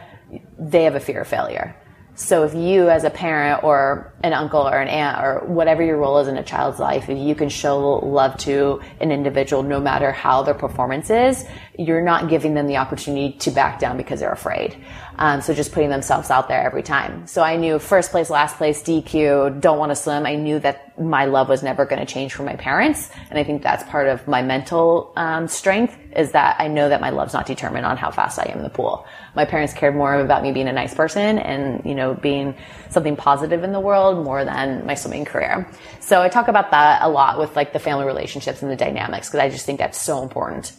they 0.58 0.84
have 0.84 0.94
a 0.94 1.00
fear 1.00 1.22
of 1.22 1.28
failure. 1.28 1.74
So 2.18 2.42
if 2.42 2.52
you 2.52 2.90
as 2.90 3.04
a 3.04 3.10
parent 3.10 3.62
or 3.62 4.12
an 4.24 4.32
uncle 4.32 4.66
or 4.66 4.80
an 4.80 4.88
aunt 4.88 5.24
or 5.24 5.46
whatever 5.46 5.84
your 5.84 5.98
role 5.98 6.18
is 6.18 6.26
in 6.26 6.36
a 6.36 6.42
child's 6.42 6.80
life, 6.80 7.08
if 7.08 7.16
you 7.16 7.36
can 7.36 7.48
show 7.48 8.00
love 8.00 8.36
to 8.38 8.82
an 9.00 9.12
individual 9.12 9.62
no 9.62 9.78
matter 9.78 10.10
how 10.10 10.42
their 10.42 10.54
performance 10.54 11.10
is, 11.10 11.44
you're 11.78 12.02
not 12.02 12.28
giving 12.28 12.54
them 12.54 12.66
the 12.66 12.78
opportunity 12.78 13.38
to 13.38 13.52
back 13.52 13.78
down 13.78 13.96
because 13.96 14.18
they're 14.18 14.32
afraid. 14.32 14.76
Um, 15.16 15.42
so 15.42 15.54
just 15.54 15.70
putting 15.70 15.90
themselves 15.90 16.28
out 16.28 16.48
there 16.48 16.60
every 16.60 16.82
time. 16.82 17.28
So 17.28 17.42
I 17.42 17.56
knew 17.56 17.78
first 17.78 18.10
place, 18.10 18.30
last 18.30 18.56
place, 18.56 18.82
DQ, 18.82 19.60
don't 19.60 19.78
want 19.78 19.90
to 19.90 19.96
swim. 19.96 20.26
I 20.26 20.34
knew 20.34 20.58
that 20.58 20.98
my 20.98 21.26
love 21.26 21.48
was 21.48 21.62
never 21.62 21.84
going 21.86 22.04
to 22.04 22.12
change 22.12 22.34
for 22.34 22.42
my 22.42 22.56
parents. 22.56 23.10
And 23.30 23.38
I 23.38 23.44
think 23.44 23.62
that's 23.62 23.84
part 23.84 24.08
of 24.08 24.26
my 24.26 24.42
mental 24.42 25.12
um, 25.16 25.46
strength 25.46 25.96
is 26.16 26.32
that 26.32 26.56
I 26.58 26.66
know 26.66 26.88
that 26.88 27.00
my 27.00 27.10
love's 27.10 27.32
not 27.32 27.46
determined 27.46 27.86
on 27.86 27.96
how 27.96 28.10
fast 28.10 28.38
I 28.38 28.50
am 28.50 28.58
in 28.58 28.64
the 28.64 28.70
pool. 28.70 29.06
My 29.38 29.44
parents 29.44 29.72
cared 29.72 29.94
more 29.94 30.16
about 30.16 30.42
me 30.42 30.50
being 30.50 30.66
a 30.66 30.72
nice 30.72 30.92
person 30.92 31.38
and, 31.38 31.84
you 31.84 31.94
know, 31.94 32.12
being 32.12 32.56
something 32.90 33.14
positive 33.14 33.62
in 33.62 33.70
the 33.70 33.78
world 33.78 34.24
more 34.24 34.44
than 34.44 34.84
my 34.84 34.96
swimming 34.96 35.24
career. 35.24 35.70
So 36.00 36.20
I 36.20 36.28
talk 36.28 36.48
about 36.48 36.72
that 36.72 37.02
a 37.02 37.08
lot 37.08 37.38
with 37.38 37.54
like 37.54 37.72
the 37.72 37.78
family 37.78 38.04
relationships 38.04 38.62
and 38.62 38.68
the 38.68 38.74
dynamics 38.74 39.28
because 39.28 39.38
I 39.38 39.48
just 39.48 39.64
think 39.64 39.78
that's 39.78 39.96
so 39.96 40.24
important. 40.24 40.72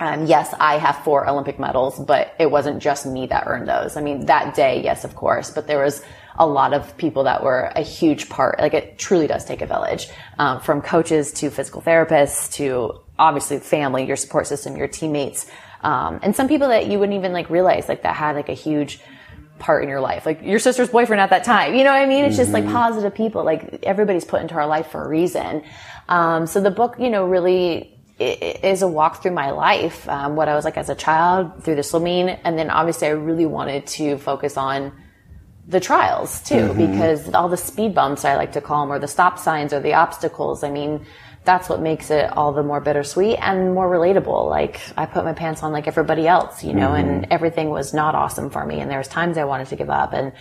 Um, 0.00 0.24
yes, 0.24 0.54
I 0.58 0.78
have 0.78 1.04
four 1.04 1.28
Olympic 1.28 1.58
medals, 1.58 2.00
but 2.00 2.34
it 2.40 2.50
wasn't 2.50 2.82
just 2.82 3.04
me 3.04 3.26
that 3.26 3.44
earned 3.46 3.68
those. 3.68 3.98
I 3.98 4.00
mean, 4.00 4.24
that 4.24 4.54
day, 4.54 4.82
yes, 4.82 5.04
of 5.04 5.14
course, 5.14 5.50
but 5.50 5.66
there 5.66 5.84
was 5.84 6.02
a 6.38 6.46
lot 6.46 6.72
of 6.72 6.96
people 6.96 7.24
that 7.24 7.44
were 7.44 7.70
a 7.76 7.82
huge 7.82 8.30
part. 8.30 8.58
Like 8.58 8.72
it 8.72 8.98
truly 8.98 9.26
does 9.26 9.44
take 9.44 9.60
a 9.60 9.66
village, 9.66 10.08
um, 10.38 10.60
from 10.60 10.80
coaches 10.80 11.30
to 11.34 11.50
physical 11.50 11.82
therapists 11.82 12.50
to 12.54 13.00
obviously 13.18 13.58
family, 13.58 14.06
your 14.06 14.16
support 14.16 14.46
system, 14.46 14.76
your 14.76 14.88
teammates, 14.88 15.46
um, 15.82 16.20
and 16.22 16.34
some 16.34 16.48
people 16.48 16.68
that 16.68 16.86
you 16.86 16.98
wouldn't 16.98 17.16
even 17.18 17.32
like 17.32 17.50
realize 17.50 17.88
like 17.88 18.02
that 18.02 18.16
had 18.16 18.36
like 18.36 18.48
a 18.48 18.54
huge 18.54 19.00
part 19.58 19.82
in 19.82 19.88
your 19.88 20.00
life, 20.00 20.26
like 20.26 20.42
your 20.42 20.58
sister's 20.58 20.88
boyfriend 20.88 21.20
at 21.20 21.30
that 21.30 21.44
time. 21.44 21.74
You 21.74 21.84
know 21.84 21.92
what 21.92 22.02
I 22.02 22.06
mean? 22.06 22.24
It's 22.24 22.36
just 22.36 22.52
like 22.52 22.66
positive 22.66 23.14
people. 23.14 23.44
Like 23.44 23.84
everybody's 23.84 24.24
put 24.24 24.42
into 24.42 24.54
our 24.54 24.66
life 24.66 24.88
for 24.88 25.04
a 25.04 25.08
reason. 25.08 25.62
Um, 26.08 26.46
so 26.46 26.60
the 26.60 26.70
book, 26.70 26.96
you 26.98 27.10
know, 27.10 27.26
really 27.26 27.96
is 28.18 28.82
a 28.82 28.88
walk 28.88 29.22
through 29.22 29.32
my 29.32 29.50
life, 29.50 30.08
um, 30.08 30.36
what 30.36 30.48
I 30.48 30.54
was 30.54 30.64
like 30.64 30.76
as 30.76 30.88
a 30.88 30.94
child 30.94 31.64
through 31.64 31.76
the 31.76 31.82
swimming, 31.82 32.28
and 32.28 32.58
then 32.58 32.70
obviously 32.70 33.08
I 33.08 33.12
really 33.12 33.46
wanted 33.46 33.86
to 33.98 34.18
focus 34.18 34.56
on 34.56 34.92
the 35.66 35.80
trials 35.80 36.42
too, 36.42 36.74
because 36.74 37.32
all 37.34 37.48
the 37.48 37.56
speed 37.56 37.94
bumps 37.94 38.24
I 38.24 38.36
like 38.36 38.52
to 38.52 38.60
call 38.60 38.84
them, 38.84 38.92
or 38.92 38.98
the 38.98 39.08
stop 39.08 39.38
signs, 39.38 39.72
or 39.72 39.80
the 39.80 39.94
obstacles. 39.94 40.62
I 40.62 40.70
mean, 40.70 41.06
that's 41.44 41.68
what 41.68 41.80
makes 41.80 42.10
it 42.10 42.32
all 42.36 42.52
the 42.52 42.62
more 42.62 42.80
bittersweet 42.80 43.36
and 43.40 43.74
more 43.74 43.90
relatable. 43.90 44.48
Like 44.48 44.80
I 44.96 45.06
put 45.06 45.24
my 45.24 45.32
pants 45.32 45.62
on 45.62 45.72
like 45.72 45.88
everybody 45.88 46.28
else, 46.28 46.62
you 46.62 46.72
know, 46.72 46.94
and 46.94 47.22
mm-hmm. 47.22 47.32
everything 47.32 47.70
was 47.70 47.92
not 47.92 48.14
awesome 48.14 48.48
for 48.48 48.64
me. 48.64 48.80
And 48.80 48.88
there 48.88 48.98
was 48.98 49.08
times 49.08 49.36
I 49.38 49.44
wanted 49.44 49.66
to 49.68 49.76
give 49.76 49.90
up, 49.90 50.12
and 50.12 50.32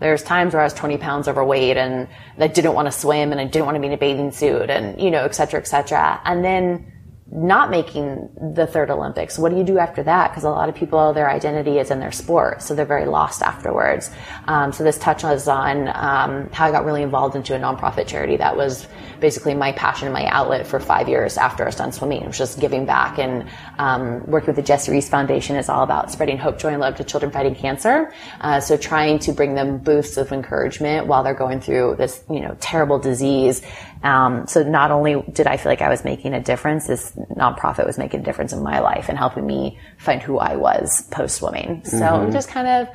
there's 0.00 0.22
times 0.22 0.54
where 0.54 0.62
I 0.62 0.64
was 0.64 0.72
20 0.74 0.96
pounds 0.98 1.28
overweight 1.28 1.76
and 1.76 2.08
I 2.38 2.46
didn't 2.48 2.74
want 2.74 2.86
to 2.86 2.92
swim 2.92 3.32
and 3.32 3.40
I 3.40 3.44
didn't 3.44 3.66
want 3.66 3.76
to 3.76 3.80
be 3.80 3.86
in 3.86 3.92
a 3.92 3.98
bathing 3.98 4.32
suit, 4.32 4.70
and 4.70 5.00
you 5.00 5.10
know, 5.10 5.24
et 5.24 5.34
cetera, 5.34 5.60
et 5.60 5.66
cetera. 5.66 6.20
And 6.24 6.42
then 6.42 6.92
not 7.30 7.70
making 7.70 8.30
the 8.54 8.66
third 8.66 8.90
Olympics, 8.90 9.36
what 9.38 9.50
do 9.50 9.58
you 9.58 9.64
do 9.64 9.78
after 9.78 10.02
that? 10.04 10.30
Because 10.30 10.44
a 10.44 10.50
lot 10.50 10.68
of 10.68 10.76
people, 10.76 11.12
their 11.12 11.28
identity 11.28 11.78
is 11.78 11.90
in 11.90 11.98
their 11.98 12.12
sport, 12.12 12.62
so 12.62 12.74
they're 12.74 12.84
very 12.84 13.06
lost 13.06 13.42
afterwards. 13.42 14.10
Um, 14.46 14.72
so 14.72 14.84
this 14.84 14.96
touches 14.96 15.48
on 15.48 15.88
um, 15.88 16.48
how 16.52 16.66
I 16.66 16.70
got 16.70 16.84
really 16.84 17.02
involved 17.02 17.34
into 17.34 17.54
a 17.56 17.58
nonprofit 17.58 18.06
charity 18.06 18.36
that 18.36 18.56
was 18.56 18.86
basically 19.18 19.54
my 19.54 19.72
passion 19.72 20.06
and 20.06 20.14
my 20.14 20.26
outlet 20.26 20.66
for 20.66 20.78
five 20.78 21.08
years 21.08 21.36
after 21.36 21.64
I 21.64 21.66
was 21.66 21.76
done 21.76 21.90
swimming. 21.90 22.22
It 22.22 22.26
was 22.28 22.38
just 22.38 22.60
giving 22.60 22.86
back 22.86 23.18
and 23.18 23.48
um, 23.78 24.24
working 24.26 24.48
with 24.48 24.56
the 24.56 24.62
Jessie 24.62 24.92
Rees 24.92 25.08
Foundation 25.08 25.56
is 25.56 25.68
all 25.68 25.82
about 25.82 26.12
spreading 26.12 26.38
hope, 26.38 26.58
joy, 26.58 26.68
and 26.68 26.80
love 26.80 26.96
to 26.96 27.04
children 27.04 27.32
fighting 27.32 27.56
cancer. 27.56 28.12
Uh, 28.40 28.60
so 28.60 28.76
trying 28.76 29.18
to 29.20 29.32
bring 29.32 29.54
them 29.54 29.78
boosts 29.78 30.16
of 30.16 30.32
encouragement 30.32 31.06
while 31.08 31.24
they're 31.24 31.34
going 31.34 31.60
through 31.60 31.96
this, 31.96 32.22
you 32.30 32.40
know, 32.40 32.56
terrible 32.60 32.98
disease. 32.98 33.62
Um, 34.02 34.46
so 34.46 34.62
not 34.62 34.90
only 34.90 35.22
did 35.32 35.46
I 35.46 35.56
feel 35.56 35.70
like 35.72 35.82
I 35.82 35.88
was 35.88 36.04
making 36.04 36.34
a 36.34 36.40
difference, 36.40 36.86
this 36.86 37.12
nonprofit 37.36 37.86
was 37.86 37.98
making 37.98 38.20
a 38.20 38.22
difference 38.22 38.52
in 38.52 38.62
my 38.62 38.78
life 38.80 39.08
and 39.08 39.18
helping 39.18 39.46
me 39.46 39.78
find 39.98 40.22
who 40.22 40.38
I 40.38 40.56
was 40.56 41.02
post 41.10 41.36
swimming. 41.36 41.84
So 41.84 41.96
Mm-hmm. 41.96 42.32
just 42.32 42.48
kind 42.48 42.68
of, 42.68 42.88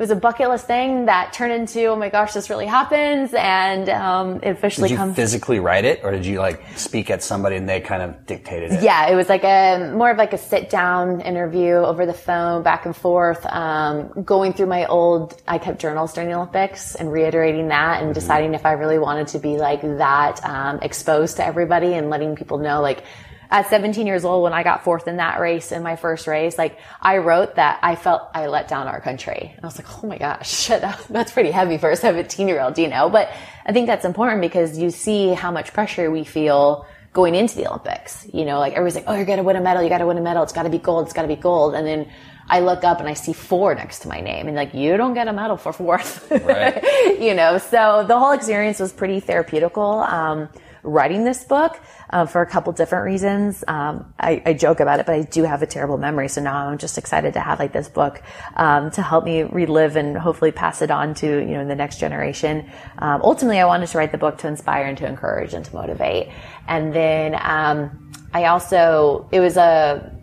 it 0.00 0.04
was 0.04 0.10
a 0.10 0.16
bucket 0.16 0.48
list 0.48 0.66
thing 0.66 1.04
that 1.04 1.30
turned 1.34 1.52
into, 1.52 1.84
oh 1.84 1.94
my 1.94 2.08
gosh, 2.08 2.32
this 2.32 2.48
really 2.48 2.64
happens. 2.64 3.34
And, 3.34 3.86
um, 3.90 4.40
it 4.42 4.48
officially 4.48 4.88
Did 4.88 4.94
you 4.94 4.96
comes. 4.96 5.14
physically 5.14 5.60
write 5.60 5.84
it, 5.84 6.00
or 6.02 6.10
did 6.10 6.24
you 6.24 6.38
like 6.38 6.64
speak 6.74 7.10
at 7.10 7.22
somebody 7.22 7.56
and 7.56 7.68
they 7.68 7.82
kind 7.82 8.00
of 8.00 8.24
dictated 8.24 8.72
it? 8.72 8.82
Yeah, 8.82 9.10
it 9.10 9.14
was 9.14 9.28
like 9.28 9.44
a 9.44 9.92
more 9.94 10.10
of 10.10 10.16
like 10.16 10.32
a 10.32 10.38
sit 10.38 10.70
down 10.70 11.20
interview 11.20 11.72
over 11.72 12.06
the 12.06 12.14
phone, 12.14 12.62
back 12.62 12.86
and 12.86 12.96
forth, 12.96 13.44
um, 13.44 14.24
going 14.24 14.54
through 14.54 14.68
my 14.68 14.86
old, 14.86 15.38
I 15.46 15.58
kept 15.58 15.82
journals 15.82 16.14
during 16.14 16.30
the 16.30 16.36
Olympics 16.36 16.94
and 16.94 17.12
reiterating 17.12 17.68
that 17.68 18.02
and 18.02 18.14
deciding 18.14 18.54
if 18.54 18.64
I 18.64 18.72
really 18.72 18.98
wanted 18.98 19.28
to 19.28 19.38
be 19.38 19.58
like 19.58 19.82
that, 19.82 20.42
um, 20.46 20.78
exposed 20.80 21.36
to 21.36 21.44
everybody 21.44 21.92
and 21.92 22.08
letting 22.08 22.36
people 22.36 22.56
know 22.56 22.80
like, 22.80 23.04
at 23.50 23.68
17 23.68 24.06
years 24.06 24.24
old, 24.24 24.44
when 24.44 24.52
I 24.52 24.62
got 24.62 24.84
fourth 24.84 25.08
in 25.08 25.16
that 25.16 25.40
race, 25.40 25.72
in 25.72 25.82
my 25.82 25.96
first 25.96 26.26
race, 26.26 26.56
like 26.56 26.78
I 27.00 27.18
wrote 27.18 27.56
that 27.56 27.80
I 27.82 27.96
felt 27.96 28.30
I 28.32 28.46
let 28.46 28.68
down 28.68 28.86
our 28.86 29.00
country. 29.00 29.52
And 29.56 29.64
I 29.64 29.66
was 29.66 29.76
like, 29.76 30.02
oh 30.02 30.06
my 30.06 30.18
gosh, 30.18 30.66
that's 31.10 31.32
pretty 31.32 31.50
heavy 31.50 31.76
for 31.76 31.90
a 31.90 31.96
17 31.96 32.46
year 32.46 32.60
old, 32.60 32.78
you 32.78 32.88
know? 32.88 33.10
But 33.10 33.30
I 33.66 33.72
think 33.72 33.86
that's 33.86 34.04
important 34.04 34.40
because 34.40 34.78
you 34.78 34.90
see 34.90 35.34
how 35.34 35.50
much 35.50 35.72
pressure 35.72 36.10
we 36.10 36.24
feel 36.24 36.86
going 37.12 37.34
into 37.34 37.56
the 37.56 37.66
Olympics. 37.66 38.26
You 38.32 38.44
know, 38.44 38.60
like 38.60 38.74
everybody's 38.74 38.94
like, 38.94 39.04
oh, 39.08 39.14
you're 39.14 39.24
going 39.24 39.38
to 39.38 39.44
win 39.44 39.56
a 39.56 39.60
medal. 39.60 39.82
You 39.82 39.88
got 39.88 39.98
to 39.98 40.06
win 40.06 40.16
a 40.16 40.22
medal. 40.22 40.44
It's 40.44 40.52
got 40.52 40.62
to 40.62 40.70
be 40.70 40.78
gold. 40.78 41.06
It's 41.06 41.12
got 41.12 41.22
to 41.22 41.28
be 41.28 41.36
gold. 41.36 41.74
And 41.74 41.84
then 41.86 42.08
I 42.48 42.60
look 42.60 42.84
up 42.84 43.00
and 43.00 43.08
I 43.08 43.14
see 43.14 43.32
four 43.32 43.74
next 43.74 44.00
to 44.00 44.08
my 44.08 44.20
name 44.20 44.46
and 44.46 44.56
like, 44.56 44.74
you 44.74 44.96
don't 44.96 45.14
get 45.14 45.28
a 45.28 45.32
medal 45.32 45.56
for 45.56 45.72
fourth. 45.72 46.30
Right. 46.40 47.20
you 47.20 47.34
know, 47.34 47.58
so 47.58 48.04
the 48.06 48.18
whole 48.18 48.32
experience 48.32 48.80
was 48.80 48.92
pretty 48.92 49.20
therapeutical. 49.20 50.08
Um, 50.08 50.48
writing 50.82 51.24
this 51.24 51.44
book 51.44 51.78
uh, 52.10 52.26
for 52.26 52.40
a 52.42 52.46
couple 52.46 52.72
different 52.72 53.04
reasons. 53.04 53.62
Um, 53.68 54.12
I, 54.18 54.42
I, 54.44 54.52
joke 54.54 54.80
about 54.80 55.00
it, 55.00 55.06
but 55.06 55.14
I 55.14 55.22
do 55.22 55.44
have 55.44 55.62
a 55.62 55.66
terrible 55.66 55.98
memory, 55.98 56.28
so 56.28 56.42
now 56.42 56.68
I'm 56.68 56.78
just 56.78 56.98
excited 56.98 57.34
to 57.34 57.40
have 57.40 57.58
like 57.58 57.72
this 57.72 57.88
book 57.88 58.22
um, 58.56 58.90
to 58.92 59.02
help 59.02 59.24
me 59.24 59.42
relive 59.42 59.96
and 59.96 60.16
hopefully 60.16 60.52
pass 60.52 60.82
it 60.82 60.90
on 60.90 61.14
to 61.14 61.26
you 61.26 61.54
know 61.54 61.66
the 61.66 61.74
next 61.74 62.00
generation. 62.00 62.70
Um, 62.98 63.20
ultimately, 63.22 63.60
I 63.60 63.66
wanted 63.66 63.88
to 63.88 63.98
write 63.98 64.12
the 64.12 64.18
book 64.18 64.38
to 64.38 64.48
inspire 64.48 64.86
and 64.86 64.98
to 64.98 65.06
encourage 65.06 65.54
and 65.54 65.64
to 65.64 65.74
motivate. 65.74 66.30
And 66.68 66.92
then 66.92 67.34
um, 67.40 68.12
I 68.32 68.46
also 68.46 69.28
it 69.32 69.40
was 69.40 69.56
a 69.56 70.16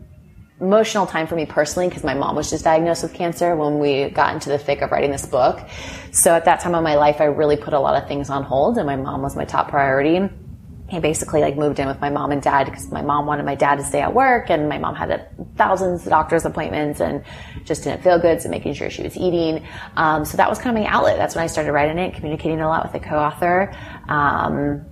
emotional 0.59 1.05
time 1.05 1.27
for 1.27 1.35
me 1.35 1.45
personally 1.45 1.87
because 1.87 2.03
my 2.03 2.15
mom 2.15 2.35
was 2.35 2.49
just 2.49 2.63
diagnosed 2.63 3.03
with 3.03 3.13
cancer 3.13 3.55
when 3.55 3.77
we 3.77 4.09
got 4.09 4.33
into 4.33 4.49
the 4.49 4.57
thick 4.57 4.81
of 4.81 4.91
writing 4.91 5.11
this 5.11 5.25
book. 5.25 5.59
So 6.11 6.33
at 6.33 6.45
that 6.45 6.61
time 6.61 6.73
of 6.73 6.83
my 6.83 6.95
life, 6.95 7.21
I 7.21 7.25
really 7.25 7.57
put 7.57 7.73
a 7.73 7.79
lot 7.79 8.01
of 8.01 8.07
things 8.07 8.29
on 8.29 8.43
hold, 8.43 8.77
and 8.77 8.87
my 8.87 8.95
mom 8.95 9.21
was 9.21 9.35
my 9.35 9.45
top 9.45 9.69
priority. 9.69 10.29
He 10.89 10.99
basically 10.99 11.41
like 11.41 11.57
moved 11.57 11.79
in 11.79 11.87
with 11.87 11.99
my 11.99 12.09
mom 12.09 12.31
and 12.31 12.41
dad 12.41 12.65
because 12.65 12.89
my 12.91 13.01
mom 13.01 13.25
wanted 13.25 13.45
my 13.45 13.55
dad 13.55 13.75
to 13.75 13.83
stay 13.83 14.01
at 14.01 14.13
work, 14.13 14.49
and 14.49 14.69
my 14.69 14.77
mom 14.77 14.95
had 14.95 15.27
thousands 15.57 16.03
of 16.03 16.09
doctor's 16.09 16.45
appointments 16.45 17.01
and 17.01 17.23
just 17.65 17.83
didn't 17.83 18.03
feel 18.03 18.19
good. 18.19 18.41
So 18.41 18.49
making 18.49 18.73
sure 18.73 18.89
she 18.89 19.03
was 19.03 19.17
eating. 19.17 19.65
Um, 19.97 20.23
so 20.23 20.37
that 20.37 20.49
was 20.49 20.59
kind 20.59 20.77
of 20.77 20.81
my 20.81 20.89
outlet. 20.89 21.17
That's 21.17 21.35
when 21.35 21.43
I 21.43 21.47
started 21.47 21.73
writing 21.73 21.97
it, 21.97 22.13
communicating 22.13 22.61
a 22.61 22.67
lot 22.67 22.83
with 22.83 22.93
the 22.93 23.05
co-author. 23.05 23.73
Um, 24.07 24.85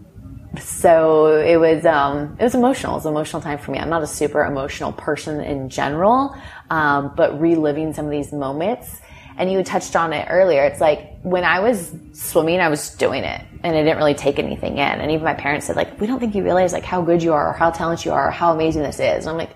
so 0.60 1.38
it 1.38 1.58
was 1.58 1.86
um, 1.86 2.36
it 2.40 2.44
was 2.44 2.56
emotional. 2.56 2.94
It 2.94 2.98
was 2.98 3.06
an 3.06 3.14
emotional 3.14 3.42
time 3.42 3.58
for 3.58 3.72
me. 3.72 3.80
I'm 3.80 3.90
not 3.90 4.04
a 4.04 4.08
super 4.08 4.44
emotional 4.44 4.92
person 4.92 5.42
in 5.42 5.70
general, 5.70 6.36
um, 6.70 7.14
but 7.16 7.40
reliving 7.40 7.94
some 7.94 8.06
of 8.06 8.12
these 8.12 8.32
moments. 8.32 9.00
And 9.38 9.52
you 9.52 9.64
touched 9.64 9.96
on 9.96 10.14
it 10.14 10.28
earlier. 10.30 10.64
It's 10.64 10.80
like 10.80 11.14
when 11.26 11.44
I 11.44 11.60
was 11.60 11.92
swimming, 12.14 12.60
I 12.60 12.70
was 12.70 12.92
doing 12.98 13.24
it, 13.24 13.42
and 13.64 13.76
I 13.76 13.82
didn't 13.84 13.98
really 13.98 14.14
take 14.14 14.38
anything 14.38 14.74
in. 14.74 15.02
And 15.02 15.12
even 15.12 15.24
my 15.24 15.34
parents 15.34 15.66
said, 15.66 15.76
like, 15.76 16.00
"We 16.00 16.06
don't 16.06 16.20
think 16.20 16.36
you 16.36 16.44
realize 16.44 16.72
like 16.72 16.84
how 16.84 17.02
good 17.02 17.24
you 17.24 17.34
are, 17.34 17.50
or 17.50 17.54
how 17.54 17.72
talented 17.72 18.06
you 18.06 18.12
are, 18.12 18.28
or 18.28 18.32
how 18.32 18.54
amazing 18.54 18.84
this 18.84 19.00
is." 19.00 19.26
And 19.26 19.30
I'm 19.30 19.38
like, 19.38 19.50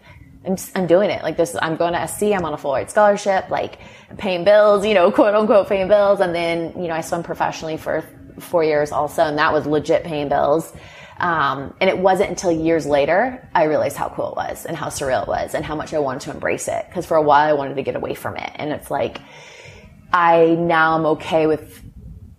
I'm, 0.43 0.55
just, 0.55 0.75
I'm 0.75 0.87
doing 0.87 1.11
it. 1.11 1.21
Like 1.21 1.37
this, 1.37 1.55
I'm 1.61 1.75
going 1.75 1.93
to 1.93 2.07
SC. 2.07 2.23
I'm 2.23 2.43
on 2.43 2.55
a 2.55 2.57
full 2.57 2.73
ride 2.73 2.89
scholarship, 2.89 3.51
like 3.51 3.77
paying 4.17 4.43
bills, 4.43 4.83
you 4.83 4.95
know, 4.95 5.11
quote 5.19 5.35
unquote 5.35 5.69
paying 5.69 5.87
bills. 5.87 6.21
And 6.21 6.33
then, 6.33 6.73
you 6.81 6.87
know, 6.87 6.95
I 6.95 7.01
swim 7.01 7.21
professionally 7.21 7.77
for 7.77 8.03
four 8.39 8.63
years 8.63 8.91
also, 8.91 9.21
and 9.21 9.37
that 9.37 9.53
was 9.53 9.67
legit 9.67 10.03
paying 10.03 10.27
bills. 10.27 10.73
Um, 11.19 11.75
and 11.79 11.87
it 11.87 11.99
wasn't 11.99 12.29
until 12.29 12.51
years 12.51 12.85
later 12.87 13.47
I 13.53 13.65
realized 13.65 13.97
how 13.97 14.09
cool 14.09 14.29
it 14.31 14.35
was 14.37 14.65
and 14.65 14.75
how 14.75 14.87
surreal 14.87 15.23
it 15.23 15.27
was 15.27 15.53
and 15.53 15.65
how 15.65 15.75
much 15.75 15.93
I 15.93 15.99
wanted 15.99 16.21
to 16.21 16.31
embrace 16.31 16.67
it. 16.67 16.85
Because 16.87 17.05
for 17.05 17.17
a 17.17 17.21
while 17.21 17.47
I 17.47 17.53
wanted 17.53 17.75
to 17.75 17.83
get 17.83 17.95
away 17.95 18.15
from 18.15 18.37
it, 18.37 18.49
and 18.55 18.71
it's 18.71 18.89
like 18.89 19.19
I 20.11 20.55
now 20.59 20.95
am 20.95 21.05
okay 21.05 21.47
with 21.47 21.83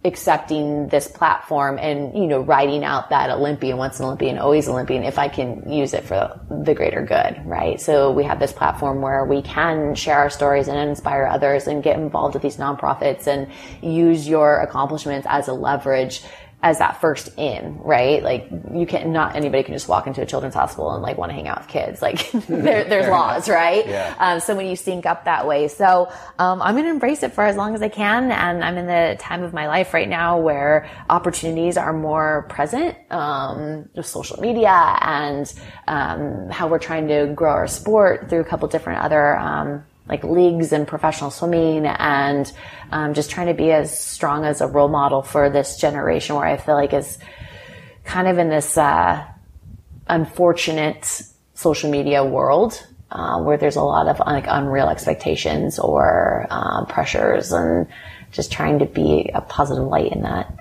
accepting 0.02 0.88
this 0.88 1.06
platform 1.06 1.78
and 1.78 2.16
you 2.16 2.26
know 2.26 2.40
writing 2.40 2.85
out 2.85 3.11
that 3.11 3.28
Olympian, 3.28 3.76
once 3.76 3.98
an 3.98 4.06
Olympian, 4.06 4.38
always 4.38 4.66
Olympian, 4.66 5.02
if 5.02 5.18
I 5.18 5.28
can 5.28 5.70
use 5.70 5.92
it 5.92 6.04
for 6.04 6.40
the 6.48 6.74
greater 6.74 7.04
good, 7.04 7.42
right? 7.44 7.78
So 7.78 8.11
we 8.11 8.24
have 8.24 8.38
this 8.38 8.52
platform 8.52 9.02
where 9.02 9.26
we 9.26 9.42
can 9.42 9.94
share 9.94 10.16
our 10.16 10.30
stories 10.30 10.68
and 10.68 10.78
inspire 10.88 11.26
others 11.26 11.66
and 11.66 11.83
get 11.83 11.98
involved 11.98 12.33
with 12.33 12.42
these 12.42 12.56
nonprofits 12.56 13.26
and 13.26 13.48
use 13.83 14.26
your 14.26 14.61
accomplishments 14.61 15.26
as 15.28 15.48
a 15.48 15.52
leverage 15.52 16.22
as 16.62 16.79
that 16.79 17.01
first 17.01 17.31
in, 17.38 17.79
right? 17.79 18.23
Like 18.23 18.51
you 18.75 18.87
can 18.87 19.12
not 19.12 19.35
anybody 19.35 19.62
can 19.62 19.75
just 19.75 19.88
walk 19.88 20.07
into 20.07 20.20
a 20.20 20.27
children's 20.27 20.55
hospital 20.55 20.92
and 20.92 21.03
like 21.03 21.16
want 21.16 21.31
to 21.31 21.35
hang 21.35 21.49
out 21.49 21.61
with 21.61 21.68
kids. 21.68 22.01
Like 22.11 22.33
there, 22.49 22.83
there's 22.85 23.09
laws, 23.09 23.49
right? 23.49 23.87
Yeah. 23.87 24.16
Um, 24.18 24.40
so 24.40 24.57
when 24.57 24.66
you 24.66 24.75
sync 24.75 25.07
up 25.07 25.27
that 25.27 25.46
way, 25.46 25.68
so 25.68 26.11
um, 26.40 26.61
I'm 26.61 26.75
going 26.75 26.87
to 26.87 26.90
embrace 26.90 27.23
it 27.23 27.35
for 27.35 27.44
as 27.44 27.57
long 27.57 27.75
as 27.75 27.83
I 27.83 27.88
can, 27.88 28.33
and 28.33 28.64
I'm 28.64 28.77
in 28.77 28.87
the 28.87 29.16
time 29.20 29.44
of 29.44 29.53
my 29.53 29.68
life 29.68 29.94
right 29.94 30.09
now 30.09 30.40
where 30.40 30.90
opportunities 31.09 31.77
are 31.77 31.92
more 31.92 32.46
present, 32.49 32.96
um, 33.12 33.88
with 33.94 34.07
social 34.07 34.40
media 34.40 34.99
and 35.03 35.53
um, 35.87 36.51
how 36.51 36.66
we're 36.66 36.81
trying 36.81 37.07
to 37.09 37.33
grow 37.33 37.53
our 37.53 37.68
sport 37.68 38.29
through 38.29 38.40
a 38.40 38.44
couple 38.44 38.66
different 38.66 39.01
other 39.01 39.37
um, 39.37 39.85
like 40.11 40.25
leagues 40.25 40.73
and 40.73 40.88
professional 40.88 41.31
swimming 41.31 41.87
and 41.87 42.53
um, 42.90 43.14
just 43.14 43.31
trying 43.31 43.46
to 43.46 43.55
be 43.55 43.70
as 43.70 43.96
strong 43.96 44.44
as 44.44 44.61
a 44.61 44.66
role 44.66 44.88
model 44.88 45.23
for 45.23 45.49
this 45.49 45.77
generation 45.77 46.35
where 46.35 46.44
I 46.44 46.57
feel 46.57 46.75
like 46.75 46.92
is 46.92 47.16
kind 48.05 48.27
of 48.27 48.37
in 48.38 48.49
this 48.49 48.77
uh, 48.77 49.25
unfortunate 50.09 51.23
social 51.55 51.90
media 51.90 52.25
world 52.25 52.85
uh, 53.12 53.40
where 53.40 53.57
there's 53.57 53.77
a 53.77 53.83
lot 53.83 54.09
of 54.09 54.18
like 54.18 54.46
unreal 54.49 54.88
expectations 54.88 55.79
or 55.79 56.46
uh, 56.51 56.85
pressures 56.87 57.53
and 57.53 57.87
just 58.33 58.51
trying 58.51 58.81
to 58.81 58.87
be 58.87 59.31
a 59.33 59.40
positive 59.40 59.85
light 59.85 60.11
in 60.11 60.23
that. 60.23 60.53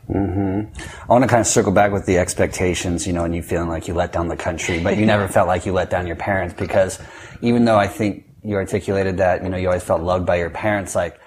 I 1.08 1.08
want 1.08 1.24
to 1.24 1.28
kind 1.28 1.42
of 1.42 1.48
circle 1.48 1.72
back 1.72 1.92
with 1.92 2.06
the 2.06 2.18
expectations, 2.20 3.06
you 3.08 3.14
know, 3.14 3.24
and 3.24 3.36
you 3.36 3.42
feeling 3.42 3.70
like 3.70 3.88
you 3.88 3.96
let 3.96 4.12
down 4.12 4.28
the 4.28 4.38
country, 4.38 4.80
but 4.80 4.98
you 4.98 5.08
never 5.08 5.28
felt 5.36 5.48
like 5.48 5.66
you 5.66 5.74
let 5.74 5.90
down 5.90 6.06
your 6.06 6.16
parents 6.16 6.54
because 6.54 7.00
even 7.42 7.66
though 7.66 7.78
I 7.78 7.88
think 7.88 8.26
you 8.44 8.56
articulated 8.56 9.18
that, 9.18 9.44
you 9.44 9.50
know, 9.50 9.58
you 9.58 9.68
always 9.68 9.84
felt 9.84 10.02
loved 10.02 10.26
by 10.26 10.38
your 10.38 10.50
parents, 10.50 10.96
like 10.96 11.20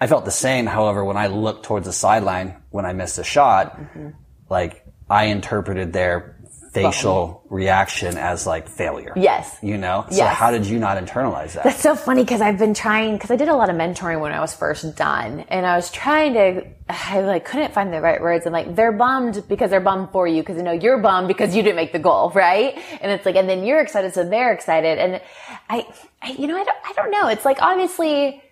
I 0.00 0.06
felt 0.06 0.24
the 0.24 0.30
same. 0.30 0.66
However, 0.66 1.04
when 1.04 1.16
I 1.16 1.28
looked 1.28 1.64
towards 1.64 1.86
the 1.86 1.92
sideline 1.92 2.56
when 2.70 2.84
I 2.84 2.92
missed 2.92 3.18
a 3.18 3.24
shot, 3.24 3.78
mm-hmm. 3.78 4.10
like 4.48 4.84
I 5.08 5.24
interpreted 5.26 5.92
their 5.92 6.41
facial 6.72 7.42
reaction 7.50 8.16
as 8.16 8.46
like 8.46 8.66
failure. 8.68 9.12
Yes. 9.14 9.58
You 9.62 9.76
know? 9.76 10.06
So 10.10 10.16
Yes. 10.16 10.36
how 10.36 10.50
did 10.50 10.64
you 10.64 10.78
not 10.78 10.96
internalize 10.96 11.52
that? 11.52 11.64
That's 11.64 11.80
so 11.80 11.94
funny 11.94 12.22
because 12.22 12.40
I've 12.40 12.58
been 12.58 12.72
trying 12.74 13.12
because 13.14 13.30
I 13.30 13.36
did 13.36 13.48
a 13.48 13.54
lot 13.54 13.68
of 13.68 13.76
mentoring 13.76 14.20
when 14.20 14.32
I 14.32 14.40
was 14.40 14.54
first 14.54 14.96
done, 14.96 15.40
and 15.48 15.66
I 15.66 15.76
was 15.76 15.90
trying 15.90 16.34
to. 16.34 16.64
I 16.88 17.20
like 17.20 17.44
couldn't 17.44 17.72
find 17.74 17.92
the 17.92 18.00
right 18.00 18.20
words. 18.20 18.46
and 18.46 18.52
like 18.52 18.74
they're 18.74 18.92
bummed 18.92 19.44
because 19.48 19.70
they're 19.70 19.80
bummed 19.80 20.10
for 20.10 20.26
you 20.26 20.42
because 20.42 20.56
you 20.56 20.62
know 20.62 20.72
you're 20.72 20.98
bummed 20.98 21.28
because 21.28 21.54
you 21.54 21.62
didn't 21.62 21.76
make 21.76 21.92
the 21.92 21.98
goal, 21.98 22.30
right? 22.34 22.76
And 23.00 23.12
it's 23.12 23.24
like, 23.26 23.36
and 23.36 23.48
then 23.48 23.64
you're 23.64 23.80
excited, 23.80 24.14
so 24.14 24.24
they're 24.28 24.52
excited, 24.52 24.98
and 24.98 25.20
I, 25.68 25.86
I 26.22 26.32
you 26.32 26.46
know, 26.46 26.56
I 26.56 26.64
don't, 26.64 26.78
I 26.88 26.92
don't 26.94 27.10
know. 27.10 27.28
It's 27.28 27.44
like 27.44 27.60
obviously 27.62 28.42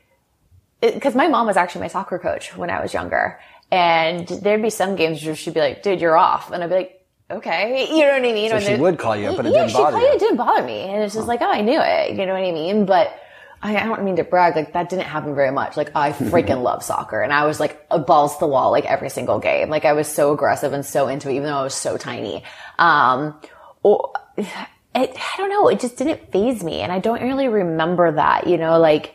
because 0.80 1.14
my 1.14 1.28
mom 1.28 1.46
was 1.46 1.56
actually 1.56 1.82
my 1.82 1.88
soccer 1.88 2.18
coach 2.18 2.56
when 2.56 2.70
I 2.70 2.80
was 2.82 2.92
younger, 2.94 3.40
and 3.70 4.26
there'd 4.28 4.62
be 4.62 4.70
some 4.70 4.96
games 4.96 5.24
where 5.24 5.34
she'd 5.34 5.54
be 5.54 5.60
like, 5.60 5.82
"Dude, 5.82 6.00
you're 6.00 6.16
off," 6.18 6.50
and 6.50 6.62
I'd 6.62 6.68
be 6.68 6.74
like. 6.76 6.96
Okay, 7.30 7.88
you 7.90 8.00
know 8.04 8.12
what 8.12 8.28
I 8.28 8.32
mean. 8.32 8.50
So 8.50 8.60
she 8.60 8.74
would 8.74 8.98
call 8.98 9.16
you 9.16 9.28
up, 9.28 9.36
but 9.36 9.46
it 9.46 9.52
yeah, 9.52 9.66
didn't 9.66 9.74
bother 9.74 9.98
called 9.98 10.02
you. 10.02 10.14
It 10.14 10.18
didn't 10.18 10.36
bother 10.36 10.62
me, 10.64 10.80
and 10.80 11.02
it's 11.02 11.14
just 11.14 11.28
like, 11.28 11.40
oh, 11.40 11.50
I 11.50 11.60
knew 11.60 11.80
it. 11.80 12.10
You 12.16 12.26
know 12.26 12.32
what 12.32 12.42
I 12.42 12.50
mean? 12.50 12.86
But 12.86 13.14
I, 13.62 13.76
I 13.76 13.84
don't 13.84 14.02
mean 14.04 14.16
to 14.16 14.24
brag. 14.24 14.56
Like 14.56 14.72
that 14.72 14.88
didn't 14.88 15.04
happen 15.04 15.34
very 15.34 15.52
much. 15.52 15.76
Like 15.76 15.92
I 15.94 16.12
freaking 16.12 16.62
love 16.62 16.82
soccer, 16.82 17.22
and 17.22 17.32
I 17.32 17.46
was 17.46 17.60
like 17.60 17.88
balls 18.06 18.34
to 18.34 18.40
the 18.40 18.46
wall 18.48 18.70
like 18.72 18.84
every 18.84 19.10
single 19.10 19.38
game. 19.38 19.70
Like 19.70 19.84
I 19.84 19.92
was 19.92 20.08
so 20.08 20.32
aggressive 20.32 20.72
and 20.72 20.84
so 20.84 21.08
into 21.08 21.30
it, 21.30 21.34
even 21.34 21.44
though 21.44 21.58
I 21.58 21.62
was 21.62 21.74
so 21.74 21.96
tiny. 21.96 22.42
Um, 22.78 23.40
or, 23.82 24.12
it, 24.36 24.48
I 24.94 25.34
don't 25.36 25.50
know, 25.50 25.68
it 25.68 25.78
just 25.80 25.96
didn't 25.96 26.32
phase 26.32 26.64
me. 26.64 26.80
And 26.80 26.90
I 26.90 26.98
don't 26.98 27.22
really 27.22 27.48
remember 27.48 28.10
that, 28.12 28.48
you 28.48 28.56
know, 28.56 28.78
like, 28.78 29.14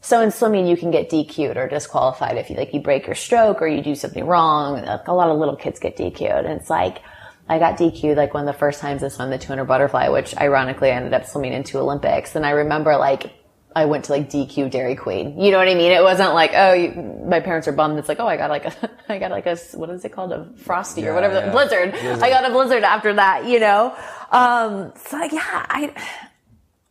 so 0.00 0.20
in 0.20 0.30
swimming, 0.30 0.66
you 0.66 0.76
can 0.76 0.90
get 0.90 1.10
DQ'd 1.10 1.56
or 1.56 1.68
disqualified 1.68 2.36
if 2.36 2.50
you 2.50 2.56
like 2.56 2.74
you 2.74 2.80
break 2.80 3.06
your 3.06 3.14
stroke 3.14 3.62
or 3.62 3.66
you 3.66 3.82
do 3.82 3.94
something 3.94 4.26
wrong. 4.26 4.82
Like, 4.82 5.08
a 5.08 5.12
lot 5.12 5.28
of 5.28 5.38
little 5.38 5.56
kids 5.56 5.78
get 5.78 5.96
DQ'd, 5.96 6.44
and 6.44 6.60
it's 6.60 6.70
like 6.70 7.02
I 7.48 7.58
got 7.58 7.76
DQ'd 7.76 8.16
like 8.16 8.34
one 8.34 8.46
of 8.46 8.54
the 8.54 8.58
first 8.58 8.80
times 8.80 9.02
I 9.02 9.08
swam 9.08 9.30
the 9.30 9.38
200 9.38 9.64
butterfly, 9.64 10.08
which 10.08 10.36
ironically 10.36 10.90
I 10.90 10.94
ended 10.94 11.12
up 11.12 11.26
swimming 11.26 11.52
into 11.52 11.78
Olympics. 11.78 12.34
And 12.36 12.46
I 12.46 12.50
remember 12.50 12.96
like 12.96 13.32
I 13.74 13.86
went 13.86 14.04
to 14.06 14.12
like 14.12 14.30
DQ 14.30 14.70
Dairy 14.70 14.94
Queen. 14.94 15.40
You 15.40 15.50
know 15.50 15.58
what 15.58 15.68
I 15.68 15.74
mean? 15.74 15.92
It 15.92 16.02
wasn't 16.02 16.34
like, 16.34 16.52
oh, 16.54 16.72
you, 16.72 16.92
my 17.26 17.40
parents 17.40 17.66
are 17.68 17.72
bummed. 17.72 17.98
It's 17.98 18.08
like, 18.08 18.20
oh, 18.20 18.26
I 18.26 18.36
got 18.36 18.50
like 18.50 18.66
a, 18.66 18.90
I 19.08 19.18
got 19.18 19.30
like 19.30 19.46
a, 19.46 19.56
what 19.74 19.90
is 19.90 20.04
it 20.04 20.10
called? 20.10 20.32
A 20.32 20.50
frosty 20.56 21.06
or 21.06 21.14
whatever, 21.14 21.34
yeah. 21.34 21.50
blizzard. 21.50 21.94
I 21.94 22.28
got 22.28 22.48
a 22.48 22.52
blizzard 22.52 22.84
after 22.84 23.14
that, 23.14 23.46
you 23.46 23.60
know? 23.60 23.96
Um, 24.30 24.92
so 24.96 25.16
like, 25.16 25.32
yeah, 25.32 25.66
I, 25.68 25.92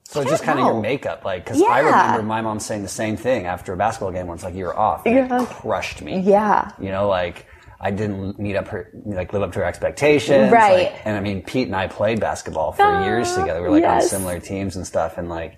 So 0.04 0.24
just 0.24 0.44
kind 0.44 0.60
of 0.60 0.66
your 0.66 0.82
makeup, 0.82 1.24
like, 1.24 1.46
because 1.46 1.62
I 1.62 1.80
remember 1.80 2.24
my 2.24 2.42
mom 2.42 2.60
saying 2.60 2.82
the 2.82 2.88
same 2.88 3.16
thing 3.16 3.46
after 3.46 3.74
a 3.74 3.78
basketball 3.78 4.12
game 4.12 4.28
where 4.28 4.36
it's 4.36 4.44
like, 4.44 4.56
you're 4.56 4.78
off. 4.78 5.06
And 5.06 5.30
Yeah. 5.30 5.46
Crushed 5.46 6.02
me. 6.02 6.20
yeah. 6.20 6.72
You 6.80 6.90
know, 6.90 7.08
like, 7.08 7.46
I 7.84 7.90
didn't 7.92 8.38
meet 8.40 8.56
up 8.56 8.68
her, 8.68 8.92
like, 9.06 9.34
live 9.34 9.42
up 9.42 9.54
to 9.54 9.60
her 9.60 9.66
expectations. 9.66 10.52
Right. 10.52 10.92
Like, 10.92 11.02
and 11.06 11.18
I 11.18 11.20
mean, 11.20 11.42
Pete 11.42 11.66
and 11.68 11.76
I 11.76 11.88
played 11.88 12.20
basketball 12.20 12.74
for 12.74 12.84
Ah, 12.84 13.04
years 13.06 13.34
together. 13.36 13.62
We 13.62 13.68
are 13.68 13.72
like 13.72 13.84
on 13.86 14.02
similar 14.04 14.40
teams 14.40 14.76
and 14.76 14.86
stuff. 14.86 15.18
And 15.18 15.30
like, 15.30 15.58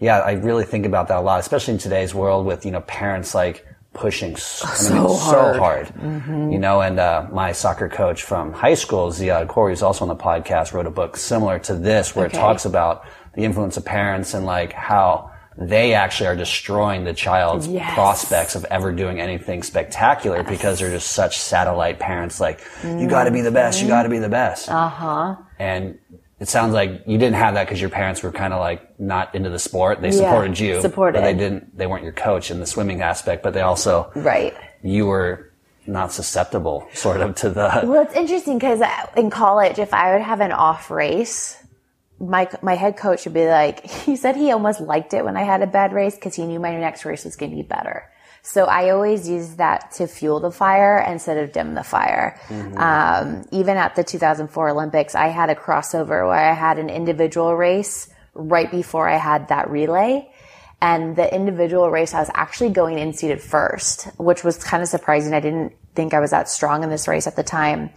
yeah, 0.00 0.18
I 0.18 0.32
really 0.32 0.64
think 0.64 0.84
about 0.84 1.06
that 1.08 1.18
a 1.18 1.20
lot, 1.20 1.38
especially 1.38 1.74
in 1.74 1.78
today's 1.78 2.12
world 2.14 2.44
with, 2.44 2.64
you 2.66 2.72
know, 2.72 2.80
parents 2.80 3.34
like 3.36 3.64
pushing 3.92 4.34
so, 4.34 4.66
I 4.66 4.70
mean, 4.70 5.08
So 5.08 5.08
so 5.16 5.58
hard. 5.60 5.88
hard. 5.90 6.52
You 6.52 6.58
know, 6.58 6.80
and 6.80 6.98
uh, 6.98 7.28
my 7.30 7.52
soccer 7.52 7.88
coach 7.88 8.24
from 8.24 8.52
high 8.52 8.74
school, 8.74 9.10
Ziad 9.12 9.46
Corey, 9.46 9.70
who's 9.72 9.82
also 9.82 10.04
on 10.04 10.08
the 10.08 10.16
podcast, 10.16 10.72
wrote 10.72 10.86
a 10.86 10.90
book 10.90 11.16
similar 11.16 11.60
to 11.60 11.76
this 11.76 12.16
where 12.16 12.26
Okay. 12.26 12.36
it 12.36 12.40
talks 12.40 12.64
about 12.64 13.04
the 13.34 13.44
influence 13.44 13.76
of 13.76 13.84
parents 13.84 14.34
and 14.34 14.44
like 14.44 14.72
how 14.72 15.30
they 15.56 15.94
actually 15.94 16.26
are 16.26 16.36
destroying 16.36 17.04
the 17.04 17.14
child's 17.14 17.66
Yes. 17.68 17.94
prospects 17.94 18.54
of 18.56 18.64
ever 18.66 18.90
doing 18.92 19.20
anything 19.20 19.62
spectacular 19.62 20.42
because 20.42 20.80
they're 20.80 20.90
just 20.90 21.12
such 21.12 21.38
satellite 21.38 21.98
parents 21.98 22.40
like 22.40 22.60
you 22.82 23.06
got 23.06 23.24
to 23.24 23.30
be 23.30 23.40
the 23.40 23.50
best 23.52 23.80
you 23.80 23.88
got 23.88 24.02
to 24.02 24.08
be 24.08 24.18
the 24.18 24.28
best 24.28 24.68
uh-huh 24.68 25.36
and 25.58 25.98
it 26.40 26.48
sounds 26.48 26.74
like 26.74 27.02
you 27.06 27.16
didn't 27.18 27.36
have 27.36 27.54
that 27.54 27.64
because 27.66 27.80
your 27.80 27.90
parents 27.90 28.22
were 28.22 28.32
kind 28.32 28.52
of 28.52 28.58
like 28.60 28.98
not 28.98 29.34
into 29.34 29.48
the 29.48 29.58
sport 29.58 30.00
they 30.02 30.10
supported 30.10 30.58
you 30.58 30.80
supported. 30.80 31.18
but 31.18 31.24
they 31.24 31.34
didn't 31.34 31.76
they 31.78 31.86
weren't 31.86 32.02
your 32.02 32.12
coach 32.12 32.50
in 32.50 32.58
the 32.60 32.66
swimming 32.66 33.00
aspect 33.02 33.42
but 33.42 33.54
they 33.54 33.60
also 33.60 34.10
Right. 34.16 34.54
you 34.82 35.06
were 35.06 35.50
not 35.86 36.10
susceptible 36.12 36.88
sort 36.94 37.20
of 37.20 37.34
to 37.36 37.50
the 37.50 37.82
Well, 37.84 38.02
it's 38.02 38.14
interesting 38.14 38.56
because 38.58 38.80
in 39.18 39.28
college, 39.28 39.78
if 39.78 39.92
I 39.92 40.12
would 40.14 40.22
have 40.22 40.40
an 40.40 40.50
off 40.50 40.90
race, 40.90 41.62
my 42.28 42.48
my 42.62 42.74
head 42.74 42.96
coach 42.96 43.24
would 43.24 43.34
be 43.34 43.46
like, 43.46 43.84
he 44.04 44.16
said 44.16 44.36
he 44.36 44.50
almost 44.50 44.80
liked 44.80 45.14
it 45.14 45.24
when 45.24 45.36
I 45.36 45.42
had 45.42 45.62
a 45.62 45.66
bad 45.66 45.92
race 45.92 46.14
because 46.14 46.34
he 46.34 46.46
knew 46.46 46.60
my 46.60 46.76
next 46.76 47.04
race 47.04 47.24
was 47.24 47.36
going 47.36 47.50
to 47.50 47.56
be 47.56 47.62
better. 47.62 48.10
So 48.46 48.66
I 48.66 48.90
always 48.90 49.26
use 49.26 49.56
that 49.56 49.92
to 49.92 50.06
fuel 50.06 50.38
the 50.38 50.50
fire 50.50 50.98
instead 50.98 51.38
of 51.38 51.52
dim 51.52 51.74
the 51.74 51.82
fire. 51.82 52.38
Um, 52.76 53.46
even 53.52 53.78
at 53.78 53.96
the 53.96 54.04
2004 54.04 54.68
Olympics, 54.68 55.14
I 55.14 55.28
had 55.28 55.48
a 55.48 55.54
crossover 55.54 56.28
where 56.28 56.34
I 56.34 56.52
had 56.52 56.78
an 56.78 56.90
individual 56.90 57.56
race 57.56 58.10
right 58.34 58.70
before 58.70 59.08
I 59.08 59.16
had 59.16 59.48
that 59.48 59.70
relay. 59.70 60.30
And 60.82 61.16
the 61.16 61.34
individual 61.34 61.90
race, 61.90 62.12
I 62.12 62.20
was 62.20 62.30
actually 62.34 62.68
going 62.68 62.98
in 62.98 63.14
seated 63.14 63.40
first, 63.40 64.08
which 64.18 64.44
was 64.44 64.62
kind 64.62 64.82
of 64.82 64.90
surprising. 64.90 65.32
I 65.32 65.40
didn't 65.40 65.72
think 65.94 66.12
I 66.12 66.20
was 66.20 66.32
that 66.32 66.50
strong 66.50 66.82
in 66.82 66.90
this 66.90 67.08
race 67.08 67.26
at 67.26 67.36
the 67.36 67.42
time. 67.42 67.88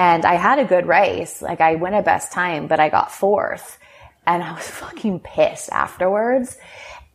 And 0.00 0.24
I 0.24 0.36
had 0.36 0.58
a 0.58 0.64
good 0.64 0.86
race. 0.86 1.42
Like 1.42 1.60
I 1.60 1.74
went 1.74 1.94
a 1.94 2.00
best 2.00 2.32
time, 2.32 2.68
but 2.68 2.80
I 2.80 2.88
got 2.88 3.12
fourth. 3.12 3.78
And 4.26 4.42
I 4.42 4.54
was 4.54 4.66
fucking 4.82 5.20
pissed 5.20 5.70
afterwards. 5.70 6.56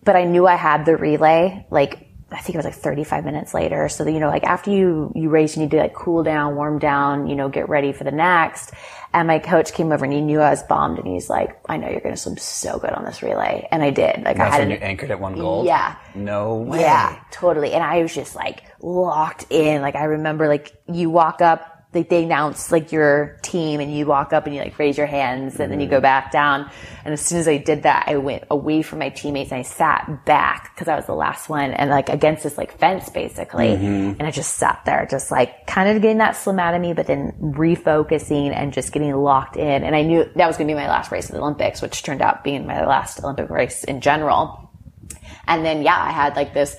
But 0.04 0.16
I 0.16 0.26
knew 0.26 0.46
I 0.46 0.54
had 0.54 0.86
the 0.86 0.96
relay, 0.96 1.66
like, 1.72 2.08
I 2.32 2.40
think 2.42 2.54
it 2.54 2.58
was 2.58 2.66
like 2.66 2.76
35 2.76 3.26
minutes 3.26 3.56
later. 3.56 3.90
So 3.90 4.04
that, 4.04 4.12
you 4.12 4.20
know, 4.20 4.28
like 4.28 4.44
after 4.44 4.70
you, 4.70 5.12
you 5.16 5.30
race, 5.30 5.56
you 5.56 5.64
need 5.64 5.72
to 5.72 5.78
like 5.78 5.96
cool 5.96 6.22
down, 6.22 6.56
warm 6.56 6.78
down, 6.78 7.28
you 7.28 7.36
know, 7.36 7.50
get 7.50 7.70
ready 7.70 7.92
for 7.92 8.04
the 8.04 8.12
next. 8.12 8.72
And 9.14 9.28
my 9.28 9.40
coach 9.40 9.74
came 9.74 9.92
over 9.92 10.06
and 10.06 10.14
he 10.14 10.22
knew 10.22 10.40
I 10.40 10.52
was 10.52 10.62
bombed 10.62 11.00
and 11.00 11.08
he's 11.08 11.28
like, 11.28 11.60
I 11.68 11.78
know 11.78 11.90
you're 11.90 12.02
going 12.02 12.14
to 12.14 12.22
swim 12.22 12.38
so 12.38 12.78
good 12.78 12.92
on 12.92 13.04
this 13.04 13.24
relay. 13.24 13.68
And 13.72 13.82
I 13.82 13.90
did. 13.90 14.24
Like 14.24 14.36
I 14.36 14.44
that's 14.44 14.56
had 14.56 14.60
when 14.60 14.72
you 14.72 14.78
anchored 14.78 15.10
at 15.10 15.20
one 15.20 15.34
goal. 15.34 15.66
Yeah. 15.66 15.96
no 16.14 16.56
way 16.56 16.82
yeah, 16.82 17.20
totally. 17.32 17.72
And 17.72 17.84
I 17.84 18.04
was 18.04 18.14
just 18.14 18.36
like 18.36 18.64
locked 18.80 19.48
in. 19.50 19.82
Like 19.82 19.96
I 19.96 20.04
remember 20.04 20.48
like 20.48 20.72
you 20.88 21.10
walk 21.10 21.42
up, 21.42 21.75
like 21.96 22.10
they 22.10 22.24
announce 22.24 22.72
like 22.72 22.92
your 22.92 23.40
team 23.42 23.80
and 23.80 23.96
you 23.96 24.06
walk 24.06 24.34
up 24.34 24.46
and 24.46 24.54
you 24.56 24.62
like 24.62 24.78
raise 24.78 24.98
your 24.98 25.08
hands 25.08 25.60
and 25.60 25.72
then 25.72 25.80
you 25.80 25.88
go 25.88 25.96
mm-hmm. 25.96 26.04
back 26.04 26.32
down. 26.32 26.70
And 27.04 27.14
as 27.14 27.22
soon 27.22 27.40
as 27.40 27.48
I 27.48 27.58
did 27.58 27.84
that, 27.84 28.06
I 28.08 28.18
went 28.18 28.44
away 28.52 28.82
from 28.82 29.00
my 29.00 29.10
teammates 29.10 29.52
and 29.52 29.60
I 29.60 29.64
sat 29.64 30.26
back 30.26 30.76
because 30.76 30.88
I 30.88 30.96
was 30.96 31.06
the 31.06 31.16
last 31.16 31.50
one 31.50 31.72
and 31.72 31.90
like 31.90 32.10
against 32.10 32.44
this 32.44 32.58
like 32.58 32.78
fence 32.78 33.10
basically. 33.10 33.70
Mm-hmm. 33.70 34.20
And 34.20 34.24
I 34.24 34.32
just 34.32 34.58
sat 34.58 34.82
there 34.86 35.08
just 35.10 35.32
like 35.32 35.66
kind 35.68 35.90
of 35.90 36.02
getting 36.02 36.18
that 36.20 36.36
slim 36.36 36.60
out 36.60 36.76
of 36.76 36.82
me, 36.82 36.94
but 36.94 37.08
then 37.08 37.32
refocusing 37.40 38.54
and 38.54 38.74
just 38.74 38.92
getting 38.92 39.14
locked 39.14 39.58
in. 39.58 39.84
And 39.84 39.96
I 39.96 40.02
knew 40.02 40.30
that 40.36 40.48
was 40.48 40.58
going 40.58 40.68
to 40.68 40.74
be 40.74 40.80
my 40.80 40.88
last 40.88 41.12
race 41.12 41.28
at 41.28 41.32
the 41.32 41.40
Olympics, 41.40 41.82
which 41.82 42.04
turned 42.04 42.22
out 42.22 42.44
being 42.44 42.68
my 42.68 42.86
last 42.86 43.24
Olympic 43.24 43.50
race 43.50 43.84
in 43.84 44.02
general. 44.02 44.70
And 45.48 45.66
then, 45.66 45.84
yeah, 45.84 45.98
I 45.98 46.12
had 46.12 46.36
like 46.36 46.54
this 46.54 46.76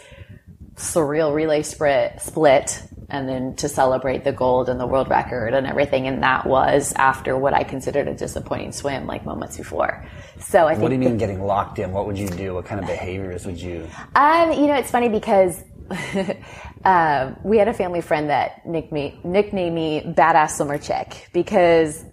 surreal 0.76 1.34
relay 1.34 1.62
split, 1.62 2.20
split 2.20 2.82
and 3.08 3.28
then 3.28 3.54
to 3.56 3.68
celebrate 3.68 4.24
the 4.24 4.32
gold 4.32 4.68
and 4.68 4.80
the 4.80 4.86
world 4.86 5.08
record 5.08 5.54
and 5.54 5.66
everything. 5.66 6.06
And 6.06 6.22
that 6.22 6.46
was 6.46 6.92
after 6.96 7.36
what 7.36 7.54
I 7.54 7.62
considered 7.62 8.08
a 8.08 8.14
disappointing 8.14 8.72
swim, 8.72 9.06
like 9.06 9.24
moments 9.24 9.56
before. 9.56 10.04
So 10.40 10.66
I 10.66 10.72
think, 10.72 10.82
what 10.82 10.88
do 10.88 10.94
you 10.94 11.00
mean 11.00 11.16
getting 11.16 11.42
locked 11.42 11.78
in 11.78 11.92
what 11.92 12.06
would 12.06 12.18
you 12.18 12.28
do 12.28 12.54
what 12.54 12.66
kind 12.66 12.80
of 12.80 12.86
behaviors 12.86 13.46
would 13.46 13.60
you 13.60 13.88
um, 14.14 14.52
you 14.52 14.66
know, 14.66 14.74
it's 14.74 14.90
funny 14.90 15.08
because 15.08 15.64
uh, 16.84 17.32
we 17.42 17.58
had 17.58 17.68
a 17.68 17.74
family 17.74 18.00
friend 18.00 18.30
that 18.30 18.66
nicknamed 18.66 19.14
me, 19.14 19.20
nicknamed 19.24 19.74
me 19.74 20.02
Badass 20.06 20.52
Swimmer 20.52 20.78
Chick 20.78 21.28
because 21.32 22.04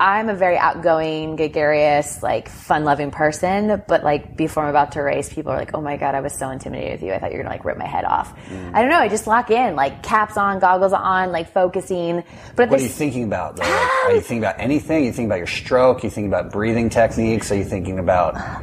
I'm 0.00 0.30
a 0.30 0.34
very 0.34 0.56
outgoing, 0.56 1.36
gregarious, 1.36 2.22
like 2.22 2.48
fun-loving 2.48 3.10
person. 3.10 3.82
But 3.86 4.02
like 4.02 4.34
before 4.34 4.62
I'm 4.62 4.70
about 4.70 4.92
to 4.92 5.00
race, 5.00 5.30
people 5.30 5.52
are 5.52 5.58
like, 5.58 5.74
"Oh 5.74 5.82
my 5.82 5.98
god, 5.98 6.14
I 6.14 6.22
was 6.22 6.32
so 6.32 6.48
intimidated 6.48 6.92
with 6.92 7.02
you. 7.02 7.12
I 7.12 7.18
thought 7.18 7.32
you 7.32 7.36
were 7.36 7.42
gonna 7.42 7.54
like 7.54 7.66
rip 7.66 7.76
my 7.76 7.86
head 7.86 8.06
off." 8.06 8.34
Mm. 8.48 8.74
I 8.74 8.80
don't 8.80 8.90
know. 8.90 8.98
I 8.98 9.08
just 9.08 9.26
lock 9.26 9.50
in, 9.50 9.76
like 9.76 10.02
caps 10.02 10.38
on, 10.38 10.58
goggles 10.58 10.94
on, 10.94 11.32
like 11.32 11.52
focusing. 11.52 12.24
But 12.56 12.64
at 12.64 12.70
What 12.70 12.80
are 12.80 12.82
you 12.82 12.88
thinking 12.88 13.24
about? 13.24 13.56
Though? 13.56 13.64
Are 13.64 14.14
you 14.14 14.20
thinking 14.20 14.38
about 14.38 14.58
anything? 14.58 15.04
you 15.04 15.12
thinking 15.12 15.26
about 15.26 15.38
your 15.38 15.46
stroke? 15.46 16.02
you 16.02 16.08
thinking 16.08 16.32
about 16.32 16.50
breathing 16.50 16.88
techniques? 16.88 17.52
Are 17.52 17.56
you 17.56 17.64
thinking 17.64 17.98
about? 17.98 18.36
Uh, 18.36 18.60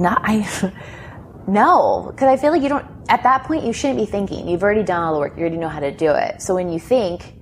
not 0.00 0.20
I 0.24 0.72
no 1.46 2.10
because 2.10 2.28
I 2.28 2.36
feel 2.40 2.52
like 2.52 2.62
you 2.62 2.68
don't 2.68 2.86
at 3.08 3.22
that 3.22 3.44
point 3.44 3.64
you 3.64 3.72
shouldn't 3.72 3.98
be 3.98 4.06
thinking 4.06 4.48
you've 4.48 4.62
already 4.62 4.82
done 4.82 5.02
all 5.02 5.14
the 5.14 5.20
work 5.20 5.34
you 5.36 5.42
already 5.42 5.58
know 5.58 5.68
how 5.68 5.80
to 5.80 5.92
do 5.92 6.10
it 6.10 6.42
so 6.42 6.54
when 6.54 6.72
you 6.72 6.80
think 6.80 7.35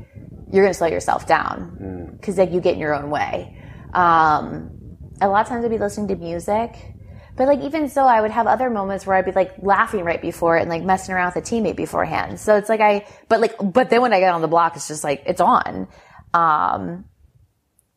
you're 0.54 0.64
going 0.64 0.72
to 0.72 0.78
slow 0.78 0.86
yourself 0.86 1.26
down 1.26 2.16
because 2.18 2.38
like 2.38 2.52
you 2.52 2.60
get 2.60 2.74
in 2.74 2.80
your 2.80 2.94
own 2.94 3.10
way. 3.10 3.60
Um, 3.92 4.98
a 5.20 5.28
lot 5.28 5.42
of 5.42 5.48
times 5.48 5.64
I'd 5.64 5.70
be 5.70 5.78
listening 5.78 6.08
to 6.08 6.16
music 6.16 6.94
but 7.36 7.48
like 7.48 7.60
even 7.60 7.88
so 7.88 8.04
I 8.04 8.20
would 8.20 8.30
have 8.30 8.46
other 8.46 8.70
moments 8.70 9.06
where 9.06 9.16
I'd 9.16 9.24
be 9.24 9.32
like 9.32 9.54
laughing 9.58 10.04
right 10.04 10.22
before 10.22 10.56
it 10.56 10.60
and 10.60 10.70
like 10.70 10.84
messing 10.84 11.14
around 11.14 11.34
with 11.34 11.44
a 11.44 11.54
teammate 11.54 11.76
beforehand. 11.76 12.38
So 12.38 12.56
it's 12.56 12.68
like 12.68 12.80
I 12.80 13.06
but 13.28 13.40
like 13.40 13.56
but 13.60 13.90
then 13.90 14.02
when 14.02 14.12
I 14.12 14.20
get 14.20 14.32
on 14.32 14.40
the 14.40 14.48
block 14.48 14.76
it's 14.76 14.88
just 14.88 15.02
like 15.02 15.24
it's 15.26 15.40
on. 15.40 15.88
Um, 16.32 17.04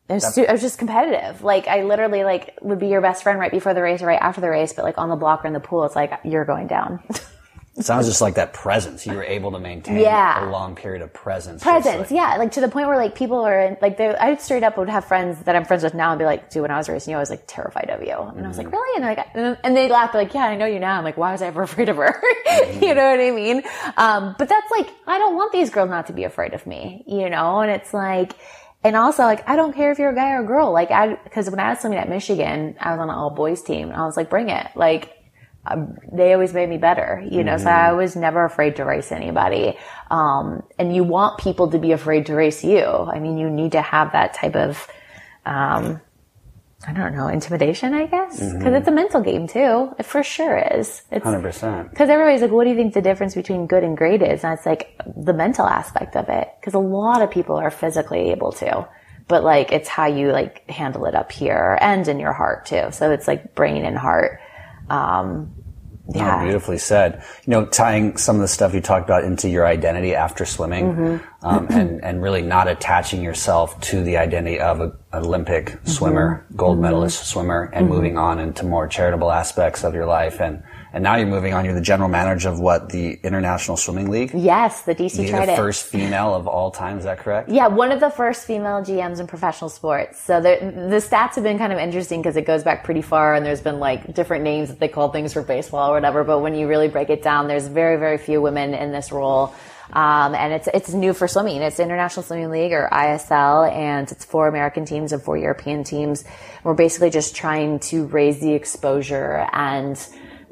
was, 0.08 0.34
too, 0.34 0.42
it 0.42 0.50
was 0.50 0.60
just 0.60 0.78
competitive. 0.78 1.42
Like 1.42 1.68
I 1.68 1.82
literally 1.82 2.24
like 2.24 2.58
would 2.62 2.78
be 2.78 2.88
your 2.88 3.00
best 3.00 3.22
friend 3.22 3.38
right 3.38 3.50
before 3.50 3.74
the 3.74 3.82
race 3.82 4.02
or 4.02 4.06
right 4.06 4.20
after 4.20 4.40
the 4.40 4.50
race, 4.50 4.72
but 4.72 4.84
like 4.84 4.98
on 4.98 5.08
the 5.08 5.16
block 5.16 5.44
or 5.44 5.48
in 5.48 5.52
the 5.52 5.60
pool, 5.60 5.84
it's 5.84 5.94
like 5.94 6.12
you're 6.24 6.44
going 6.44 6.66
down. 6.66 7.00
It 7.78 7.84
sounds 7.84 8.06
just 8.08 8.20
like 8.20 8.34
that 8.34 8.52
presence. 8.52 9.06
You 9.06 9.14
were 9.14 9.22
able 9.22 9.52
to 9.52 9.60
maintain 9.60 9.98
Yeah. 9.98 10.48
a 10.48 10.50
long 10.50 10.74
period 10.74 11.00
of 11.00 11.12
presence. 11.12 11.62
Presence, 11.62 12.10
like- 12.10 12.10
yeah, 12.10 12.36
like 12.36 12.50
to 12.52 12.60
the 12.60 12.68
point 12.68 12.88
where 12.88 12.96
like 12.96 13.14
people 13.14 13.40
are 13.46 13.76
like 13.80 13.96
they. 13.96 14.08
I 14.16 14.34
straight 14.36 14.64
up 14.64 14.76
would 14.76 14.88
have 14.88 15.04
friends 15.04 15.40
that 15.44 15.54
I'm 15.54 15.64
friends 15.64 15.84
with 15.84 15.94
now 15.94 16.10
and 16.10 16.18
be 16.18 16.24
like, 16.24 16.50
"Dude, 16.50 16.62
when 16.62 16.72
I 16.72 16.76
was 16.76 16.88
racing 16.88 17.12
you, 17.12 17.16
I 17.16 17.20
was 17.20 17.30
like 17.30 17.44
terrified 17.46 17.88
of 17.90 18.02
you," 18.02 18.16
and 18.18 18.44
I 18.44 18.48
was 18.48 18.58
like, 18.58 18.66
mm. 18.66 18.72
"Really?" 18.72 18.96
And 18.96 19.04
they're 19.04 19.14
like, 19.14 19.28
and- 19.34 19.58
and 19.62 19.76
they 19.76 19.88
laugh, 19.88 20.12
like, 20.12 20.34
"Yeah, 20.34 20.42
I 20.44 20.56
know 20.56 20.66
you 20.66 20.80
now." 20.80 20.98
I'm 20.98 21.04
like, 21.04 21.16
"Why 21.16 21.30
was 21.30 21.40
I 21.40 21.46
ever 21.46 21.62
afraid 21.70 21.88
of 21.88 21.96
her?" 21.98 22.20
you 22.46 22.80
mm. 22.80 22.96
know 22.96 23.10
what 23.10 23.20
I 23.20 23.30
mean? 23.30 23.62
Um, 23.96 24.34
but 24.38 24.48
that's 24.48 24.70
like, 24.76 24.88
I 25.06 25.18
don't 25.18 25.36
want 25.36 25.52
these 25.52 25.70
girls 25.70 25.88
not 25.88 26.08
to 26.08 26.12
be 26.12 26.24
afraid 26.24 26.54
of 26.54 26.66
me, 26.66 27.04
you 27.06 27.30
know. 27.30 27.60
And 27.60 27.70
it's 27.70 27.94
like, 27.94 28.34
and 28.82 28.96
also 28.96 29.22
like, 29.22 29.48
I 29.48 29.54
don't 29.54 29.72
care 29.72 29.92
if 29.92 30.00
you're 30.00 30.10
a 30.10 30.14
guy 30.16 30.32
or 30.32 30.42
a 30.42 30.46
girl. 30.46 30.72
Like, 30.72 30.90
I 30.90 31.14
because 31.14 31.48
when 31.48 31.60
I 31.60 31.70
was 31.70 31.78
swimming 31.78 32.00
at 32.00 32.08
Michigan, 32.08 32.74
I 32.80 32.90
was 32.90 32.98
on 32.98 33.08
an 33.08 33.14
all 33.14 33.30
boys 33.30 33.62
team, 33.62 33.90
and 33.90 33.96
I 33.96 34.04
was 34.04 34.16
like, 34.16 34.28
"Bring 34.30 34.48
it!" 34.48 34.66
Like. 34.74 35.14
Um, 35.66 35.98
they 36.12 36.32
always 36.32 36.54
made 36.54 36.68
me 36.68 36.78
better, 36.78 37.22
you 37.30 37.44
know, 37.44 37.58
so 37.58 37.68
I 37.68 37.92
was 37.92 38.16
never 38.16 38.44
afraid 38.44 38.76
to 38.76 38.84
race 38.84 39.12
anybody. 39.12 39.76
Um, 40.10 40.62
and 40.78 40.94
you 40.94 41.04
want 41.04 41.38
people 41.38 41.70
to 41.70 41.78
be 41.78 41.92
afraid 41.92 42.26
to 42.26 42.34
race 42.34 42.64
you. 42.64 42.84
I 42.84 43.18
mean, 43.18 43.36
you 43.36 43.50
need 43.50 43.72
to 43.72 43.82
have 43.82 44.12
that 44.12 44.32
type 44.34 44.56
of, 44.56 44.88
um, 45.44 46.00
I 46.86 46.92
don't 46.92 47.14
know, 47.14 47.26
intimidation, 47.28 47.92
I 47.92 48.06
guess, 48.06 48.38
because 48.38 48.72
it's 48.72 48.88
a 48.88 48.92
mental 48.92 49.20
game 49.20 49.46
too. 49.48 49.94
It 49.98 50.06
for 50.06 50.22
sure 50.22 50.56
is. 50.56 51.02
It's 51.10 51.26
100%. 51.26 51.90
because 51.90 52.08
everybody's 52.08 52.40
like, 52.40 52.52
what 52.52 52.64
do 52.64 52.70
you 52.70 52.76
think 52.76 52.94
the 52.94 53.02
difference 53.02 53.34
between 53.34 53.66
good 53.66 53.82
and 53.84 53.96
great 53.96 54.22
is? 54.22 54.44
And 54.44 54.54
it's 54.56 54.64
like 54.64 54.98
the 55.16 55.34
mental 55.34 55.66
aspect 55.66 56.16
of 56.16 56.28
it. 56.28 56.48
Because 56.60 56.74
a 56.74 56.78
lot 56.78 57.20
of 57.20 57.30
people 57.30 57.56
are 57.56 57.70
physically 57.72 58.30
able 58.30 58.52
to, 58.52 58.88
but 59.26 59.42
like 59.44 59.72
it's 59.72 59.88
how 59.88 60.06
you 60.06 60.30
like 60.30 60.70
handle 60.70 61.04
it 61.06 61.14
up 61.16 61.32
here 61.32 61.76
and 61.80 62.06
in 62.08 62.20
your 62.20 62.32
heart 62.32 62.64
too. 62.64 62.86
So 62.92 63.10
it's 63.10 63.26
like 63.26 63.54
brain 63.54 63.84
and 63.84 63.98
heart. 63.98 64.40
Um, 64.90 65.54
yeah. 66.14 66.40
Oh, 66.40 66.44
beautifully 66.44 66.78
said. 66.78 67.22
You 67.44 67.50
know, 67.50 67.66
tying 67.66 68.16
some 68.16 68.36
of 68.36 68.40
the 68.40 68.48
stuff 68.48 68.72
you 68.72 68.80
talked 68.80 69.04
about 69.04 69.24
into 69.24 69.48
your 69.50 69.66
identity 69.66 70.14
after 70.14 70.46
swimming, 70.46 70.84
Mm-hmm. 70.94 71.46
um, 71.46 71.66
and 71.70 72.02
and 72.02 72.22
really 72.22 72.40
not 72.40 72.66
attaching 72.66 73.22
yourself 73.22 73.78
to 73.82 74.02
the 74.02 74.16
identity 74.16 74.58
of 74.58 74.80
an 74.80 74.92
Olympic 75.12 75.78
swimmer, 75.84 76.44
Mm-hmm. 76.46 76.56
gold 76.56 76.78
medalist 76.78 77.26
swimmer, 77.26 77.70
and 77.74 77.88
moving 77.90 78.16
on 78.16 78.38
into 78.38 78.64
more 78.64 78.88
charitable 78.88 79.30
aspects 79.30 79.84
of 79.84 79.92
your 79.94 80.06
life. 80.06 80.40
And 80.40 80.62
and 80.92 81.04
now 81.04 81.16
you're 81.16 81.26
moving 81.26 81.52
on. 81.52 81.64
You're 81.64 81.74
the 81.74 81.80
general 81.80 82.08
manager 82.08 82.48
of 82.48 82.60
what 82.60 82.88
the 82.88 83.18
International 83.22 83.76
Swimming 83.76 84.10
League. 84.10 84.32
Yes, 84.34 84.82
the 84.82 84.94
DC 84.94 85.18
Being 85.18 85.28
tried 85.30 85.48
the 85.48 85.56
first 85.56 85.86
female 85.86 86.34
of 86.34 86.46
all 86.46 86.70
time. 86.70 86.98
Is 86.98 87.04
that 87.04 87.18
correct? 87.18 87.48
Yeah, 87.48 87.66
one 87.66 87.92
of 87.92 88.00
the 88.00 88.10
first 88.10 88.46
female 88.46 88.82
GMs 88.82 89.20
in 89.20 89.26
professional 89.26 89.68
sports. 89.68 90.20
So 90.20 90.40
the 90.40 90.58
the 90.60 90.96
stats 90.96 91.34
have 91.34 91.44
been 91.44 91.58
kind 91.58 91.72
of 91.72 91.78
interesting 91.78 92.22
because 92.22 92.36
it 92.36 92.46
goes 92.46 92.62
back 92.62 92.84
pretty 92.84 93.02
far, 93.02 93.34
and 93.34 93.44
there's 93.44 93.60
been 93.60 93.78
like 93.80 94.14
different 94.14 94.44
names 94.44 94.68
that 94.68 94.80
they 94.80 94.88
call 94.88 95.10
things 95.10 95.32
for 95.32 95.42
baseball 95.42 95.90
or 95.90 95.94
whatever. 95.94 96.24
But 96.24 96.40
when 96.40 96.54
you 96.54 96.68
really 96.68 96.88
break 96.88 97.10
it 97.10 97.22
down, 97.22 97.48
there's 97.48 97.66
very 97.66 97.98
very 97.98 98.18
few 98.18 98.40
women 98.40 98.74
in 98.74 98.92
this 98.92 99.12
role. 99.12 99.54
Um, 99.92 100.34
and 100.34 100.52
it's 100.52 100.68
it's 100.72 100.92
new 100.92 101.14
for 101.14 101.26
swimming. 101.28 101.62
It's 101.62 101.80
International 101.80 102.22
Swimming 102.22 102.50
League 102.50 102.72
or 102.72 102.88
ISL, 102.92 103.70
and 103.72 104.10
it's 104.10 104.24
four 104.24 104.46
American 104.46 104.84
teams 104.84 105.12
and 105.12 105.22
four 105.22 105.38
European 105.38 105.82
teams. 105.82 106.24
We're 106.62 106.74
basically 106.74 107.10
just 107.10 107.34
trying 107.34 107.78
to 107.80 108.04
raise 108.06 108.40
the 108.40 108.52
exposure 108.52 109.48
and 109.52 109.98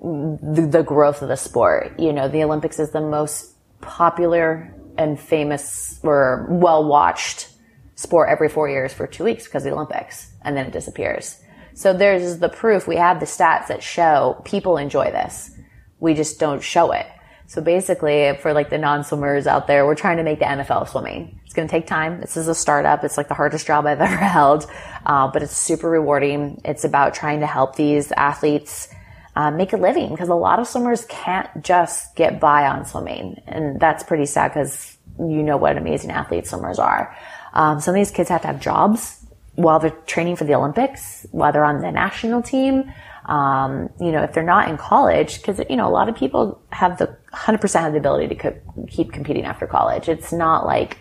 the, 0.07 0.69
the 0.71 0.83
growth 0.83 1.23
of 1.23 1.29
the 1.29 1.37
sport. 1.37 1.99
You 1.99 2.13
know, 2.13 2.29
the 2.29 2.45
Olympics 2.45 2.79
is 2.79 2.91
the 2.91 3.01
most 3.01 3.55
popular 3.81 4.73
and 4.97 5.19
famous 5.19 5.99
or 6.03 6.47
well 6.49 6.85
watched 6.87 7.49
sport 7.97 8.29
every 8.29 8.49
four 8.49 8.69
years 8.69 8.93
for 8.93 9.07
two 9.07 9.25
weeks 9.25 9.45
because 9.45 9.65
the 9.65 9.73
Olympics, 9.73 10.31
and 10.43 10.57
then 10.57 10.67
it 10.67 10.73
disappears. 10.73 11.41
So 11.75 11.93
there's 11.93 12.39
the 12.39 12.49
proof. 12.49 12.87
We 12.87 12.97
have 12.97 13.21
the 13.21 13.27
stats 13.27 13.67
that 13.69 13.83
show 13.83 14.41
people 14.45 14.79
enjoy 14.79 15.11
this. 15.11 15.51
We 15.99 16.15
just 16.15 16.39
don't 16.39 16.63
show 16.63 16.93
it. 16.93 17.07
So 17.49 17.61
basically, 17.61 18.37
for 18.41 18.53
like 18.53 18.71
the 18.71 18.79
non-swimmers 18.79 19.47
out 19.47 19.67
there, 19.67 19.87
we're 19.87 19.95
trying 19.95 20.17
to 20.17 20.25
make 20.25 20.41
the 20.41 20.47
NFL 20.47 20.89
swimming. 20.89 21.41
It's 21.45 21.55
going 21.55 21.69
to 21.69 21.73
take 21.73 21.87
time. 21.87 22.21
This 22.21 22.37
is 22.37 22.49
a 22.49 22.55
startup. 22.55 23.05
It's 23.05 23.17
like 23.17 23.29
the 23.29 23.35
hardest 23.35 23.67
job 23.67 23.87
I've 23.87 24.01
ever 24.01 24.17
held, 24.17 24.67
uh, 25.05 25.29
but 25.29 25.43
it's 25.43 25.57
super 25.57 25.89
rewarding. 25.89 26.61
It's 26.65 26.85
about 26.85 27.15
trying 27.15 27.41
to 27.41 27.47
help 27.47 27.77
these 27.77 28.11
athletes 28.13 28.89
uh, 29.37 29.51
make 29.51 29.75
a 29.75 29.77
living 29.77 30.09
because 30.09 30.31
a 30.31 30.35
lot 30.35 30.59
of 30.59 30.67
swimmers 30.67 31.05
can't 31.05 31.49
just 31.63 32.17
get 32.17 32.41
by 32.41 32.67
on 32.67 32.87
swimming, 32.87 33.41
and 33.47 33.79
that's 33.79 34.03
pretty 34.03 34.25
sad 34.25 34.49
because 34.49 34.97
you 35.19 35.43
know 35.43 35.59
what 35.59 35.77
amazing 35.77 36.11
athletes 36.11 36.51
swimmers 36.51 36.79
are. 36.79 37.15
Um, 37.53 37.79
some 37.81 37.95
of 37.95 37.97
these 37.97 38.11
kids 38.11 38.31
have 38.31 38.41
to 38.43 38.49
have 38.49 38.61
jobs 38.61 39.25
while 39.55 39.79
they're 39.79 39.91
training 40.07 40.37
for 40.37 40.45
the 40.45 40.55
Olympics, 40.55 41.27
while 41.33 41.53
they're 41.53 41.65
on 41.65 41.83
the 41.83 41.93
national 41.93 42.43
team. 42.43 42.93
Um, 43.27 43.91
you 44.01 44.13
know, 44.13 44.23
if 44.23 44.33
they're 44.33 44.43
not 44.43 44.69
in 44.69 44.79
college, 44.79 45.39
because 45.39 45.61
you 45.69 45.77
know 45.77 45.87
a 45.87 45.91
lot 45.91 46.09
of 46.09 46.17
people 46.17 46.61
have 46.71 46.97
the 46.97 47.15
100% 47.35 47.81
have 47.81 47.93
the 47.93 47.99
ability 47.99 48.29
to 48.29 48.35
co- 48.37 48.87
keep 48.89 49.13
competing 49.13 49.45
after 49.45 49.67
college. 49.67 50.09
It's 50.09 50.33
not 50.33 50.65
like 50.65 50.99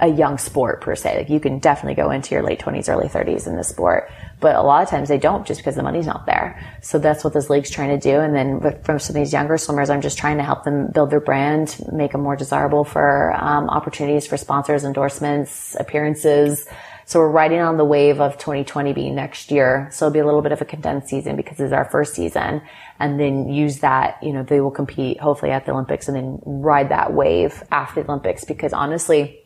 a 0.00 0.08
young 0.08 0.38
sport 0.38 0.80
per 0.80 0.96
se. 0.96 1.18
Like 1.18 1.30
you 1.30 1.38
can 1.38 1.58
definitely 1.60 1.94
go 1.94 2.10
into 2.10 2.34
your 2.34 2.42
late 2.42 2.58
20s, 2.58 2.88
early 2.88 3.06
30s 3.06 3.46
in 3.46 3.56
the 3.56 3.62
sport, 3.62 4.10
but 4.40 4.56
a 4.56 4.62
lot 4.62 4.82
of 4.82 4.88
times 4.88 5.08
they 5.08 5.18
don't 5.18 5.46
just 5.46 5.60
because 5.60 5.76
the 5.76 5.82
money's 5.82 6.06
not 6.06 6.26
there. 6.26 6.60
So 6.82 6.98
that's 6.98 7.22
what 7.22 7.34
this 7.34 7.50
league's 7.50 7.70
trying 7.70 7.90
to 7.90 7.98
do. 7.98 8.20
And 8.20 8.34
then 8.34 8.82
from 8.82 8.98
some 8.98 9.14
of 9.14 9.20
these 9.20 9.32
younger 9.32 9.58
swimmers, 9.58 9.90
I'm 9.90 10.00
just 10.00 10.18
trying 10.18 10.38
to 10.38 10.42
help 10.42 10.64
them 10.64 10.88
build 10.88 11.10
their 11.10 11.20
brand, 11.20 11.78
make 11.92 12.12
them 12.12 12.22
more 12.22 12.36
desirable 12.36 12.84
for 12.84 13.32
um, 13.32 13.68
opportunities 13.68 14.26
for 14.26 14.36
sponsors, 14.36 14.84
endorsements, 14.84 15.76
appearances. 15.78 16.66
So 17.04 17.18
we're 17.18 17.30
riding 17.30 17.60
on 17.60 17.76
the 17.76 17.84
wave 17.84 18.20
of 18.20 18.38
2020 18.38 18.92
being 18.92 19.14
next 19.16 19.50
year. 19.50 19.88
So 19.90 20.06
it'll 20.06 20.12
be 20.12 20.20
a 20.20 20.24
little 20.24 20.42
bit 20.42 20.52
of 20.52 20.60
a 20.60 20.64
condensed 20.64 21.08
season 21.08 21.34
because 21.34 21.58
it's 21.58 21.72
our 21.72 21.84
first 21.84 22.14
season 22.14 22.62
and 23.00 23.18
then 23.18 23.48
use 23.48 23.80
that, 23.80 24.22
you 24.22 24.32
know, 24.32 24.44
they 24.44 24.60
will 24.60 24.70
compete 24.70 25.18
hopefully 25.18 25.50
at 25.50 25.66
the 25.66 25.72
Olympics 25.72 26.06
and 26.06 26.16
then 26.16 26.38
ride 26.44 26.90
that 26.90 27.12
wave 27.12 27.64
after 27.72 28.02
the 28.02 28.08
Olympics 28.08 28.44
because 28.44 28.72
honestly, 28.72 29.39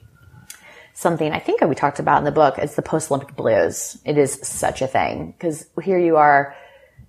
something 0.95 1.33
I 1.33 1.41
think 1.41 1.61
we 1.61 1.75
talked 1.75 1.99
about 1.99 2.19
in 2.19 2.25
the 2.25 2.33
book. 2.33 2.57
It's 2.59 2.77
the 2.77 2.83
post 2.83 3.11
Olympic 3.11 3.37
blues. 3.37 3.99
It 4.05 4.17
is 4.17 4.35
such 4.43 4.81
a 4.81 4.87
thing 4.87 5.33
because 5.33 5.67
here 5.83 5.99
you 5.99 6.17
are 6.17 6.57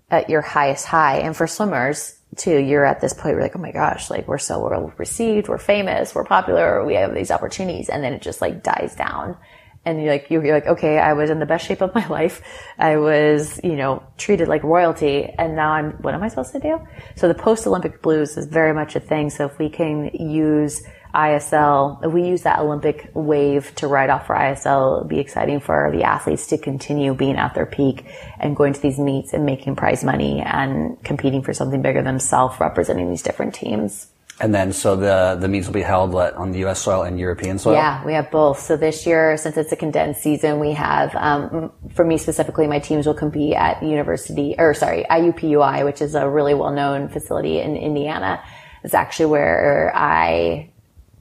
at 0.09 0.29
your 0.29 0.41
highest 0.41 0.85
high. 0.85 1.19
And 1.19 1.35
for 1.35 1.47
swimmers 1.47 2.17
too, 2.35 2.57
you're 2.57 2.83
at 2.83 2.99
this 2.99 3.13
point 3.13 3.35
where 3.35 3.43
like, 3.43 3.55
oh 3.55 3.59
my 3.59 3.71
gosh, 3.71 4.09
like 4.09 4.27
we're 4.27 4.39
so 4.39 4.59
well 4.59 4.93
received, 4.97 5.47
we're 5.47 5.57
famous, 5.57 6.13
we're 6.13 6.25
popular, 6.25 6.83
we 6.85 6.95
have 6.95 7.13
these 7.13 7.31
opportunities. 7.31 7.87
And 7.87 8.03
then 8.03 8.13
it 8.13 8.21
just 8.21 8.41
like 8.41 8.63
dies 8.63 8.95
down. 8.95 9.37
And 9.85 10.01
you're 10.01 10.13
like, 10.13 10.31
you're 10.31 10.51
like, 10.51 10.65
okay, 10.65 10.97
I 10.97 11.13
was 11.13 11.29
in 11.29 11.37
the 11.37 11.45
best 11.45 11.67
shape 11.67 11.81
of 11.81 11.93
my 11.95 12.07
life. 12.07 12.41
I 12.79 12.97
was, 12.97 13.59
you 13.63 13.75
know, 13.75 14.03
treated 14.17 14.47
like 14.47 14.63
royalty. 14.63 15.25
And 15.37 15.55
now 15.55 15.71
I'm, 15.71 15.91
what 16.01 16.15
am 16.15 16.23
I 16.23 16.27
supposed 16.27 16.53
to 16.53 16.59
do? 16.59 16.81
So 17.15 17.27
the 17.27 17.35
post 17.35 17.67
Olympic 17.67 18.01
blues 18.01 18.35
is 18.35 18.47
very 18.47 18.73
much 18.73 18.95
a 18.95 18.99
thing. 18.99 19.29
So 19.29 19.45
if 19.45 19.59
we 19.59 19.69
can 19.69 20.05
use 20.13 20.83
ISL, 21.15 22.11
we 22.11 22.27
use 22.27 22.43
that 22.43 22.59
Olympic 22.59 23.09
wave 23.13 23.73
to 23.75 23.87
ride 23.87 24.09
off 24.09 24.27
for 24.27 24.35
ISL, 24.35 24.97
it'll 24.97 25.07
be 25.07 25.19
exciting 25.19 25.59
for 25.59 25.89
the 25.91 26.03
athletes 26.03 26.47
to 26.47 26.57
continue 26.57 27.13
being 27.13 27.37
at 27.37 27.55
their 27.55 27.65
peak 27.65 28.05
and 28.39 28.55
going 28.55 28.73
to 28.73 28.81
these 28.81 28.99
meets 28.99 29.33
and 29.33 29.45
making 29.45 29.75
prize 29.75 30.03
money 30.03 30.41
and 30.41 31.01
competing 31.03 31.41
for 31.41 31.53
something 31.53 31.81
bigger 31.81 31.99
than 31.99 32.15
themselves, 32.15 32.59
representing 32.59 33.09
these 33.09 33.23
different 33.23 33.55
teams. 33.55 34.07
And 34.39 34.53
then, 34.53 34.73
so 34.73 34.97
the 34.97 35.37
the 35.39 35.47
meets 35.47 35.65
will 35.65 35.73
be 35.73 35.81
held 35.81 36.11
what, 36.11 36.33
on 36.33 36.51
the 36.51 36.59
U.S. 36.59 36.81
soil 36.81 37.03
and 37.03 37.17
European 37.17 37.57
soil. 37.57 37.73
Yeah, 37.73 38.03
we 38.03 38.13
have 38.13 38.29
both. 38.31 38.59
So 38.59 38.75
this 38.75 39.05
year, 39.05 39.37
since 39.37 39.55
it's 39.55 39.71
a 39.71 39.77
condensed 39.77 40.21
season, 40.21 40.59
we 40.59 40.73
have, 40.73 41.15
um, 41.15 41.71
for 41.93 42.03
me 42.03 42.17
specifically, 42.17 42.67
my 42.67 42.79
teams 42.79 43.07
will 43.07 43.13
compete 43.13 43.53
at 43.53 43.81
University, 43.81 44.55
or 44.57 44.73
sorry, 44.73 45.05
IUPUI, 45.09 45.85
which 45.85 46.01
is 46.01 46.15
a 46.15 46.27
really 46.27 46.53
well-known 46.53 47.07
facility 47.07 47.61
in 47.61 47.77
Indiana. 47.77 48.43
It's 48.83 48.93
actually 48.93 49.27
where 49.27 49.93
I 49.95 50.69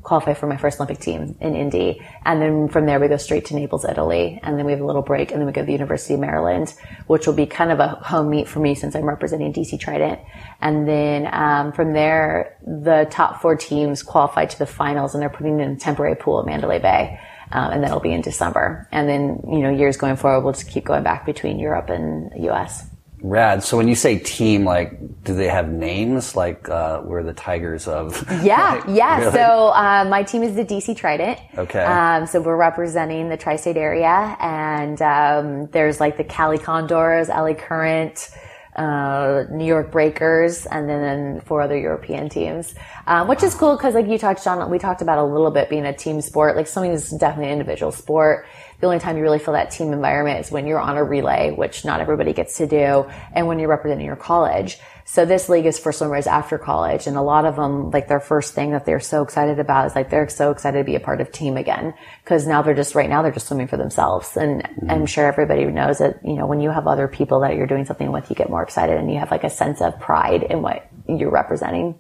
qualify 0.05 0.35
for 0.35 0.47
my 0.47 0.57
first 0.57 0.79
Olympic 0.79 1.01
team 1.01 1.37
in 1.41 1.57
Indy. 1.57 2.01
And 2.25 2.41
then 2.41 2.69
from 2.69 2.87
there, 2.87 3.01
we 3.01 3.09
go 3.09 3.17
straight 3.17 3.47
to 3.47 3.55
Naples, 3.55 3.85
Italy. 3.85 4.39
And 4.43 4.59
then 4.59 4.67
we 4.67 4.73
have 4.73 4.81
a 4.81 4.85
little 4.85 5.03
break. 5.03 5.33
And 5.33 5.41
then 5.41 5.47
we 5.47 5.53
go 5.53 5.63
to 5.63 5.67
the 5.67 5.73
University 5.73 6.15
of 6.15 6.21
Maryland, 6.21 6.75
which 7.07 7.27
will 7.27 7.35
be 7.35 7.47
kind 7.47 7.73
of 7.73 7.81
a 7.81 7.89
home 7.89 8.31
meet 8.31 8.47
for 8.47 8.61
me 8.61 8.75
since 8.75 8.95
I'm 8.95 9.05
representing 9.05 9.53
DC 9.53 9.81
Trident. 9.81 10.21
And 10.61 10.87
then 10.87 11.29
um, 11.33 11.73
from 11.73 11.95
there, 11.95 12.57
the 12.63 13.09
top 13.11 13.41
four 13.41 13.57
teams 13.57 14.03
qualify 14.03 14.45
to 14.45 14.59
the 14.59 14.67
finals 14.67 15.15
and 15.15 15.23
they're 15.23 15.31
putting 15.31 15.59
in 15.59 15.71
a 15.73 15.77
temporary 15.77 16.15
pool 16.15 16.39
at 16.39 16.47
Mandalay 16.47 16.79
Bay. 16.79 17.19
Um, 17.51 17.73
and 17.73 17.85
that'll 17.85 18.01
be 18.01 18.13
in 18.13 18.21
December. 18.21 18.89
And 18.93 19.09
then, 19.09 19.41
you 19.49 19.61
know, 19.61 19.71
years 19.71 19.97
going 19.97 20.17
forward, 20.17 20.45
we'll 20.45 20.53
just 20.53 20.69
keep 20.69 20.85
going 20.85 21.03
back 21.03 21.25
between 21.25 21.59
Europe 21.59 21.89
and 21.89 22.31
US. 22.45 22.87
Rad. 23.25 23.63
So 23.63 23.79
when 23.79 23.89
you 23.89 23.95
say 23.95 24.19
team, 24.19 24.67
like, 24.67 25.25
do 25.25 25.35
they 25.35 25.49
have 25.49 25.71
names? 25.71 26.37
Like, 26.37 26.69
uh, 26.69 27.01
we're 27.03 27.23
the 27.23 27.33
Tigers 27.33 27.89
of. 27.89 28.23
Yeah, 28.45 28.75
Like, 28.75 28.85
yeah. 28.89 29.19
really? 29.19 29.33
So 29.33 29.69
uh, 29.69 30.05
my 30.11 30.23
team 30.23 30.43
is 30.43 30.55
the 30.55 30.65
DC 30.65 30.95
Trident. 30.95 31.41
Okay. 31.57 31.83
Um, 31.83 32.27
so 32.27 32.43
we're 32.43 32.59
representing 32.59 33.31
the 33.31 33.39
tri-state 33.39 33.79
area, 33.79 34.37
and 34.41 35.01
um, 35.01 35.67
there's 35.69 36.01
like 36.01 36.19
the 36.19 36.25
Cali 36.25 36.59
Condors, 36.59 37.29
LA 37.29 37.55
Current, 37.55 38.29
uh, 38.77 39.45
New 39.51 39.65
York 39.65 39.91
Breakers, 39.91 40.67
and 40.67 40.87
then 40.87 41.41
four 41.47 41.63
other 41.63 41.79
European 41.79 42.29
teams, 42.29 42.75
um, 43.07 43.27
which 43.27 43.43
is 43.43 43.55
cool 43.55 43.75
because 43.77 43.95
like 43.95 44.07
you 44.07 44.19
touched 44.19 44.47
on, 44.47 44.69
we 44.69 44.79
talked 44.79 45.01
about 45.01 45.17
a 45.17 45.25
little 45.25 45.51
bit 45.51 45.71
being 45.71 45.87
a 45.87 45.97
team 45.97 46.21
sport. 46.21 46.57
Like 46.57 46.67
swimming 46.67 46.93
is 46.93 47.09
definitely 47.09 47.47
an 47.47 47.53
individual 47.53 47.91
sport. 47.91 48.47
The 48.85 48.89
only 48.89 49.01
time 49.01 49.17
you 49.17 49.23
really 49.23 49.39
feel 49.39 49.55
that 49.55 49.71
team 49.71 49.95
environment 49.95 50.41
is 50.41 50.53
when 50.53 50.67
you're 50.67 50.79
on 50.79 50.99
a 50.99 51.03
relay, 51.03 51.51
which 51.51 51.87
not 51.87 52.01
everybody 52.01 52.35
gets 52.35 52.59
to 52.59 52.67
do, 52.67 53.11
and 53.33 53.47
when 53.47 53.59
you're 53.59 53.71
representing 53.71 54.05
your 54.05 54.15
college. 54.15 54.79
So 55.07 55.25
this 55.25 55.49
league 55.49 55.65
is 55.65 55.79
for 55.79 55.91
swimmers 55.91 56.27
after 56.27 56.59
college, 56.59 57.07
and 57.07 57.17
a 57.17 57.23
lot 57.23 57.47
of 57.47 57.57
them, 57.57 57.91
like 57.93 58.09
their 58.09 58.21
first 58.21 58.53
thing 58.53 58.73
that 58.73 58.85
they're 58.85 59.01
so 59.01 59.23
excited 59.23 59.59
about 59.59 59.87
is 59.87 59.95
like 59.95 60.11
they're 60.11 60.29
so 60.29 60.51
excited 60.51 60.77
to 60.77 60.85
be 60.85 60.97
a 60.97 61.01
part 61.01 61.23
of 61.23 61.33
team 61.33 61.57
again 61.57 61.95
because 62.23 62.47
now 62.47 62.61
they're 62.61 62.75
just 62.75 62.95
right 62.95 63.09
now 63.09 63.23
they're 63.23 63.33
just 63.33 63.47
swimming 63.47 63.69
for 63.69 63.79
themselves, 63.79 64.37
and 64.37 64.63
mm-hmm. 64.63 64.91
I'm 64.91 65.07
sure 65.07 65.25
everybody 65.25 65.65
knows 65.65 65.97
that 66.01 66.21
you 66.23 66.35
know 66.35 66.47
when 66.47 66.61
you 66.61 66.69
have 66.69 66.87
other 66.87 67.09
people 67.09 67.41
that 67.41 67.57
you're 67.57 67.67
doing 67.67 67.87
something 67.87 68.13
with, 68.13 68.29
you 68.29 68.37
get 68.37 68.51
more 68.51 68.63
excited 68.63 68.99
and 68.99 69.11
you 69.11 69.19
have 69.19 69.31
like 69.31 69.45
a 69.45 69.51
sense 69.51 69.81
of 69.81 69.99
pride 69.99 70.43
in 70.43 70.61
what 70.61 70.87
you're 71.09 71.31
representing. 71.31 71.99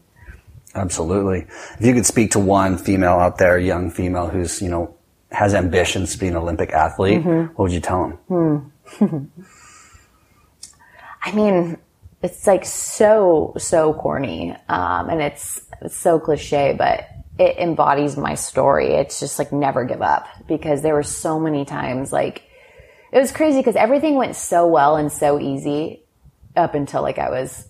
Absolutely. 0.74 1.47
If 1.78 1.87
you 1.87 1.95
could 1.95 2.05
speak 2.05 2.32
to 2.32 2.41
one 2.41 2.76
female 2.76 3.14
out 3.14 3.39
there, 3.39 3.59
young 3.59 3.91
female 3.91 4.28
who's, 4.28 4.61
you 4.61 4.68
know, 4.68 4.93
has 5.35 5.55
ambitions 5.55 6.12
to 6.12 6.18
be 6.18 6.28
an 6.28 6.37
Olympic 6.37 6.70
athlete, 6.72 7.20
Mm-hmm. 7.22 7.53
what 7.55 7.59
would 7.64 7.72
you 7.72 7.80
tell 7.80 8.18
them? 8.28 8.72
I 11.22 11.32
mean, 11.32 11.78
it's 12.22 12.47
like 12.47 12.64
so, 12.64 13.55
so 13.59 13.95
corny. 13.95 14.57
Um, 14.68 15.09
and 15.11 15.20
it's, 15.22 15.62
it's 15.80 15.97
so 15.97 16.18
cliche, 16.20 16.74
but 16.76 17.07
it 17.39 17.57
embodies 17.59 18.16
my 18.16 18.35
story. 18.35 18.95
It's 18.95 19.20
just 19.20 19.39
like 19.39 19.53
never 19.53 19.85
give 19.85 20.03
up 20.03 20.26
because 20.47 20.82
there 20.82 20.95
were 20.95 21.03
so 21.03 21.39
many 21.41 21.64
times 21.64 22.12
like, 22.12 22.43
it 23.12 23.18
was 23.18 23.32
crazy 23.32 23.59
because 23.61 23.76
everything 23.76 24.16
went 24.16 24.37
so 24.37 24.66
well 24.66 24.97
and 24.97 25.11
so 25.11 25.39
easy 25.41 26.03
up 26.57 26.74
until 26.74 27.03
like 27.03 27.18
I 27.18 27.30
was 27.30 27.68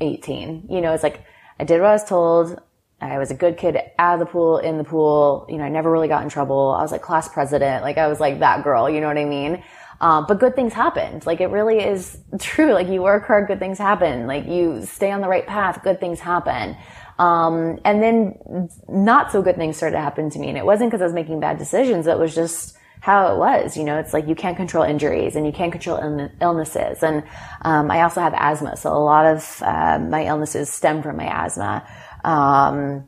18. 0.00 0.66
You 0.70 0.80
know, 0.80 0.92
it's 0.92 1.02
like 1.02 1.22
I 1.60 1.64
did 1.64 1.80
what 1.80 1.90
I 1.90 1.92
was 1.92 2.04
told. 2.04 2.60
I 3.00 3.18
was 3.18 3.30
a 3.30 3.34
good 3.34 3.58
kid 3.58 3.76
out 3.98 4.14
of 4.14 4.20
the 4.20 4.26
pool, 4.26 4.58
in 4.58 4.78
the 4.78 4.84
pool. 4.84 5.46
You 5.48 5.58
know, 5.58 5.64
I 5.64 5.68
never 5.68 5.90
really 5.90 6.08
got 6.08 6.22
in 6.22 6.28
trouble. 6.28 6.74
I 6.78 6.82
was 6.82 6.92
like 6.92 7.02
class 7.02 7.28
president. 7.28 7.82
Like 7.82 7.98
I 7.98 8.08
was 8.08 8.20
like 8.20 8.40
that 8.40 8.64
girl, 8.64 8.88
you 8.88 9.00
know 9.00 9.08
what 9.08 9.18
I 9.18 9.24
mean? 9.24 9.62
Um, 10.00 10.26
but 10.26 10.38
good 10.38 10.54
things 10.54 10.72
happened. 10.72 11.24
Like 11.26 11.40
it 11.40 11.48
really 11.48 11.78
is 11.78 12.18
true. 12.40 12.72
Like 12.72 12.88
you 12.88 13.02
work 13.02 13.26
hard, 13.26 13.48
good 13.48 13.58
things 13.58 13.78
happen. 13.78 14.26
Like 14.26 14.46
you 14.46 14.84
stay 14.84 15.10
on 15.10 15.20
the 15.20 15.28
right 15.28 15.46
path, 15.46 15.82
good 15.82 16.00
things 16.00 16.20
happen. 16.20 16.76
Um, 17.18 17.78
and 17.84 18.02
then 18.02 18.68
not 18.88 19.32
so 19.32 19.40
good 19.40 19.56
things 19.56 19.76
started 19.76 19.96
to 19.96 20.02
happen 20.02 20.28
to 20.30 20.38
me. 20.38 20.48
And 20.48 20.58
it 20.58 20.66
wasn't 20.66 20.90
because 20.90 21.00
I 21.00 21.04
was 21.04 21.14
making 21.14 21.40
bad 21.40 21.58
decisions. 21.58 22.06
It 22.06 22.18
was 22.18 22.34
just 22.34 22.76
how 23.00 23.32
it 23.32 23.38
was. 23.38 23.76
You 23.76 23.84
know, 23.84 23.98
it's 23.98 24.12
like 24.12 24.26
you 24.26 24.34
can't 24.34 24.56
control 24.56 24.84
injuries 24.84 25.36
and 25.36 25.46
you 25.46 25.52
can't 25.52 25.72
control 25.72 25.98
Ill- 25.98 26.30
illnesses. 26.40 27.02
And 27.02 27.22
um, 27.62 27.90
I 27.90 28.02
also 28.02 28.20
have 28.20 28.34
asthma. 28.34 28.76
So 28.76 28.92
a 28.92 28.98
lot 28.98 29.24
of 29.24 29.62
uh, 29.62 29.98
my 29.98 30.26
illnesses 30.26 30.68
stem 30.68 31.02
from 31.02 31.16
my 31.16 31.26
asthma. 31.26 31.86
Um, 32.26 33.04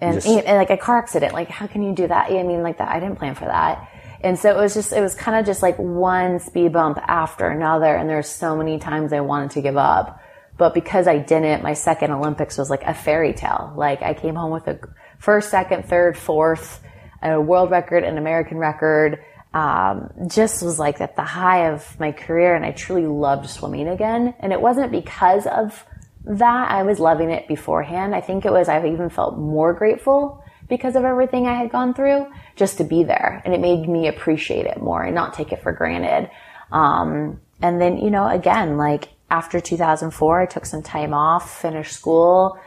and, 0.00 0.14
Yes. 0.16 0.26
and 0.26 0.58
like 0.58 0.70
a 0.70 0.76
car 0.76 0.98
accident, 0.98 1.32
like 1.32 1.48
how 1.48 1.66
can 1.68 1.82
you 1.82 1.92
do 1.94 2.08
that? 2.08 2.30
I 2.32 2.42
mean, 2.42 2.62
like 2.62 2.78
that, 2.78 2.88
I 2.88 2.98
didn't 2.98 3.16
plan 3.18 3.36
for 3.36 3.44
that. 3.44 3.88
And 4.22 4.38
so 4.38 4.50
it 4.50 4.56
was 4.56 4.74
just, 4.74 4.92
it 4.92 5.00
was 5.00 5.14
kind 5.14 5.38
of 5.38 5.46
just 5.46 5.62
like 5.62 5.76
one 5.76 6.40
speed 6.40 6.72
bump 6.72 6.98
after 7.06 7.46
another. 7.46 7.94
And 7.94 8.08
there's 8.08 8.28
so 8.28 8.56
many 8.56 8.78
times 8.78 9.12
I 9.12 9.20
wanted 9.20 9.52
to 9.52 9.62
give 9.62 9.76
up. 9.76 10.20
But 10.56 10.74
because 10.74 11.06
I 11.08 11.18
didn't, 11.18 11.62
my 11.62 11.74
second 11.74 12.12
Olympics 12.12 12.56
was 12.58 12.70
like 12.70 12.82
a 12.84 12.94
fairy 12.94 13.32
tale. 13.32 13.72
Like 13.76 14.02
I 14.02 14.14
came 14.14 14.34
home 14.34 14.52
with 14.52 14.66
a 14.68 14.78
first, 15.18 15.50
second, 15.50 15.86
third, 15.86 16.16
fourth, 16.16 16.80
a 17.22 17.40
world 17.40 17.70
record, 17.70 18.04
an 18.04 18.16
American 18.18 18.58
record. 18.58 19.22
Um, 19.54 20.10
just 20.28 20.62
was 20.62 20.78
like 20.78 21.00
at 21.00 21.14
the 21.16 21.22
high 21.22 21.68
of 21.68 21.98
my 22.00 22.12
career 22.12 22.54
and 22.54 22.64
I 22.64 22.72
truly 22.72 23.06
loved 23.06 23.50
swimming 23.50 23.88
again. 23.88 24.34
And 24.40 24.52
it 24.52 24.60
wasn't 24.60 24.92
because 24.92 25.46
of 25.46 25.84
that. 26.24 26.70
I 26.70 26.82
was 26.82 26.98
loving 27.00 27.30
it 27.30 27.48
beforehand. 27.48 28.14
I 28.14 28.20
think 28.20 28.44
it 28.44 28.52
was, 28.52 28.68
I 28.68 28.78
even 28.86 29.10
felt 29.10 29.38
more 29.38 29.72
grateful 29.72 30.42
because 30.68 30.96
of 30.96 31.04
everything 31.04 31.46
I 31.46 31.54
had 31.54 31.70
gone 31.70 31.94
through 31.94 32.26
just 32.56 32.78
to 32.78 32.84
be 32.84 33.04
there. 33.04 33.42
And 33.44 33.54
it 33.54 33.60
made 33.60 33.88
me 33.88 34.08
appreciate 34.08 34.66
it 34.66 34.80
more 34.80 35.02
and 35.02 35.14
not 35.14 35.34
take 35.34 35.52
it 35.52 35.62
for 35.62 35.72
granted. 35.72 36.30
Um, 36.70 37.40
and 37.60 37.80
then, 37.80 37.98
you 37.98 38.10
know, 38.10 38.26
again, 38.28 38.76
like 38.76 39.08
after 39.30 39.60
2004, 39.60 40.40
I 40.40 40.46
took 40.46 40.66
some 40.66 40.82
time 40.82 41.14
off, 41.14 41.60
finished 41.60 41.92
school, 41.92 42.58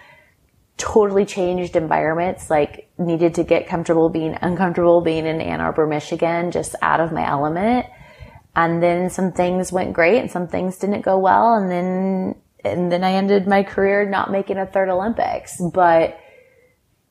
totally 0.78 1.26
changed 1.26 1.76
environments, 1.76 2.49
like 2.49 2.89
needed 2.97 3.36
to 3.36 3.43
get 3.43 3.68
comfortable 3.68 4.10
being 4.10 4.38
uncomfortable 4.41 5.01
being 5.01 5.26
in 5.26 5.41
Ann 5.41 5.62
Arbor, 5.62 5.88
Michigan, 5.88 6.51
just 6.51 6.76
out 6.82 6.99
of 6.99 7.12
my 7.12 7.28
element. 7.28 7.86
And 8.56 8.82
then 8.82 9.10
some 9.10 9.32
things 9.32 9.72
went 9.72 9.93
great 9.93 10.20
and 10.20 10.32
some 10.32 10.47
things 10.47 10.78
didn't 10.78 11.01
go 11.01 11.18
well. 11.18 11.56
And 11.56 11.70
then, 11.70 12.36
and 12.66 12.91
then 12.91 13.03
I 13.03 13.13
ended 13.13 13.47
my 13.47 13.63
career 13.63 14.07
not 14.07 14.32
making 14.32 14.57
a 14.57 14.66
third 14.66 14.89
Olympics, 14.89 15.61
but 15.74 16.20